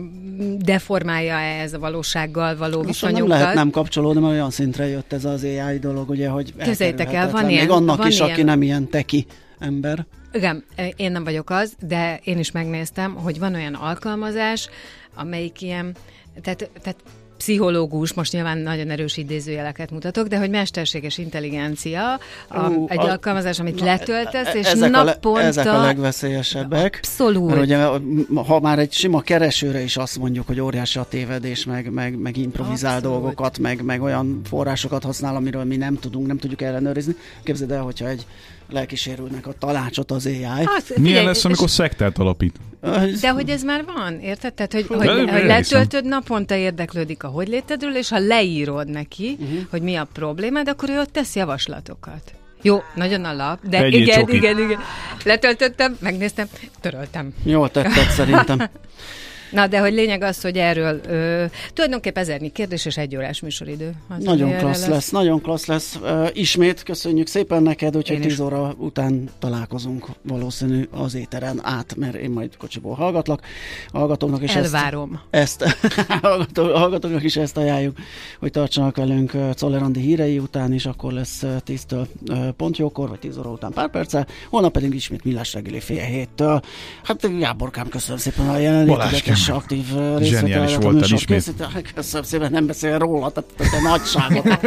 deformálja 0.58 1.34
-e 1.34 1.62
ez 1.62 1.74
a 1.74 1.80
valósággal 1.80 2.58
való 2.58 2.82
viszonyunkat? 2.82 3.28
Nem 3.28 3.38
lehet 3.38 3.54
nem 3.54 3.70
kapcsolódni, 3.70 4.22
mert 4.22 4.34
olyan 4.34 4.52
szintre 4.52 4.88
jött 4.88 5.14
ez 5.14 5.26
az 5.26 5.44
AI 5.44 5.80
dolog, 5.80 6.10
ugye, 6.10 6.30
hogy 6.30 6.54
Képzeljétek 6.64 7.14
el, 7.14 7.32
van 7.32 7.50
ilyen, 7.50 7.62
még 7.62 7.72
annak 7.72 7.98
van 7.98 8.08
is, 8.08 8.20
ilyen, 8.20 8.30
aki 8.30 8.44
nem 8.44 8.62
ilyen 8.62 8.90
teki 8.90 9.26
ember. 9.60 10.06
Igen, 10.34 10.64
én 10.96 11.12
nem 11.12 11.24
vagyok 11.24 11.50
az, 11.50 11.74
de 11.88 12.20
én 12.24 12.40
is 12.40 12.52
megnéztem, 12.52 13.14
hogy 13.14 13.40
van 13.40 13.54
olyan 13.54 13.74
alkalmazás, 13.74 14.70
amelyik 15.16 15.62
ilyen, 15.62 15.96
tehát, 16.42 16.70
tehát 16.82 16.98
pszichológus, 17.40 18.14
most 18.14 18.32
nyilván 18.32 18.58
nagyon 18.58 18.90
erős 18.90 19.18
idézőjeleket 19.18 19.92
mutatok, 19.92 20.28
de 20.28 20.38
hogy 20.38 20.50
mesterséges 20.50 21.18
intelligencia, 21.18 22.14
a, 22.48 22.70
uh, 22.70 22.92
egy 22.92 23.00
a, 23.00 23.10
alkalmazás, 23.10 23.60
amit 23.60 23.80
na, 23.80 23.86
letöltesz, 23.86 24.54
és 24.54 24.68
ezek 24.68 24.92
naponta... 24.92 25.40
A 25.40 25.42
le, 25.42 25.48
ezek 25.48 25.66
a 25.66 25.82
legveszélyesebbek. 25.82 26.96
Abszolút. 26.98 27.50
Mert 27.50 27.62
ugye, 27.62 27.86
ha 28.36 28.60
már 28.60 28.80
egy 28.80 28.92
sima 28.92 29.22
keresőre 29.22 29.82
is 29.82 29.98
azt 29.98 30.18
mondjuk, 30.18 30.48
hogy 30.48 30.60
óriási 30.60 31.00
a 31.00 31.04
tévedés, 31.04 31.66
meg, 31.66 31.92
meg, 31.92 32.18
meg 32.18 32.38
improvizál 32.38 32.96
Abszolút. 32.96 33.18
dolgokat, 33.18 33.60
meg, 33.60 33.84
meg 33.84 34.02
olyan 34.02 34.42
forrásokat 34.44 35.04
használ, 35.04 35.36
amiről 35.36 35.64
mi 35.64 35.76
nem 35.76 35.96
tudunk, 35.96 36.28
nem 36.28 36.38
tudjuk 36.38 36.62
ellenőrizni. 36.62 37.16
Képzeld 37.44 37.72
el, 37.72 37.82
hogyha 37.82 38.08
egy 38.08 38.26
lelkisérülnek 38.72 39.48
a 39.48 39.54
tanácsot 39.60 40.12
az 40.12 40.26
AI. 40.26 40.34
Milyen 40.42 40.68
figyelj, 40.86 41.26
lesz, 41.26 41.46
amikor 41.46 41.70
szektát 41.70 42.18
alapít? 42.18 42.56
De 43.22 43.30
hogy 43.30 43.50
ez 43.50 43.64
már 43.64 43.86
van, 43.86 44.20
érted? 44.20 44.54
Tehát, 44.54 44.74
hogy, 44.74 44.88
hogy, 44.88 45.30
hogy 45.30 45.46
letöltöd 45.46 46.06
naponta 46.06 46.56
érdeklődik 46.56 47.24
a 47.24 47.28
hogy 47.28 47.48
létedről, 47.48 47.96
és 47.96 48.10
ha 48.10 48.20
leírod 48.20 48.90
neki, 48.90 49.38
uh-huh. 49.40 49.60
hogy 49.70 49.82
mi 49.82 49.96
a 49.96 50.08
problémád, 50.14 50.68
akkor 50.68 50.90
ő 50.90 51.00
ott 51.00 51.12
tesz 51.12 51.36
javaslatokat. 51.36 52.34
Jó, 52.62 52.84
nagyon 52.96 53.26
a 53.26 53.34
lap, 53.34 53.60
de 53.68 53.84
Egyéb 53.84 54.02
igen, 54.02 54.20
csoki. 54.20 54.36
igen, 54.36 54.60
igen. 54.60 54.80
Letöltöttem, 55.24 55.98
megnéztem, 56.00 56.48
töröltem. 56.82 57.34
Jó 57.44 57.68
tetted 57.68 58.10
szerintem. 58.10 58.60
Na, 59.52 59.68
de 59.68 59.80
hogy 59.80 59.94
lényeg 59.94 60.22
az, 60.22 60.42
hogy 60.42 60.58
erről 60.58 61.02
ö, 61.08 61.46
tulajdonképpen 61.74 62.24
ezernyi 62.24 62.50
kérdés 62.50 62.86
és 62.86 62.98
egy 62.98 63.16
órás 63.16 63.40
műsoridő. 63.40 63.94
Az 64.08 64.24
nagyon 64.24 64.58
klassz 64.58 64.80
lesz. 64.80 64.90
lesz, 64.90 65.10
nagyon 65.10 65.42
klassz 65.42 65.66
lesz. 65.66 65.96
Uh, 66.02 66.30
ismét 66.34 66.84
köszönjük 66.84 67.28
szépen 67.28 67.64
neked, 67.64 67.98
úgyhogy 67.98 68.20
10 68.20 68.40
óra 68.40 68.74
után 68.78 69.30
találkozunk 69.40 70.08
valószínű 70.22 70.88
az 70.92 71.16
éteren 71.16 71.60
át, 71.64 71.96
mert 71.96 72.16
én 72.16 72.30
majd 72.30 72.58
kocsiból 72.58 72.96
hallgatlak. 72.96 73.42
Hallgatóknak 73.92 74.44
is 74.44 74.56
Elvárom. 74.56 75.20
Ezt, 75.30 75.62
ezt 76.08 76.58
hallgatóknak 76.58 77.24
is 77.24 77.36
ezt 77.36 77.58
ajánljuk, 77.58 77.98
hogy 78.40 78.52
tartsanak 78.52 78.96
velünk 78.96 79.32
Czollerandi 79.54 80.00
hírei 80.00 80.40
után, 80.40 80.74
és 80.74 80.86
akkor 80.86 81.14
lesz 81.14 81.44
10-től 81.44 82.06
pont 82.58 82.78
jókor, 82.78 83.10
vagy 83.10 83.20
10 83.20 83.38
óra 83.38 83.50
után 83.50 83.72
pár 83.72 83.90
perccel, 83.90 84.28
holnap 84.50 84.72
pedig 84.72 84.94
ismét 84.94 85.24
millás 85.24 85.54
reggeli 85.54 85.80
fél 85.80 86.04
héttől. 86.04 86.62
Hát 87.04 87.38
Gáborkám, 87.40 87.88
köszönöm 87.88 88.18
szépen 88.18 88.50
a 88.50 88.58
jelenlétet 88.58 89.22
és 89.40 89.50
aktív 89.50 89.86
Zseniális 90.20 90.76
voltál 90.76 91.10
ismét. 91.12 91.54
Köszönöm 91.96 92.24
szépen, 92.26 92.52
nem 92.52 92.66
beszél 92.66 92.98
róla, 92.98 93.30
tehát 93.30 93.72
te 93.72 93.82
nagyságot. 93.90 94.60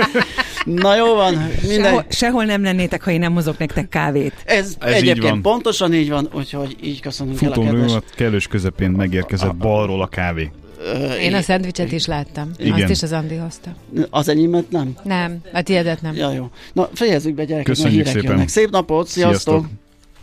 Na 0.65 0.97
jó 0.97 1.15
van, 1.15 1.35
minden... 1.69 1.83
Sehol, 1.83 2.05
sehol 2.09 2.45
nem 2.45 2.63
lennétek, 2.63 3.03
ha 3.03 3.11
én 3.11 3.19
nem 3.21 3.35
hozok 3.35 3.59
nektek 3.59 3.89
kávét. 3.89 4.35
Ez, 4.45 4.77
Ez 4.79 4.93
egyébként 4.93 5.17
így 5.17 5.23
van. 5.31 5.43
pontosan 5.43 5.95
így 5.95 6.09
van, 6.09 6.29
úgyhogy 6.33 6.77
így 6.83 7.01
köszönünk 7.01 7.37
Futó 7.37 7.63
el 7.63 7.69
a 7.69 7.73
kedves... 7.73 7.93
kellős 8.15 8.47
közepén 8.47 8.91
megérkezett 8.91 9.55
balról 9.57 10.03
a 10.03 10.07
kávé. 10.07 10.51
Én 11.21 11.35
a 11.35 11.41
szendvicset 11.41 11.93
is 11.93 12.07
láttam. 12.07 12.51
Igen. 12.57 12.73
Azt 12.73 12.91
is 12.91 13.03
az 13.03 13.13
Andi 13.13 13.35
hozta. 13.37 13.71
Az 14.11 14.29
enyémet 14.29 14.71
nem? 14.71 14.95
Nem, 15.03 15.41
a 15.53 15.63
tiédet 15.63 16.03
nem. 16.03 16.15
Ja, 16.17 16.33
jó. 16.33 16.51
Na, 16.73 16.89
fejezzük 16.95 17.35
be 17.35 17.45
gyerekek, 17.45 17.67
Köszönjük 17.67 17.95
a 17.95 18.09
hírek 18.09 18.13
szépen. 18.13 18.31
jönnek. 18.31 18.49
Szép 18.49 18.71
napot, 18.71 19.07
sziasztok! 19.09 19.55
sziasztok. 19.55 19.82